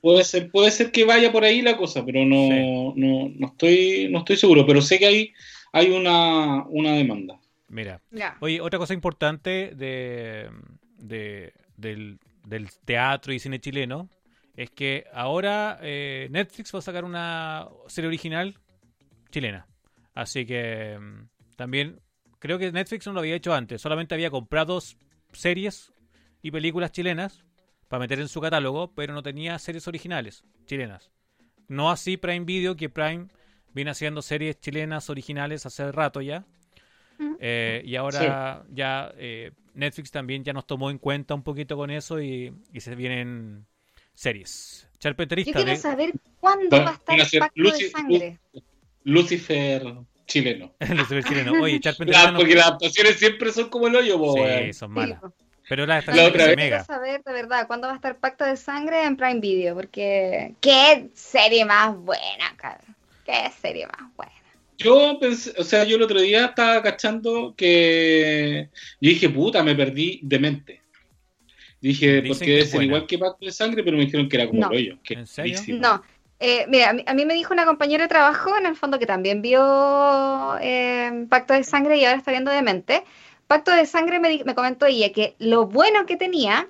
[0.01, 4.09] Puede ser, puede ser que vaya por ahí la cosa, pero no, no, no, estoy,
[4.11, 4.65] no estoy seguro.
[4.65, 5.33] Pero sé que hay,
[5.71, 7.39] hay una, una demanda.
[7.71, 8.01] Mira.
[8.41, 10.51] Oye, otra cosa importante de,
[11.77, 14.09] del, teatro y cine chileno
[14.55, 18.59] es que ahora eh, Netflix va a sacar una serie original
[19.31, 19.65] chilena.
[20.13, 22.01] Así que mm, también
[22.39, 23.81] creo que Netflix no lo había hecho antes.
[23.81, 24.79] Solamente había comprado
[25.31, 25.93] series
[26.41, 27.45] y películas chilenas
[27.87, 31.09] para meter en su catálogo, pero no tenía series originales chilenas.
[31.69, 33.29] No así Prime Video, que Prime
[33.73, 36.45] viene haciendo series chilenas originales hace rato ya.
[37.39, 41.91] Eh, y ahora ya eh, Netflix también ya nos tomó en cuenta un poquito con
[41.91, 43.65] eso y, se vienen
[44.13, 44.87] series.
[44.99, 45.59] Charpeterista.
[45.59, 48.39] Yo quiero saber cuándo va, a estar el pacto de sangre.
[49.03, 49.83] Lucifer
[50.27, 50.73] chileno.
[50.79, 51.53] Lucifer chileno.
[51.61, 52.33] Oye, Charpeterista.
[52.35, 55.19] porque las adaptaciones siempre son como el hoyo, Sí, son malas.
[55.69, 56.55] Pero la, la otra vez.
[56.55, 60.53] Quiero saber de verdad cuándo va a estar Pacto de Sangre en Prime Video, porque
[60.59, 62.83] qué serie más buena, cara.
[63.25, 64.40] Qué serie más buena.
[64.83, 69.75] Yo pensé, o sea, yo el otro día estaba cachando que yo dije, puta, me
[69.75, 70.81] perdí de mente.
[71.79, 74.97] Dije, porque es igual que Pacto de Sangre, pero me dijeron que era como rollo.
[75.09, 75.59] ¿En serio?
[75.79, 76.03] No.
[76.39, 79.41] Eh, mira, a mí, me dijo una compañera de trabajo, en el fondo, que también
[79.41, 83.03] vio eh, Pacto de Sangre y ahora está viendo de mente.
[83.47, 86.67] Pacto de Sangre me, me comentó ella que lo bueno que tenía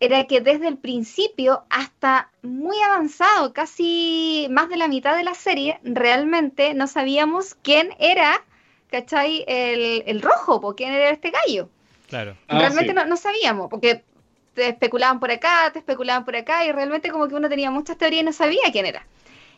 [0.00, 5.34] era que desde el principio hasta muy avanzado, casi más de la mitad de la
[5.34, 8.42] serie, realmente no sabíamos quién era,
[8.90, 9.44] ¿cachai?
[9.46, 11.68] El, el rojo, ¿por quién era este gallo.
[12.08, 12.34] Claro.
[12.48, 14.02] Ah, realmente no, sabíamos, porque
[14.54, 17.98] te especulaban por acá, te especulaban por acá, y realmente como que uno tenía muchas
[17.98, 19.06] teorías y no sabía quién era.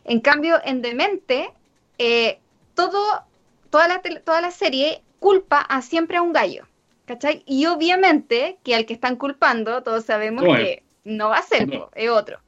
[0.03, 1.51] En cambio, en Demente,
[1.97, 2.39] eh,
[2.75, 3.23] todo,
[3.69, 6.67] toda, la, toda la serie culpa a siempre a un gallo.
[7.13, 7.43] ¿Cachai?
[7.45, 12.09] Y obviamente que al que están culpando, todos sabemos que no va a ser, es
[12.09, 12.39] otro.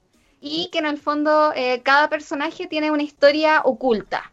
[0.42, 4.32] Y que en el fondo eh, cada personaje tiene una historia oculta.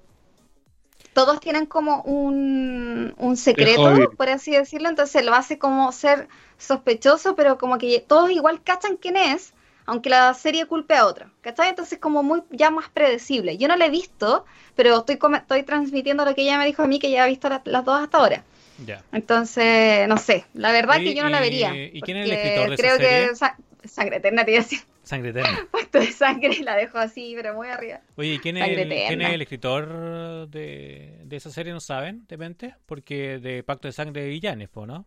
[1.12, 7.34] Todos tienen como un, un secreto, por así decirlo, entonces lo hace como ser sospechoso,
[7.36, 9.52] pero como que todos igual cachan quién es,
[9.84, 11.68] aunque la serie culpe a otro, ¿cachai?
[11.68, 13.58] Entonces como muy ya más predecible.
[13.58, 14.46] Yo no la he visto,
[14.76, 17.50] pero estoy, estoy transmitiendo lo que ella me dijo a mí, que ya ha visto
[17.50, 18.44] las dos hasta ahora.
[18.86, 19.04] Ya.
[19.12, 21.74] Entonces, no sé, la verdad que yo no la vería.
[21.74, 22.96] ¿Y quién es el escritor de Creo
[23.30, 24.80] esa que Sangre Eterna te decir.
[25.02, 25.66] Sangre Eterna.
[25.72, 28.00] Pacto de sangre la dejo así, pero muy arriba.
[28.16, 31.72] Oye, ¿quién es, el, ¿quién es, el, escritor de, de, esa serie?
[31.72, 32.74] ¿No saben, de mente?
[32.86, 35.06] Porque de Pacto de Sangre de Villanes, ¿no?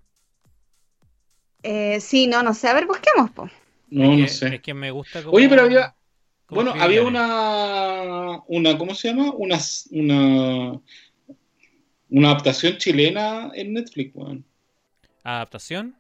[1.64, 2.68] Eh, sí, no, no sé.
[2.68, 3.50] A ver, busquemos, po.
[3.90, 4.56] No, no sé.
[4.56, 5.96] Es que me gusta como, Oye, pero había...
[6.48, 8.78] Bueno, había una, una...
[8.78, 9.32] ¿Cómo se llama?
[9.32, 9.58] Una...
[9.92, 10.82] una
[12.16, 14.46] una adaptación chilena en Netflix, weón.
[15.22, 15.96] ¿Adaptación?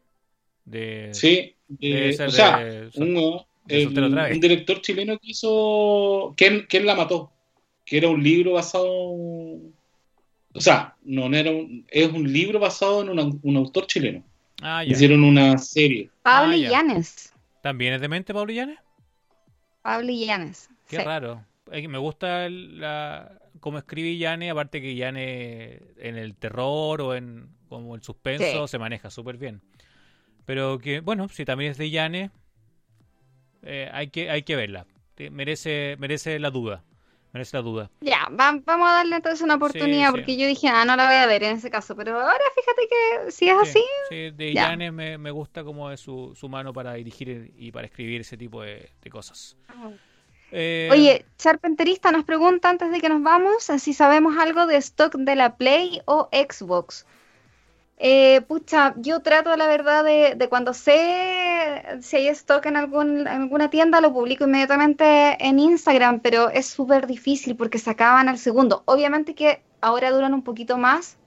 [0.64, 1.10] De...
[1.14, 2.66] Sí, o sea,
[2.96, 6.34] un, director chileno que hizo...
[6.38, 7.34] ¿Quién, ¿Quién, la mató?
[7.84, 8.88] Que era un libro basado...
[8.88, 11.86] O sea, no, era un...
[11.90, 13.10] Es un libro basado en
[13.42, 14.24] un autor chileno.
[14.62, 16.10] Ah, Hicieron una serie.
[16.22, 17.34] Pablo ah, Llanes.
[17.62, 18.80] ¿También es de mente Pablo Llanes?
[19.82, 20.70] Pablo Llanes.
[20.88, 21.44] Qué raro.
[21.70, 27.96] Me gusta la, como escribe Yane, aparte que Yane en el terror o en como
[27.96, 29.64] el suspenso se maneja súper bien.
[30.46, 32.30] Pero que, bueno, si también es de Yane,
[33.64, 34.86] eh, hay, que, hay que verla.
[35.32, 36.84] Merece, merece la duda.
[37.34, 37.90] Merece la duda.
[38.02, 41.26] Ya, vamos a darle entonces una oportunidad, porque yo dije, ah, no la voy a
[41.26, 41.96] ver en ese caso.
[41.96, 43.84] Pero ahora fíjate que si es así.
[44.10, 47.88] Sí, de Yane me, me, gusta como es su, su mano para dirigir y para
[47.88, 49.58] escribir ese tipo de, cosas.
[49.70, 49.90] Ah.
[50.52, 55.16] Eh, Oye, Charpenterista nos pregunta antes de que nos vamos si sabemos algo de stock
[55.16, 57.06] de la Play o Xbox.
[57.98, 63.70] Eh, pucha, yo trato la verdad de, cuando sé si hay stock en, algún, alguna
[63.70, 68.84] tienda, lo publico inmediatamente en Instagram, pero es súper difícil porque se acaban al segundo.
[68.86, 71.18] Obviamente que ahora duran un poquito más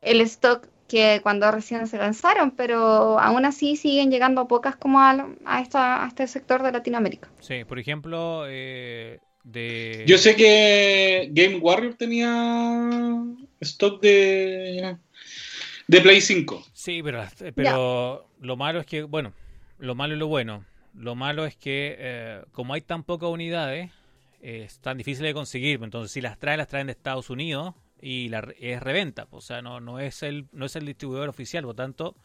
[0.00, 5.28] el stock que cuando recién se lanzaron, pero aún así siguen llegando pocas como a,
[5.44, 7.28] a, esta, a este sector de Latinoamérica.
[7.40, 10.04] Sí, por ejemplo, eh, de...
[10.06, 13.22] Yo sé que Game Warrior tenía
[13.60, 14.96] stock de,
[15.86, 16.64] de Play 5.
[16.72, 17.22] Sí, pero,
[17.54, 19.34] pero lo malo es que, bueno,
[19.78, 20.64] lo malo y lo bueno.
[20.94, 23.90] Lo malo es que eh, como hay tan pocas unidades,
[24.40, 25.80] es tan difícil de conseguir.
[25.82, 29.62] Entonces, si las traen, las traen de Estados Unidos y la, es reventa, o sea,
[29.62, 32.16] no, no, es el, no es el distribuidor oficial, por tanto,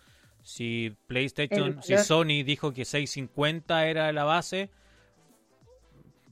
[0.42, 4.70] si PlayStation, si Sony dijo que 650 era la base,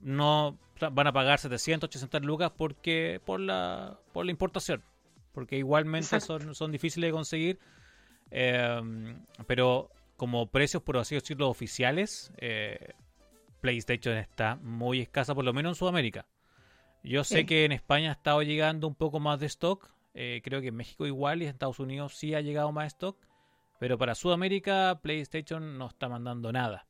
[0.02, 0.58] no
[0.92, 4.84] van a pagar 700, 800 lucas porque por la, por la importación,
[5.32, 7.60] porque igualmente son, son difíciles de conseguir,
[8.32, 12.94] em, pero como precios, por así decirlo, oficiales, eh,
[13.62, 16.26] PlayStation está muy escasa, por lo menos en Sudamérica.
[17.04, 19.90] Yo sé que en España ha estado llegando un poco más de stock.
[20.14, 23.18] Eh, creo que en México igual y en Estados Unidos sí ha llegado más stock.
[23.80, 26.86] Pero para Sudamérica, PlayStation no está mandando nada.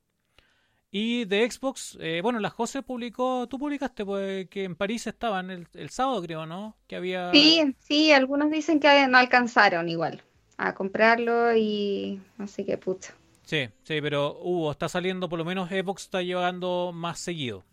[0.94, 5.50] Y de Xbox, eh, bueno, la José publicó, tú publicaste pues, que en París estaban
[5.50, 6.76] el, el, sábado, creo, ¿no?
[6.86, 7.32] Que había...
[7.32, 10.22] Sí, sí, algunos dicen que no alcanzaron igual
[10.58, 13.14] a comprarlo y así que pucha.
[13.44, 17.64] Sí, sí, pero hubo, está saliendo, por lo menos Xbox está llevando más seguido.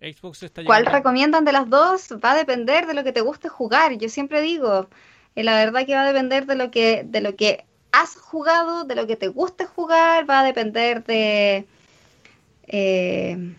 [0.00, 2.08] Xbox está ¿Cuál recomiendan de las dos?
[2.24, 3.98] Va a depender de lo que te guste jugar.
[3.98, 4.88] Yo siempre digo,
[5.34, 8.84] eh, la verdad que va a depender de lo que, de lo que has jugado,
[8.84, 11.66] de lo que te guste jugar, va a depender de...
[12.66, 13.54] Eh,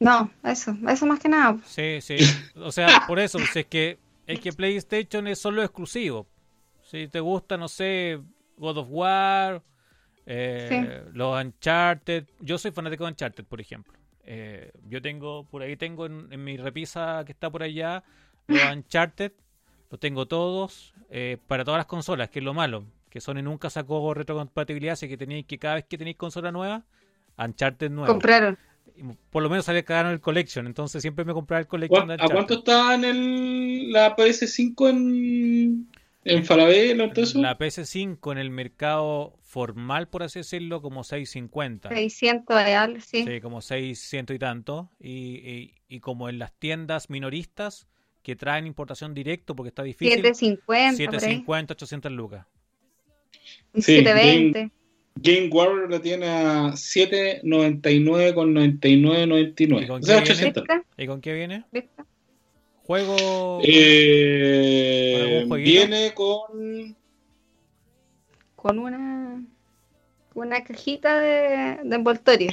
[0.00, 1.58] no, eso, eso más que nada.
[1.66, 2.16] Sí, sí.
[2.56, 6.26] O sea, por eso, es que es que PlayStation es solo exclusivo.
[6.82, 8.20] Si te gusta, no sé,
[8.56, 9.62] God of War,
[10.24, 12.26] eh, los Uncharted.
[12.40, 13.99] Yo soy fanático de Uncharted, por ejemplo.
[14.32, 18.04] Eh, yo tengo, por ahí tengo en, mi repisa que está por allá,
[18.46, 19.32] los Uncharted,
[19.90, 23.70] los tengo todos, eh, para todas las consolas, que es lo malo, que Sony nunca
[23.70, 26.84] sacó retrocompatibilidad, así que tenéis que cada vez que tenéis consola nueva,
[27.38, 28.06] Uncharted nueva.
[28.06, 28.56] Compraron.
[29.30, 32.54] Por lo menos sale cagaron el Collection, entonces siempre me compraba el Collection ¿A cuánto
[32.54, 35.88] está en el, la PS5 en,
[36.24, 36.94] en Falabella?
[36.94, 41.88] La PS5 en el mercado formal, por así decirlo, como 650.
[41.88, 43.24] 600 real, sí.
[43.26, 44.90] Sí, como 600 y tanto.
[45.00, 47.86] Y, y, como en las tiendas minoristas
[48.22, 50.16] que traen importación directo porque está difícil.
[50.16, 50.96] 750.
[50.96, 52.46] 750, 800 lucas.
[53.74, 54.70] Sí, 720.
[55.16, 59.90] Game Warrior la tiene a 7.99 con 99.99.
[59.90, 60.64] O sea, 800.
[60.96, 61.64] ¿Y con qué viene?
[62.90, 63.60] ¿Juego?
[63.62, 66.96] Eh, viene con...
[68.56, 69.44] Con una...
[70.34, 72.50] Una cajita de, de envoltorio.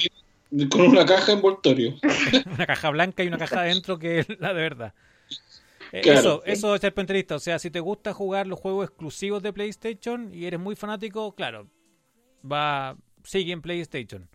[0.69, 1.95] Con una caja de envoltorio.
[2.55, 4.93] una caja blanca y una caja adentro que es la de verdad.
[5.91, 7.33] Eh, eso, eso es ser penterista.
[7.35, 11.33] O sea, si te gusta jugar los juegos exclusivos de PlayStation y eres muy fanático,
[11.33, 11.67] claro,
[12.45, 14.29] va, sigue en PlayStation.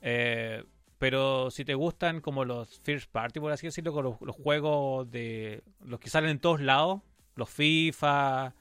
[0.00, 0.64] Eh,
[1.04, 5.62] pero si te gustan como los first party, por así decirlo, con los, juegos de
[5.84, 7.02] los que salen en todos lados,
[7.34, 8.54] los FIFA,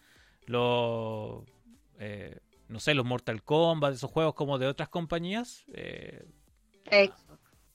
[0.47, 1.45] los
[1.99, 2.37] eh,
[2.67, 5.63] no sé, los Mortal Kombat, esos juegos como de otras compañías.
[5.73, 6.25] Eh,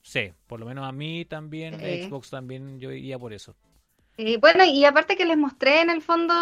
[0.03, 3.57] Sí, por lo menos a mí también, Xbox también, yo iría por eso.
[4.39, 6.35] bueno, y aparte que les mostré en el fondo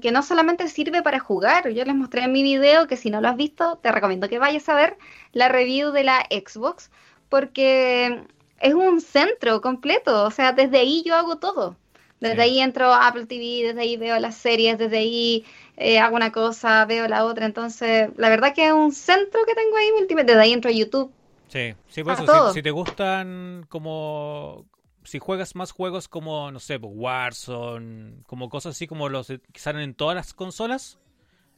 [0.00, 3.20] que no solamente sirve para jugar, yo les mostré en mi video que si no
[3.20, 4.96] lo has visto, te recomiendo que vayas a ver
[5.32, 6.90] la review de la Xbox,
[7.28, 8.22] porque
[8.60, 11.76] es un centro completo, o sea, desde ahí yo hago todo.
[12.20, 15.44] Desde ahí entro a Apple TV, desde ahí veo las series, desde ahí
[15.76, 17.46] eh, hago una cosa, veo la otra.
[17.46, 19.90] Entonces, la verdad que es un centro que tengo ahí
[20.24, 21.12] Desde ahí entro a YouTube.
[21.46, 24.66] Sí, sí, por eso, si, te gustan como...
[25.04, 29.40] Si juegas más juegos como, no sé, pues, Warzone, como cosas así como los que
[29.60, 30.98] salen en todas las consolas,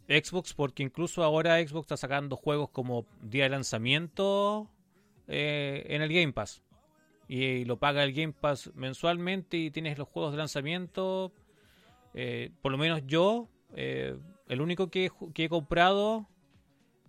[0.09, 4.69] Xbox, porque incluso ahora Xbox está sacando juegos como día de lanzamiento
[5.31, 6.63] eh, en el Game Pass.
[7.29, 11.33] Y, lo paga el Game Pass mensualmente y tienes los juegos de lanzamiento.
[12.15, 14.17] Eh, por lo menos yo, eh,
[14.49, 16.29] el único que, que, he comprado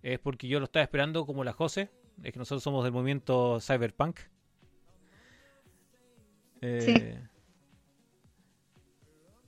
[0.03, 1.89] es porque yo lo estaba esperando como la Jose.
[2.23, 4.19] Es que nosotros somos del movimiento Cyberpunk.
[6.61, 6.93] sí.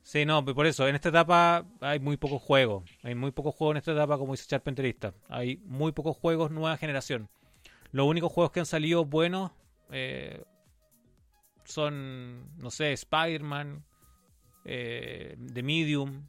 [0.02, 2.84] Sí, no, por eso, en esta etapa hay muy pocos juegos.
[3.04, 5.14] Hay muy pocos juegos en esta etapa, como dice Charpenterista.
[5.30, 7.30] Hay muy pocos juegos nueva generación.
[7.94, 9.52] Los únicos juegos que han salido buenos
[9.92, 10.44] eh,
[11.64, 13.86] son, no sé, Spider-Man,
[14.66, 16.28] eh, The Medium.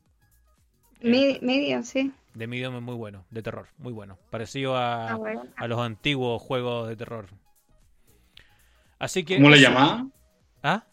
[1.00, 2.12] Eh, Medium, sí.
[2.36, 4.18] The Medium es muy bueno, de terror, muy bueno.
[4.30, 5.18] Parecido a, ah,
[5.56, 7.28] a los antiguos juegos de terror.
[8.98, 9.36] Así que.
[9.36, 10.06] ¿Cómo le llamaba?
[10.62, 10.84] ¿Ah?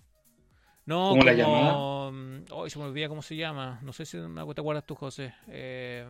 [0.86, 2.08] No, ¿Cómo la llamaba?
[2.52, 3.80] Hoy se me olvida cómo se llama.
[3.82, 5.34] No sé si te acuerdas tú, José.
[5.48, 6.08] Eh,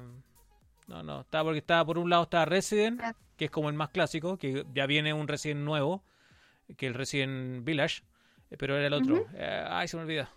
[0.88, 3.02] no, no, estaba porque estaba por un lado estaba Resident,
[3.42, 6.04] que es como el más clásico, que ya viene un Resident nuevo,
[6.78, 8.04] que el Resident Village,
[8.52, 9.26] eh, pero era el otro.
[9.34, 10.30] Eh, ay, se me olvida.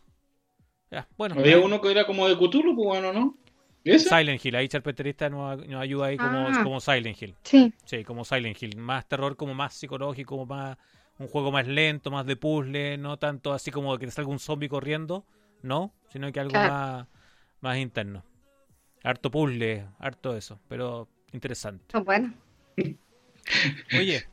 [0.91, 1.35] Ya, bueno.
[1.39, 3.37] Había uno que era como de Cthulhu, pues bueno, ¿no?
[3.85, 6.61] Silent Hill, ahí Charpeterista nos, nos ayuda ahí como, ah.
[6.63, 7.35] como Silent Hill.
[7.43, 7.75] Sí.
[7.85, 8.79] Sí, como Silent Hill.
[8.79, 10.79] Más terror, como más psicológico, más
[11.19, 14.39] un juego más lento, más de puzzle, no tanto así como que te salga un
[14.39, 15.27] zombie corriendo,
[15.61, 17.07] no, sino que algo más,
[17.61, 18.25] más interno
[19.05, 21.97] harto puzzle, harto eso, pero interesante.
[21.97, 22.33] Oh, bueno.
[23.97, 24.25] Oye,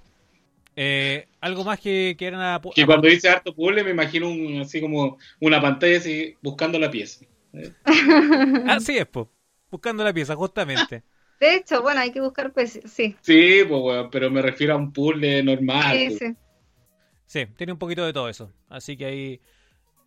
[0.75, 5.61] eh, algo más que quieran Que cuando dice harto puzzle me imagino así como una
[5.61, 7.25] pantalla así buscando la pieza.
[8.67, 9.27] así es, pues,
[9.69, 11.03] buscando la pieza, justamente.
[11.39, 13.15] De hecho, bueno, hay que buscar pues, sí.
[13.21, 15.97] Sí, pues, pero me refiero a un puzzle normal.
[15.97, 16.35] Sí, sí.
[17.25, 18.51] Sí, tiene un poquito de todo eso.
[18.69, 19.41] Así que ahí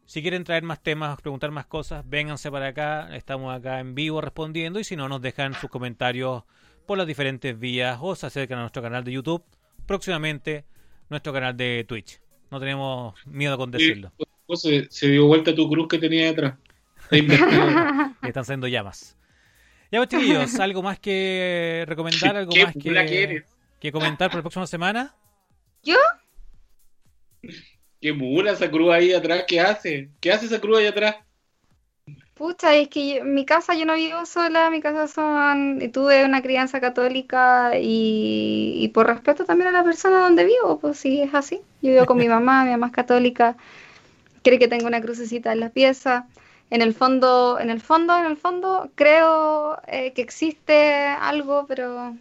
[0.06, 3.14] si quieren traer más temas, preguntar más cosas, vénganse para acá.
[3.16, 4.78] Estamos acá en vivo respondiendo.
[4.78, 6.44] Y si no, nos dejan sus comentarios
[6.84, 9.42] por las diferentes vías o se acercan a nuestro canal de YouTube.
[9.86, 10.64] Próximamente,
[11.08, 12.20] nuestro canal de Twitch.
[12.50, 14.12] No tenemos miedo con decirlo.
[14.54, 16.54] se, dio vuelta tu cruz que tenía detrás.
[18.22, 19.16] están siendo llamas.
[19.90, 22.36] Ya, pues, chiquillos, ¿algo más que recomendar?
[22.36, 23.44] ¿Algo más que,
[23.80, 25.14] que comentar para la próxima semana?
[25.82, 25.96] ¿Yo?
[28.00, 30.10] Qué mula esa cruz ahí atrás, ¿qué hace?
[30.20, 31.16] ¿Qué hace esa cruz ahí atrás?
[32.34, 36.42] Pucha, es que en mi casa yo no vivo sola, mi casa son, tuve una
[36.42, 41.60] crianza católica y, por respeto también a la persona donde vivo, pues sí, es así.
[41.80, 43.56] Yo vivo con mi mamá, mi mamá es católica,
[44.42, 46.26] quiere que tenga una crucecita en la pieza.
[46.70, 52.16] En el fondo, en el fondo, en el fondo, creo eh, que existe algo, pero...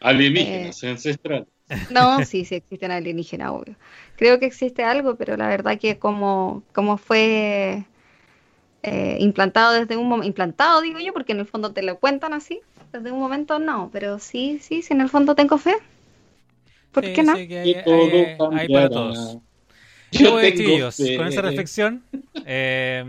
[0.00, 1.46] Alienígenas, eh, ancestral.
[1.90, 3.76] No, sí, sí existen alienígenas, obvio.
[4.16, 7.84] Creo que existe algo, pero la verdad que como, como fue
[8.86, 12.34] eh, implantado desde un momento, implantado digo yo, porque en el fondo te lo cuentan
[12.34, 12.60] así,
[12.92, 15.74] desde un momento no, pero sí, sí, sí, en el fondo tengo fe.
[16.92, 17.32] ¿Por qué no?
[17.32, 19.38] hay, para todos.
[20.12, 22.04] Yo, con esa reflexión,
[22.44, 23.04] eh,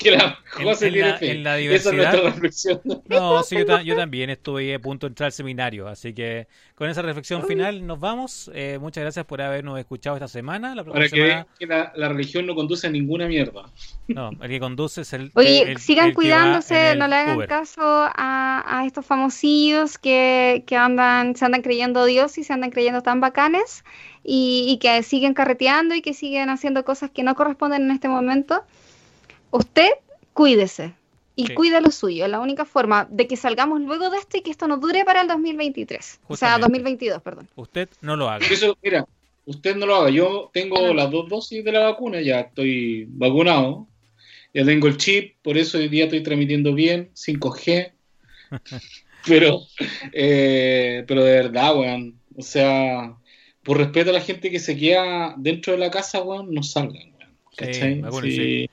[0.00, 1.34] que la José en, tiene fe.
[1.34, 1.76] la diversidad.
[1.76, 2.80] Esa es nuestra reflexión.
[3.08, 7.02] No, sí, yo, también estuve a punto de entrar al seminario, así que con esa
[7.02, 8.50] reflexión final nos vamos.
[8.54, 10.74] Eh, muchas gracias por habernos escuchado esta semana.
[10.74, 13.70] La Para que, que la, religión no conduce a ninguna mierda.
[14.08, 15.30] No, el que conduce es el.
[15.34, 21.60] Oye, sigan cuidándose, no le hagan caso a, estos famosillos que, que andan, se andan
[21.60, 23.84] creyendo Dios y se andan creyendo tan bacanes
[24.24, 28.08] y, y que siguen carreteando y que siguen haciendo cosas que no corresponden en este
[28.08, 28.64] momento
[29.50, 29.90] usted
[30.32, 30.94] cuídese
[31.36, 32.24] y cuide lo suyo.
[32.24, 35.04] Es la única forma de que salgamos luego de esto y que esto no dure
[35.04, 36.20] para el 2023.
[36.28, 37.48] O sea, 2022, perdón.
[37.56, 38.46] Usted no lo haga.
[38.46, 39.06] Eso, mira,
[39.46, 40.10] usted no lo haga.
[40.10, 43.86] Yo tengo las dos dosis de la vacuna, ya estoy vacunado.
[44.52, 47.92] Ya tengo el chip, por eso hoy día estoy transmitiendo bien, 5G.
[49.26, 49.60] pero,
[50.12, 52.18] eh, pero de verdad, weón.
[52.36, 53.14] O sea,
[53.62, 57.12] por respeto a la gente que se queda dentro de la casa, weón, no salgan,
[57.16, 57.36] weón.
[57.56, 58.02] ¿Cachai?
[58.22, 58.70] sí.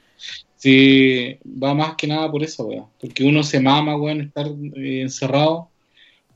[0.57, 2.87] Sí, va más que nada por eso, weón.
[2.99, 5.69] Porque uno se mama, weón, estar eh, encerrado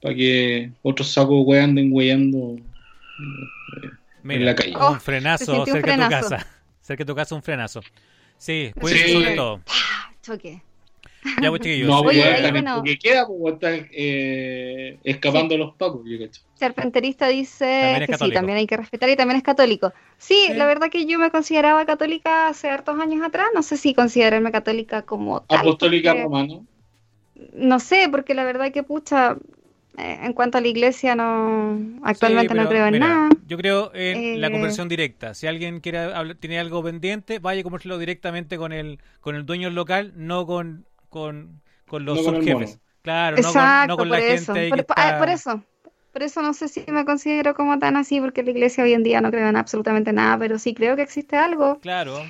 [0.02, 4.76] para que otros sacos, weón, anden weyando eh, en la calle.
[4.78, 6.48] un frenazo cerca de tu casa.
[6.82, 7.82] Cerca de tu casa un frenazo.
[8.38, 9.14] Sí, cuídense sí.
[9.14, 9.62] sobre todo.
[10.22, 10.62] Choque.
[11.42, 11.88] Ya, pues, chiquillos.
[11.88, 12.84] No, pues, Oye, bueno.
[12.84, 16.42] que queda, pues, estar eh, escapando los pacos, yo cacho.
[16.62, 19.94] Serpenterista dice que sí, también hay que respetar y también es católico.
[20.18, 23.48] Sí, la verdad que yo me consideraba católica hace hartos años atrás.
[23.56, 25.44] No sé si considerarme católica como.
[25.50, 26.60] Apostólica romana.
[27.54, 29.38] No sé, porque la verdad que, pucha,
[29.98, 33.30] eh, en cuanto a la iglesia, no actualmente no creo en nada.
[33.48, 35.34] Yo creo en la eh, conversión directa.
[35.34, 39.72] Si alguien quiere tiene algo pendiente, vaya a conversarlo directamente con el, con el dueño
[39.72, 42.80] local, no con con, con los subjefes.
[43.02, 43.38] Claro,
[43.88, 44.70] no con, la gente.
[44.70, 45.64] Por, ah, por, eso.
[46.12, 49.04] Por eso no sé si me considero como tan así, porque la iglesia hoy en
[49.04, 51.80] día no creo en absolutamente nada, pero sí creo que existe algo.
[51.80, 52.22] Claro.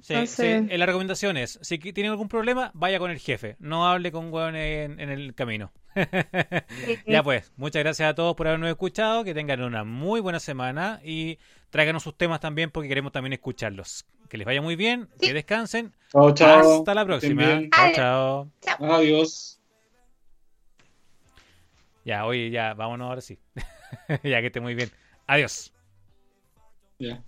[0.00, 4.12] Sí, eh, La recomendación es, si tiene algún problema, vaya con el jefe, no hable
[4.12, 5.72] con hueón en, el camino.
[7.06, 11.00] ya pues, muchas gracias a todos por habernos escuchado, que tengan una muy buena semana
[11.02, 11.38] y
[11.70, 14.06] tráiganos sus temas también porque queremos también escucharlos.
[14.28, 15.92] Que les vaya muy bien, que descansen.
[16.12, 16.78] Chao, chao.
[16.78, 17.62] Hasta la próxima.
[17.70, 18.50] Chao, chao.
[18.78, 19.55] Adiós.
[22.06, 23.36] Ya, oye, ya, vámonos ahora sí.
[24.22, 24.90] ya que esté muy bien.
[25.26, 25.72] Adiós.
[26.98, 27.22] Ya.